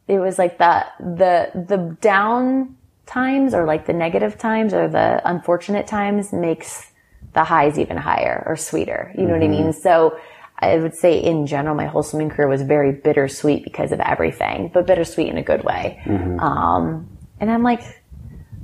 it 0.09 0.19
was 0.19 0.39
like 0.39 0.59
that, 0.59 0.95
the, 0.99 1.51
the 1.55 1.97
down 2.01 2.77
times 3.07 3.55
or 3.55 3.65
like 3.67 3.87
the 3.87 3.93
negative 3.93 4.39
times 4.39 4.75
or 4.75 4.89
the 4.89 5.21
unfortunate 5.25 5.87
times 5.87 6.33
makes 6.33 6.91
the 7.33 7.45
highs 7.45 7.79
even 7.79 7.97
higher 7.97 8.43
or 8.47 8.57
sweeter. 8.57 9.13
You 9.17 9.25
know 9.25 9.33
what 9.33 9.43
I 9.43 9.49
mean? 9.49 9.73
So 9.73 10.19
I 10.59 10.77
would 10.77 10.95
say 10.95 11.19
in 11.19 11.47
general, 11.47 11.75
my 11.75 11.87
whole 11.87 12.03
swimming 12.03 12.31
career 12.31 12.49
was 12.49 12.63
very 12.63 12.93
bittersweet 12.93 13.65
because 13.65 13.93
of 13.93 14.01
everything, 14.01 14.71
but 14.73 14.87
bittersweet 14.87 15.29
in 15.29 15.37
a 15.37 15.43
good 15.43 15.65
way. 15.65 16.01
Um, 16.39 17.09
and 17.41 17.51
I'm 17.51 17.63
like, 17.63 17.83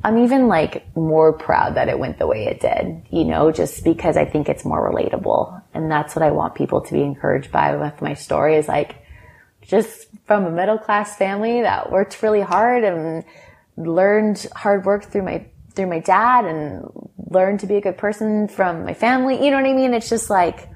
I'm 0.03 0.19
even 0.19 0.49
like 0.49 0.97
more 0.97 1.33
proud 1.33 1.75
that 1.75 1.89
it 1.89 1.99
went 1.99 2.19
the 2.19 2.27
way 2.27 2.47
it 2.47 2.61
did, 2.61 3.03
you 3.11 3.25
know, 3.25 3.53
just 3.53 3.85
because 3.85 4.17
I 4.17 4.25
think 4.25 4.49
it's 4.49 4.65
more 4.65 4.91
relatable. 4.91 5.63
And 5.75 5.91
that's 5.91 6.17
what 6.17 6.23
I 6.23 6.31
want 6.31 6.55
people 6.55 6.81
to 6.81 6.93
be 6.93 7.03
encouraged 7.03 7.53
by 7.53 7.77
with 7.77 8.01
my 8.01 8.15
story 8.15 8.57
is 8.57 8.67
like, 8.67 8.97
just 9.63 10.09
from 10.25 10.47
a 10.47 10.51
middle 10.51 10.79
class 10.79 11.17
family 11.17 11.63
that 11.63 11.93
worked 11.93 12.23
really 12.23 12.41
hard 12.41 12.83
and 12.83 13.25
learned 13.77 14.47
hard 14.55 14.85
work 14.85 15.05
through 15.05 15.23
my 15.23 15.47
through 15.75 15.87
my 15.87 16.01
dad 16.01 16.45
and 16.47 16.91
learned 17.31 17.61
to 17.61 17.67
be 17.67 17.77
a 17.77 17.81
good 17.81 17.97
person 17.97 18.49
from 18.49 18.85
my 18.85 18.95
family. 18.95 19.45
You 19.45 19.51
know 19.51 19.59
what 19.59 19.67
I 19.67 19.73
mean? 19.73 19.95
It's 19.95 20.09
just 20.09 20.29
like 20.29 20.69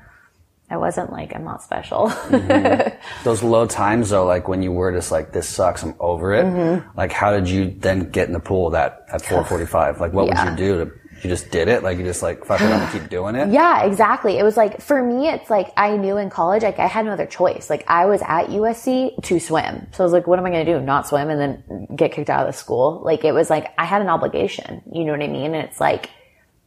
I 0.71 0.77
wasn't 0.79 1.13
like 1.13 1.35
I'm 1.35 1.45
not 1.45 1.63
special. 1.63 2.09
Those 3.25 3.43
low 3.43 3.67
times 3.67 4.11
though, 4.11 4.25
like 4.27 4.49
when 4.49 4.63
you 4.63 4.73
were 4.73 4.93
just 4.93 5.13
like, 5.13 5.33
this 5.33 5.49
sucks, 5.49 5.83
I'm 5.83 5.95
over 6.01 6.33
it. 6.35 6.45
Mm-hmm. 6.47 6.99
Like, 6.99 7.13
how 7.13 7.33
did 7.33 7.49
you 7.49 7.71
then 7.79 8.11
get 8.11 8.27
in 8.29 8.33
the 8.33 8.41
pool 8.41 8.71
that 8.71 9.05
at 9.13 9.23
4:45? 9.23 10.01
Like, 10.01 10.13
what 10.13 10.27
Yeah. 10.27 10.45
would 10.51 10.59
you 10.59 10.67
do? 10.67 10.85
To, 10.85 10.91
you 11.23 11.31
just 11.31 11.51
did 11.51 11.69
it? 11.69 11.83
Like, 11.83 11.97
you 11.99 12.05
just 12.05 12.23
like, 12.23 12.45
fuck 12.45 12.61
it, 12.61 12.65
I'm 12.65 12.81
gonna 12.81 12.91
keep 12.93 13.09
doing 13.09 13.35
it. 13.37 13.51
Yeah, 13.51 13.85
exactly. 13.85 14.39
It 14.39 14.43
was 14.43 14.57
like 14.57 14.81
for 14.81 15.03
me, 15.03 15.29
it's 15.29 15.49
like 15.49 15.71
I 15.77 15.97
knew 15.97 16.17
in 16.17 16.29
college, 16.31 16.63
like 16.63 16.79
I 16.79 16.87
had 16.87 17.05
no 17.05 17.13
other 17.13 17.27
choice. 17.27 17.71
Like 17.71 17.85
I 17.89 18.07
was 18.07 18.21
at 18.23 18.47
USC 18.49 19.23
to 19.23 19.39
swim, 19.41 19.87
so 19.93 20.03
I 20.03 20.05
was 20.05 20.13
like, 20.13 20.27
what 20.27 20.39
am 20.39 20.47
I 20.47 20.51
going 20.51 20.67
to 20.67 20.73
do? 20.73 20.81
Not 20.81 21.07
swim 21.07 21.29
and 21.31 21.41
then 21.41 21.87
get 21.95 22.13
kicked 22.13 22.31
out 22.31 22.47
of 22.47 22.53
the 22.53 22.59
school? 22.59 23.01
Like 23.05 23.25
it 23.25 23.33
was 23.33 23.49
like 23.49 23.73
I 23.79 23.85
had 23.85 24.03
an 24.03 24.09
obligation. 24.09 24.83
You 24.93 25.05
know 25.05 25.13
what 25.13 25.23
I 25.23 25.29
mean? 25.29 25.55
And 25.55 25.65
it's 25.65 25.79
like 25.81 26.11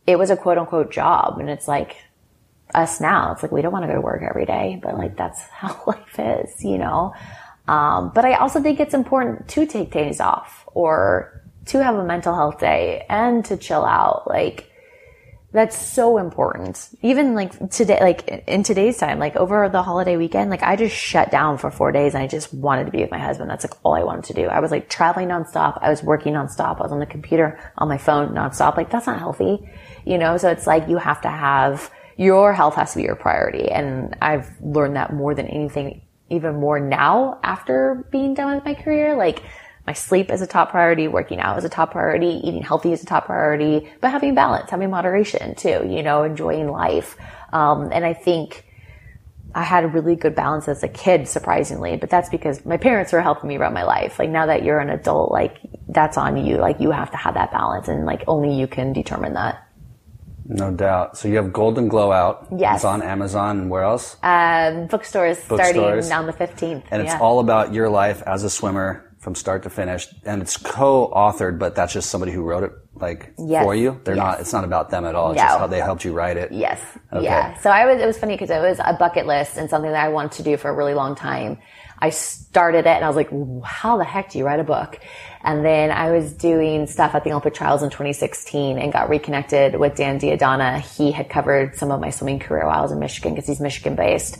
it 0.05 0.17
was 0.17 0.29
a 0.29 0.37
quote 0.37 0.57
unquote 0.57 0.91
job, 0.91 1.39
and 1.39 1.49
it's 1.49 1.67
like 1.67 1.97
us 2.73 2.99
now. 2.99 3.31
It's 3.31 3.43
like 3.43 3.51
we 3.51 3.61
don't 3.61 3.71
want 3.71 3.83
to 3.83 3.87
go 3.87 3.95
to 3.95 4.01
work 4.01 4.21
every 4.23 4.45
day, 4.45 4.79
but 4.81 4.97
like 4.97 5.15
that's 5.15 5.41
how 5.49 5.81
life 5.85 6.19
is, 6.19 6.63
you 6.63 6.77
know. 6.77 7.13
Um, 7.67 8.11
but 8.13 8.23
I 8.23 8.35
also 8.35 8.61
think 8.61 8.79
it's 8.79 8.93
important 8.93 9.47
to 9.49 9.65
take 9.65 9.91
days 9.91 10.21
off 10.21 10.65
or 10.67 11.41
to 11.65 11.83
have 11.83 11.95
a 11.95 12.03
mental 12.05 12.33
health 12.33 12.59
day 12.59 13.05
and 13.09 13.43
to 13.45 13.57
chill 13.57 13.83
out. 13.83 14.27
Like 14.27 14.71
that's 15.53 15.77
so 15.77 16.17
important. 16.17 16.89
Even 17.01 17.33
like 17.33 17.69
today, 17.71 17.99
like 18.01 18.43
in 18.47 18.63
today's 18.63 18.97
time, 18.97 19.17
like 19.17 19.35
over 19.35 19.67
the 19.69 19.81
holiday 19.81 20.17
weekend, 20.17 20.49
like 20.49 20.61
I 20.61 20.75
just 20.75 20.95
shut 20.95 21.31
down 21.31 21.57
for 21.57 21.71
four 21.71 21.91
days 21.91 22.13
and 22.13 22.23
I 22.23 22.27
just 22.27 22.53
wanted 22.53 22.85
to 22.85 22.91
be 22.91 22.99
with 22.99 23.11
my 23.11 23.17
husband. 23.17 23.49
That's 23.49 23.63
like 23.63 23.73
all 23.83 23.95
I 23.95 24.03
wanted 24.03 24.25
to 24.25 24.33
do. 24.33 24.47
I 24.47 24.59
was 24.59 24.71
like 24.71 24.89
traveling 24.89 25.29
nonstop. 25.29 25.79
I 25.81 25.89
was 25.89 26.03
working 26.03 26.33
nonstop. 26.33 26.79
I 26.79 26.83
was 26.83 26.91
on 26.91 26.99
the 26.99 27.05
computer, 27.05 27.59
on 27.77 27.87
my 27.87 27.97
phone 27.97 28.35
nonstop. 28.35 28.77
Like 28.77 28.89
that's 28.89 29.07
not 29.07 29.19
healthy, 29.19 29.67
you 30.05 30.17
know? 30.17 30.37
So 30.37 30.49
it's 30.49 30.67
like 30.67 30.89
you 30.89 30.97
have 30.97 31.21
to 31.21 31.29
have, 31.29 31.91
your 32.17 32.53
health 32.53 32.75
has 32.75 32.91
to 32.91 32.97
be 32.97 33.03
your 33.03 33.15
priority. 33.15 33.69
And 33.69 34.15
I've 34.21 34.49
learned 34.61 34.95
that 34.95 35.13
more 35.13 35.35
than 35.35 35.47
anything, 35.47 36.01
even 36.29 36.55
more 36.59 36.79
now 36.79 37.39
after 37.43 38.07
being 38.11 38.33
done 38.33 38.55
with 38.55 38.65
my 38.65 38.73
career. 38.73 39.15
Like 39.15 39.43
my 39.85 39.93
sleep 39.93 40.31
is 40.31 40.41
a 40.41 40.47
top 40.47 40.71
priority, 40.71 41.07
working 41.07 41.39
out 41.39 41.57
is 41.57 41.63
a 41.63 41.69
top 41.69 41.91
priority, 41.91 42.41
eating 42.43 42.63
healthy 42.63 42.91
is 42.91 43.03
a 43.03 43.05
top 43.05 43.27
priority, 43.27 43.89
but 44.01 44.11
having 44.11 44.35
balance, 44.35 44.69
having 44.69 44.89
moderation 44.89 45.55
too, 45.55 45.87
you 45.87 46.03
know, 46.03 46.23
enjoying 46.23 46.69
life. 46.69 47.15
Um, 47.53 47.91
and 47.93 48.03
I 48.03 48.13
think 48.13 48.65
I 49.55 49.63
had 49.63 49.85
a 49.85 49.87
really 49.87 50.15
good 50.15 50.35
balance 50.35 50.67
as 50.67 50.83
a 50.83 50.87
kid, 50.87 51.27
surprisingly, 51.27 51.97
but 51.97 52.09
that's 52.09 52.29
because 52.29 52.65
my 52.65 52.77
parents 52.77 53.13
were 53.13 53.21
helping 53.21 53.47
me 53.47 53.57
run 53.57 53.73
my 53.73 53.83
life. 53.83 54.19
Like 54.19 54.29
now 54.29 54.47
that 54.47 54.63
you're 54.63 54.79
an 54.79 54.89
adult, 54.89 55.31
like 55.31 55.57
that's 55.87 56.17
on 56.17 56.45
you. 56.45 56.57
Like 56.57 56.79
you 56.79 56.91
have 56.91 57.11
to 57.11 57.17
have 57.17 57.35
that 57.35 57.51
balance 57.51 57.87
and 57.87 58.05
like 58.05 58.23
only 58.27 58.53
you 58.53 58.67
can 58.67 58.91
determine 58.91 59.33
that. 59.35 59.66
No 60.49 60.71
doubt. 60.71 61.17
So 61.17 61.27
you 61.27 61.35
have 61.35 61.51
Golden 61.51 61.87
Glow 61.87 62.11
out. 62.11 62.47
Yes. 62.55 62.77
It's 62.77 62.85
on 62.85 63.01
Amazon 63.01 63.59
and 63.59 63.69
where 63.69 63.83
else? 63.83 64.15
Um, 64.23 64.87
bookstores 64.87 65.37
starting 65.39 65.81
Bookstores. 65.81 66.11
on 66.11 66.25
the 66.25 66.33
15th. 66.33 66.83
and 66.91 67.01
it's 67.01 67.11
yeah. 67.13 67.19
all 67.19 67.39
about 67.39 67.73
your 67.73 67.89
life 67.89 68.23
as 68.25 68.43
a 68.43 68.49
swimmer 68.49 69.03
from 69.19 69.35
start 69.35 69.63
to 69.63 69.69
finish. 69.69 70.07
And 70.25 70.41
it's 70.41 70.55
co-authored, 70.57 71.59
but 71.59 71.75
that's 71.75 71.91
just 71.91 72.09
somebody 72.09 72.31
who 72.31 72.43
wrote 72.43 72.63
it 72.63 72.71
like 72.95 73.33
Yes. 73.37 73.63
for 73.63 73.75
you. 73.75 73.99
They're 74.05 74.15
Yes. 74.15 74.23
not, 74.23 74.39
it's 74.39 74.53
not 74.53 74.63
about 74.63 74.89
them 74.89 75.05
at 75.05 75.15
all. 75.15 75.31
It's 75.31 75.37
No. 75.41 75.47
just 75.47 75.59
how 75.59 75.67
they 75.67 75.79
helped 75.79 76.05
you 76.05 76.13
write 76.13 76.37
it. 76.37 76.51
Yes. 76.51 76.79
Okay. 77.11 77.25
Yeah. 77.25 77.57
So 77.59 77.69
I 77.69 77.85
was, 77.85 78.01
it 78.01 78.05
was 78.05 78.17
funny 78.17 78.35
because 78.35 78.49
it 78.49 78.61
was 78.61 78.79
a 78.79 78.93
bucket 78.93 79.25
list 79.27 79.57
and 79.57 79.69
something 79.69 79.91
that 79.91 80.03
I 80.05 80.09
wanted 80.09 80.31
to 80.33 80.43
do 80.43 80.55
for 80.55 80.69
a 80.69 80.73
really 80.73 80.93
long 80.93 81.15
time. 81.15 81.57
I 81.99 82.11
started 82.11 82.85
it 82.85 82.87
and 82.87 83.03
I 83.03 83.07
was 83.07 83.15
like, 83.17 83.29
how 83.65 83.97
the 83.97 84.03
heck 84.03 84.29
do 84.29 84.37
you 84.37 84.45
write 84.45 84.59
a 84.59 84.63
book? 84.63 84.99
And 85.47 85.63
then 85.63 85.91
I 85.91 86.11
was 86.11 86.33
doing 86.33 86.87
stuff 86.87 87.15
at 87.15 87.23
the 87.23 87.29
Olympic 87.29 87.53
trials 87.53 87.81
in 87.81 87.89
2016 87.89 88.77
and 88.77 88.91
got 88.91 89.07
reconnected 89.07 89.79
with 89.79 89.95
Dan 89.95 90.17
D'Addona. 90.17 90.79
He 90.79 91.13
had 91.13 91.29
covered 91.29 91.77
some 91.77 91.89
of 91.89 92.01
my 92.01 92.09
swimming 92.09 92.39
career 92.39 92.65
while 92.65 92.79
I 92.79 92.81
was 92.81 92.91
in 92.91 92.99
Michigan 92.99 93.33
because 93.33 93.47
he's 93.47 93.61
Michigan 93.61 93.95
based. 93.95 94.37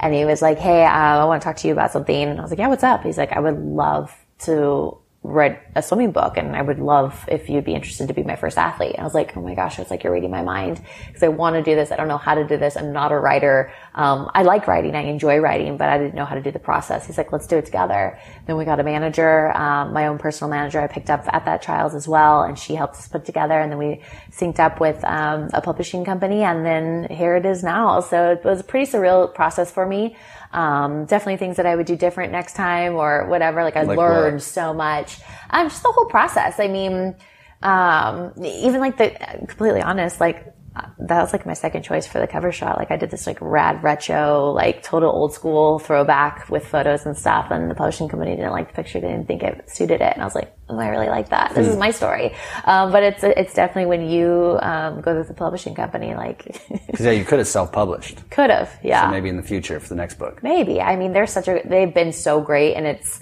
And 0.00 0.12
he 0.12 0.24
was 0.24 0.42
like, 0.42 0.58
Hey, 0.58 0.84
uh, 0.84 0.88
I 0.88 1.24
want 1.26 1.40
to 1.40 1.44
talk 1.46 1.58
to 1.58 1.68
you 1.68 1.72
about 1.72 1.92
something. 1.92 2.28
And 2.28 2.40
I 2.40 2.42
was 2.42 2.50
like, 2.50 2.58
yeah, 2.58 2.66
what's 2.66 2.82
up? 2.82 3.04
He's 3.04 3.16
like, 3.16 3.30
I 3.30 3.38
would 3.38 3.56
love 3.56 4.12
to 4.40 4.98
write 5.24 5.60
a 5.74 5.82
swimming 5.82 6.12
book 6.12 6.36
and 6.36 6.54
I 6.54 6.62
would 6.62 6.78
love 6.78 7.24
if 7.28 7.50
you'd 7.50 7.64
be 7.64 7.74
interested 7.74 8.06
to 8.08 8.14
be 8.14 8.22
my 8.22 8.36
first 8.36 8.56
athlete. 8.56 8.94
I 8.98 9.02
was 9.02 9.14
like, 9.14 9.36
oh 9.36 9.42
my 9.42 9.54
gosh, 9.54 9.78
it's 9.78 9.90
like 9.90 10.04
you're 10.04 10.12
reading 10.12 10.30
my 10.30 10.42
mind 10.42 10.80
because 11.06 11.22
I 11.24 11.28
want 11.28 11.56
to 11.56 11.62
do 11.62 11.74
this. 11.74 11.90
I 11.90 11.96
don't 11.96 12.06
know 12.06 12.18
how 12.18 12.34
to 12.36 12.46
do 12.46 12.56
this. 12.56 12.76
I'm 12.76 12.92
not 12.92 13.10
a 13.10 13.18
writer. 13.18 13.72
Um, 13.94 14.30
I 14.32 14.42
like 14.44 14.68
writing. 14.68 14.94
I 14.94 15.02
enjoy 15.02 15.38
writing, 15.38 15.76
but 15.76 15.88
I 15.88 15.98
didn't 15.98 16.14
know 16.14 16.24
how 16.24 16.36
to 16.36 16.40
do 16.40 16.52
the 16.52 16.60
process. 16.60 17.06
He's 17.06 17.18
like, 17.18 17.32
let's 17.32 17.48
do 17.48 17.58
it 17.58 17.66
together. 17.66 18.18
Then 18.46 18.56
we 18.56 18.64
got 18.64 18.78
a 18.78 18.84
manager, 18.84 19.54
um, 19.56 19.92
my 19.92 20.06
own 20.06 20.18
personal 20.18 20.50
manager 20.50 20.80
I 20.80 20.86
picked 20.86 21.10
up 21.10 21.24
at 21.32 21.44
that 21.46 21.62
trials 21.62 21.94
as 21.96 22.06
well. 22.06 22.42
And 22.42 22.56
she 22.56 22.76
helped 22.76 22.94
us 22.94 23.08
put 23.08 23.24
together 23.24 23.58
and 23.58 23.72
then 23.72 23.78
we 23.78 24.02
synced 24.30 24.60
up 24.60 24.80
with, 24.80 25.02
um, 25.04 25.48
a 25.52 25.60
publishing 25.60 26.04
company 26.04 26.42
and 26.42 26.64
then 26.64 27.08
here 27.10 27.34
it 27.36 27.44
is 27.44 27.64
now. 27.64 28.00
So 28.00 28.30
it 28.30 28.44
was 28.44 28.60
a 28.60 28.64
pretty 28.64 28.90
surreal 28.90 29.34
process 29.34 29.70
for 29.70 29.84
me. 29.84 30.16
Um, 30.52 31.04
definitely 31.04 31.36
things 31.36 31.56
that 31.56 31.66
I 31.66 31.76
would 31.76 31.84
do 31.86 31.94
different 31.96 32.32
next 32.32 32.54
time 32.54 32.94
or 32.94 33.26
whatever. 33.28 33.62
Like 33.64 33.76
I 33.76 33.82
Like 33.82 33.98
learned 33.98 34.36
what? 34.36 34.42
so 34.42 34.72
much. 34.72 35.17
Um, 35.50 35.68
just 35.68 35.82
the 35.82 35.92
whole 35.92 36.06
process. 36.06 36.58
I 36.58 36.68
mean, 36.68 37.16
um, 37.62 38.32
even 38.42 38.80
like 38.80 38.98
the, 38.98 39.10
completely 39.46 39.82
honest, 39.82 40.20
like 40.20 40.54
that 40.98 41.20
was 41.20 41.32
like 41.32 41.46
my 41.46 41.54
second 41.54 41.82
choice 41.82 42.06
for 42.06 42.20
the 42.20 42.26
cover 42.26 42.52
shot. 42.52 42.78
Like 42.78 42.90
I 42.90 42.96
did 42.96 43.10
this 43.10 43.26
like 43.26 43.38
rad 43.40 43.82
retro, 43.82 44.52
like 44.52 44.82
total 44.82 45.10
old 45.10 45.32
school 45.32 45.78
throwback 45.78 46.48
with 46.48 46.66
photos 46.66 47.06
and 47.06 47.16
stuff. 47.16 47.48
And 47.50 47.70
the 47.70 47.74
publishing 47.74 48.08
company 48.08 48.36
didn't 48.36 48.52
like 48.52 48.68
the 48.68 48.74
picture. 48.74 49.00
They 49.00 49.08
didn't 49.08 49.26
think 49.26 49.42
it 49.42 49.68
suited 49.70 50.00
it. 50.00 50.12
And 50.12 50.22
I 50.22 50.24
was 50.24 50.34
like, 50.34 50.54
oh, 50.68 50.78
I 50.78 50.88
really 50.88 51.08
like 51.08 51.30
that. 51.30 51.54
This 51.54 51.66
is 51.66 51.76
my 51.76 51.90
story. 51.90 52.34
Um, 52.64 52.92
but 52.92 53.02
it's, 53.02 53.24
it's 53.24 53.54
definitely 53.54 53.86
when 53.86 54.08
you, 54.08 54.58
um, 54.62 55.00
go 55.00 55.20
to 55.20 55.26
the 55.26 55.34
publishing 55.34 55.74
company, 55.74 56.14
like 56.14 56.44
Because 56.86 57.06
yeah, 57.06 57.12
you 57.12 57.24
could 57.24 57.38
have 57.38 57.48
self-published. 57.48 58.30
could 58.30 58.50
have. 58.50 58.78
Yeah. 58.82 59.06
So 59.06 59.10
maybe 59.10 59.28
in 59.28 59.36
the 59.36 59.42
future 59.42 59.80
for 59.80 59.88
the 59.88 59.96
next 59.96 60.18
book. 60.18 60.42
Maybe. 60.42 60.80
I 60.80 60.96
mean, 60.96 61.12
they're 61.12 61.26
such 61.26 61.48
a, 61.48 61.60
they've 61.64 61.92
been 61.92 62.12
so 62.12 62.40
great 62.40 62.74
and 62.74 62.86
it's 62.86 63.20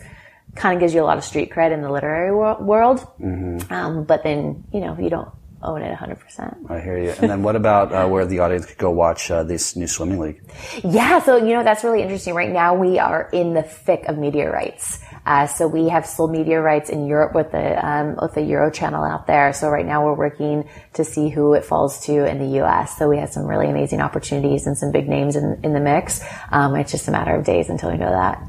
kind 0.56 0.74
of 0.74 0.80
gives 0.80 0.94
you 0.94 1.02
a 1.02 1.04
lot 1.04 1.18
of 1.18 1.24
street 1.24 1.50
cred 1.50 1.72
in 1.72 1.82
the 1.82 1.90
literary 1.90 2.34
wor- 2.34 2.60
world. 2.62 3.00
Mm-hmm. 3.20 3.72
Um, 3.72 4.04
but 4.04 4.22
then, 4.22 4.64
you 4.72 4.80
know, 4.80 4.96
you 4.98 5.10
don't 5.10 5.28
own 5.62 5.82
it 5.82 5.96
100%. 5.96 6.70
I 6.70 6.80
hear 6.80 6.98
you. 6.98 7.10
And 7.10 7.30
then 7.30 7.42
what 7.42 7.56
about 7.56 7.92
uh, 7.92 8.08
where 8.08 8.26
the 8.26 8.38
audience 8.40 8.66
could 8.66 8.78
go 8.78 8.90
watch 8.90 9.30
uh, 9.30 9.42
this 9.42 9.76
new 9.76 9.86
swimming 9.86 10.18
league? 10.18 10.42
Yeah, 10.84 11.20
so 11.20 11.36
you 11.36 11.54
know 11.54 11.64
that's 11.64 11.82
really 11.84 12.02
interesting. 12.02 12.34
Right 12.34 12.50
now, 12.50 12.74
we 12.74 12.98
are 12.98 13.28
in 13.32 13.54
the 13.54 13.62
thick 13.62 14.04
of 14.06 14.16
media 14.16 14.50
rights. 14.50 15.00
Uh, 15.24 15.46
so 15.46 15.66
we 15.66 15.88
have 15.88 16.06
sold 16.06 16.30
media 16.30 16.60
rights 16.60 16.88
in 16.88 17.06
Europe 17.06 17.34
with 17.34 17.50
the 17.50 17.86
um, 17.86 18.16
with 18.20 18.34
the 18.34 18.42
Euro 18.42 18.70
channel 18.70 19.02
out 19.02 19.26
there. 19.26 19.52
So 19.52 19.68
right 19.68 19.84
now, 19.84 20.04
we're 20.04 20.14
working 20.14 20.68
to 20.94 21.04
see 21.04 21.30
who 21.30 21.54
it 21.54 21.64
falls 21.64 22.06
to 22.06 22.24
in 22.24 22.38
the 22.38 22.58
U.S. 22.58 22.96
So 22.96 23.08
we 23.08 23.18
have 23.18 23.30
some 23.30 23.46
really 23.46 23.68
amazing 23.68 24.00
opportunities 24.00 24.66
and 24.66 24.78
some 24.78 24.92
big 24.92 25.08
names 25.08 25.36
in 25.36 25.60
in 25.64 25.72
the 25.72 25.80
mix. 25.80 26.20
Um, 26.50 26.76
it's 26.76 26.92
just 26.92 27.08
a 27.08 27.10
matter 27.10 27.34
of 27.34 27.44
days 27.44 27.68
until 27.68 27.90
we 27.90 27.96
know 27.96 28.10
that. 28.10 28.42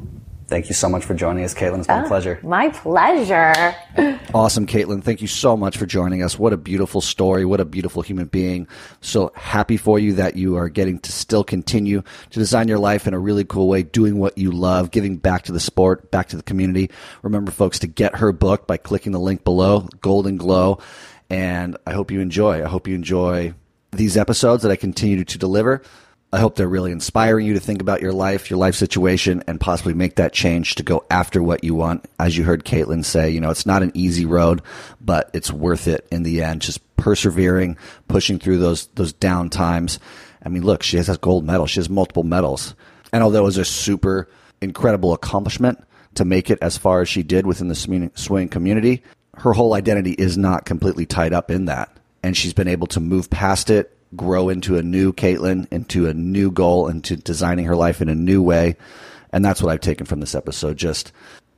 Thank 0.48 0.70
you 0.70 0.74
so 0.76 0.88
much 0.88 1.04
for 1.04 1.14
joining 1.14 1.44
us, 1.44 1.54
Kaitlin. 1.54 1.80
It's 1.80 1.88
been 1.88 2.04
a 2.04 2.06
oh, 2.06 2.08
pleasure. 2.08 2.40
My 2.42 2.70
pleasure. 2.70 3.76
Awesome, 4.34 4.68
Kaitlin. 4.68 5.02
Thank 5.02 5.22
you 5.22 5.28
so 5.28 5.56
much 5.56 5.78
for 5.78 5.86
joining 5.86 6.22
us. 6.22 6.38
What 6.38 6.52
a 6.52 6.58
beautiful 6.58 7.00
story. 7.00 7.46
What 7.46 7.62
a 7.62 7.66
beautiful 7.66 8.02
human 8.02 8.28
being. 8.28 8.68
So 9.00 9.32
happy 9.36 9.78
for 9.78 9.98
you 9.98 10.14
that 10.14 10.36
you 10.36 10.58
are 10.58 10.68
getting 10.68 11.00
to 11.00 11.14
still 11.14 11.46
continue 11.46 12.02
to 12.02 12.40
design 12.40 12.68
your 12.68 12.78
life 12.78 13.08
in 13.08 13.14
a 13.14 13.20
really 13.20 13.46
cool 13.46 13.70
way, 13.70 13.84
doing 13.84 14.20
what 14.20 14.38
you 14.38 14.52
love, 14.52 14.92
giving 14.92 15.16
back 15.16 15.44
to 15.44 15.54
the 15.54 15.62
sport, 15.62 16.12
back 16.12 16.28
to 16.28 16.36
the 16.36 16.44
community. 16.44 16.92
Remember, 17.24 17.52
folks, 17.52 17.80
to 17.80 17.88
get 17.88 18.18
her 18.18 18.34
book 18.34 18.68
by 18.68 18.76
clicking 18.76 19.14
the 19.14 19.20
link 19.20 19.46
below, 19.46 19.88
Golden 20.02 20.36
Glow. 20.36 20.80
And 21.30 21.78
I 21.88 21.94
hope 21.94 22.12
you 22.12 22.20
enjoy. 22.20 22.64
I 22.64 22.68
hope 22.68 22.86
you 22.86 22.96
enjoy 22.96 23.54
these 23.92 24.18
episodes 24.18 24.64
that 24.64 24.72
I 24.72 24.76
continue 24.76 25.24
to 25.24 25.38
deliver. 25.38 25.82
I 26.38 26.40
hope 26.40 26.56
they're 26.56 26.68
really 26.68 26.92
inspiring 26.92 27.48
you 27.48 27.56
to 27.56 27.60
think 27.60 27.82
about 27.82 28.00
your 28.00 28.14
life, 28.14 28.52
your 28.52 28.60
life 28.60 28.76
situation, 28.76 29.44
and 29.48 29.60
possibly 29.60 29.96
make 29.96 30.18
that 30.18 30.34
change 30.34 30.76
to 30.76 30.84
go 30.84 31.04
after 31.10 31.42
what 31.42 31.64
you 31.64 31.74
want. 31.74 32.06
As 32.20 32.38
you 32.38 32.44
heard 32.44 32.64
Kaitlin 32.64 33.04
say, 33.04 33.32
you 33.32 33.42
know, 33.42 33.50
it's 33.50 33.66
not 33.66 33.82
an 33.82 33.92
easy 33.96 34.24
road, 34.24 34.62
but 35.02 35.32
it's 35.34 35.52
worth 35.52 35.88
it 35.88 36.06
in 36.12 36.22
the 36.22 36.44
end. 36.44 36.62
Just 36.62 36.96
persevering, 36.96 37.76
pushing 38.08 38.38
through 38.38 38.60
those 38.60 38.86
those 38.94 39.14
down 39.14 39.50
times. 39.50 40.00
I 40.46 40.50
mean, 40.50 40.64
look, 40.64 40.84
she 40.84 40.98
has 40.98 41.10
a 41.10 41.18
gold 41.18 41.44
medal. 41.44 41.66
She 41.66 41.80
has 41.80 41.90
multiple 41.90 42.22
medals. 42.22 42.76
And 43.12 43.24
although 43.24 43.40
it 43.40 43.46
was 43.46 43.58
a 43.58 43.66
super 43.66 44.30
incredible 44.62 45.14
accomplishment 45.14 45.84
to 46.14 46.24
make 46.24 46.52
it 46.52 46.60
as 46.62 46.78
far 46.78 47.02
as 47.02 47.10
she 47.10 47.24
did 47.24 47.48
within 47.48 47.68
the 47.68 48.12
swing 48.14 48.50
community, 48.50 49.02
her 49.38 49.54
whole 49.54 49.74
identity 49.74 50.12
is 50.12 50.38
not 50.38 50.66
completely 50.66 51.08
tied 51.08 51.34
up 51.34 51.50
in 51.50 51.66
that. 51.66 51.98
And 52.22 52.38
she's 52.38 52.54
been 52.54 52.68
able 52.68 52.86
to 52.88 53.00
move 53.00 53.28
past 53.32 53.72
it, 53.72 53.97
grow 54.16 54.50
into 54.50 54.78
a 54.78 54.84
new 54.84 55.14
Kaitlin, 55.14 55.68
into 55.72 56.08
a 56.08 56.14
new 56.14 56.52
goal, 56.52 56.88
into 56.88 57.16
designing 57.16 57.66
her 57.66 57.76
life 57.76 58.02
in 58.02 58.10
a 58.10 58.16
new 58.16 58.42
way. 58.42 58.76
And 59.32 59.44
that's 59.44 59.62
what 59.62 59.72
I've 59.72 59.82
taken 59.82 60.06
from 60.06 60.20
this 60.20 60.36
episode. 60.36 60.78
Just 60.78 61.12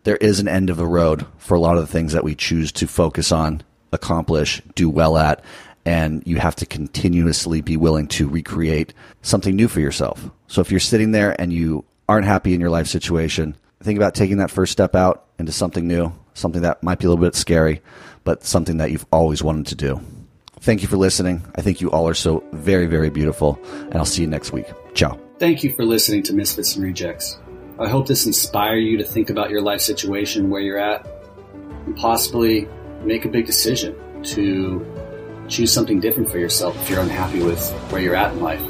there 0.03 0.17
is 0.17 0.39
an 0.39 0.47
end 0.47 0.69
of 0.69 0.77
the 0.77 0.87
road 0.87 1.25
for 1.37 1.55
a 1.55 1.59
lot 1.59 1.77
of 1.77 1.81
the 1.81 1.91
things 1.91 2.13
that 2.13 2.23
we 2.23 2.35
choose 2.35 2.71
to 2.73 2.87
focus 2.87 3.31
on, 3.31 3.61
accomplish, 3.91 4.61
do 4.75 4.89
well 4.89 5.17
at. 5.17 5.43
And 5.85 6.23
you 6.25 6.37
have 6.37 6.55
to 6.57 6.65
continuously 6.65 7.61
be 7.61 7.77
willing 7.77 8.07
to 8.09 8.27
recreate 8.27 8.93
something 9.21 9.55
new 9.55 9.67
for 9.67 9.79
yourself. 9.79 10.29
So 10.47 10.61
if 10.61 10.71
you're 10.71 10.79
sitting 10.79 11.11
there 11.11 11.39
and 11.39 11.53
you 11.53 11.85
aren't 12.07 12.25
happy 12.25 12.53
in 12.53 12.59
your 12.59 12.69
life 12.69 12.87
situation, 12.87 13.55
think 13.81 13.97
about 13.97 14.13
taking 14.15 14.37
that 14.37 14.51
first 14.51 14.71
step 14.71 14.95
out 14.95 15.25
into 15.39 15.51
something 15.51 15.87
new, 15.87 16.13
something 16.33 16.63
that 16.63 16.83
might 16.83 16.99
be 16.99 17.05
a 17.05 17.09
little 17.09 17.23
bit 17.23 17.35
scary, 17.35 17.81
but 18.23 18.43
something 18.43 18.77
that 18.77 18.91
you've 18.91 19.05
always 19.11 19.41
wanted 19.41 19.67
to 19.67 19.75
do. 19.75 20.01
Thank 20.61 20.81
you 20.81 20.87
for 20.87 20.97
listening. 20.97 21.41
I 21.55 21.61
think 21.61 21.79
you 21.81 21.89
all 21.89 22.07
are 22.07 22.13
so 22.13 22.43
very, 22.51 22.85
very 22.85 23.09
beautiful. 23.09 23.59
And 23.73 23.95
I'll 23.95 24.05
see 24.05 24.21
you 24.21 24.27
next 24.27 24.51
week. 24.51 24.65
Ciao. 24.93 25.19
Thank 25.39 25.63
you 25.63 25.71
for 25.73 25.85
listening 25.85 26.23
to 26.23 26.33
Misfits 26.33 26.75
and 26.75 26.83
Rejects. 26.83 27.39
I 27.79 27.87
hope 27.87 28.07
this 28.07 28.25
inspires 28.25 28.83
you 28.83 28.97
to 28.97 29.05
think 29.05 29.29
about 29.29 29.49
your 29.49 29.61
life 29.61 29.79
situation, 29.79 30.49
where 30.49 30.59
you're 30.59 30.77
at, 30.77 31.07
and 31.85 31.95
possibly 31.95 32.67
make 33.03 33.23
a 33.23 33.29
big 33.29 33.45
decision 33.45 33.95
to 34.23 34.85
choose 35.47 35.71
something 35.71 36.01
different 36.01 36.29
for 36.29 36.39
yourself 36.39 36.75
if 36.81 36.89
you're 36.89 36.99
unhappy 36.99 37.41
with 37.41 37.71
where 37.89 38.01
you're 38.01 38.17
at 38.17 38.33
in 38.33 38.41
life. 38.41 38.61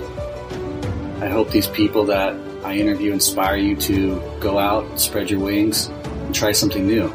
I 1.21 1.27
hope 1.27 1.49
these 1.49 1.67
people 1.67 2.05
that 2.05 2.35
I 2.63 2.75
interview 2.75 3.13
inspire 3.13 3.57
you 3.57 3.75
to 3.77 4.21
go 4.39 4.59
out, 4.59 4.99
spread 4.99 5.31
your 5.31 5.39
wings, 5.39 5.87
and 5.87 6.35
try 6.35 6.51
something 6.51 6.85
new. 6.85 7.11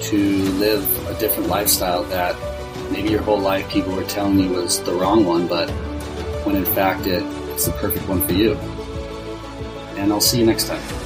To 0.00 0.16
live 0.54 1.06
a 1.06 1.18
different 1.20 1.48
lifestyle 1.48 2.02
that 2.04 2.34
maybe 2.90 3.10
your 3.10 3.22
whole 3.22 3.40
life 3.40 3.68
people 3.70 3.94
were 3.94 4.04
telling 4.04 4.38
you 4.38 4.50
was 4.50 4.82
the 4.82 4.92
wrong 4.92 5.24
one, 5.24 5.46
but 5.46 5.70
when 6.44 6.56
in 6.56 6.64
fact 6.64 7.06
it, 7.06 7.22
it's 7.50 7.66
the 7.66 7.72
perfect 7.72 8.08
one 8.08 8.26
for 8.26 8.32
you. 8.32 8.54
And 9.96 10.12
I'll 10.12 10.20
see 10.20 10.38
you 10.38 10.46
next 10.46 10.66
time. 10.66 10.99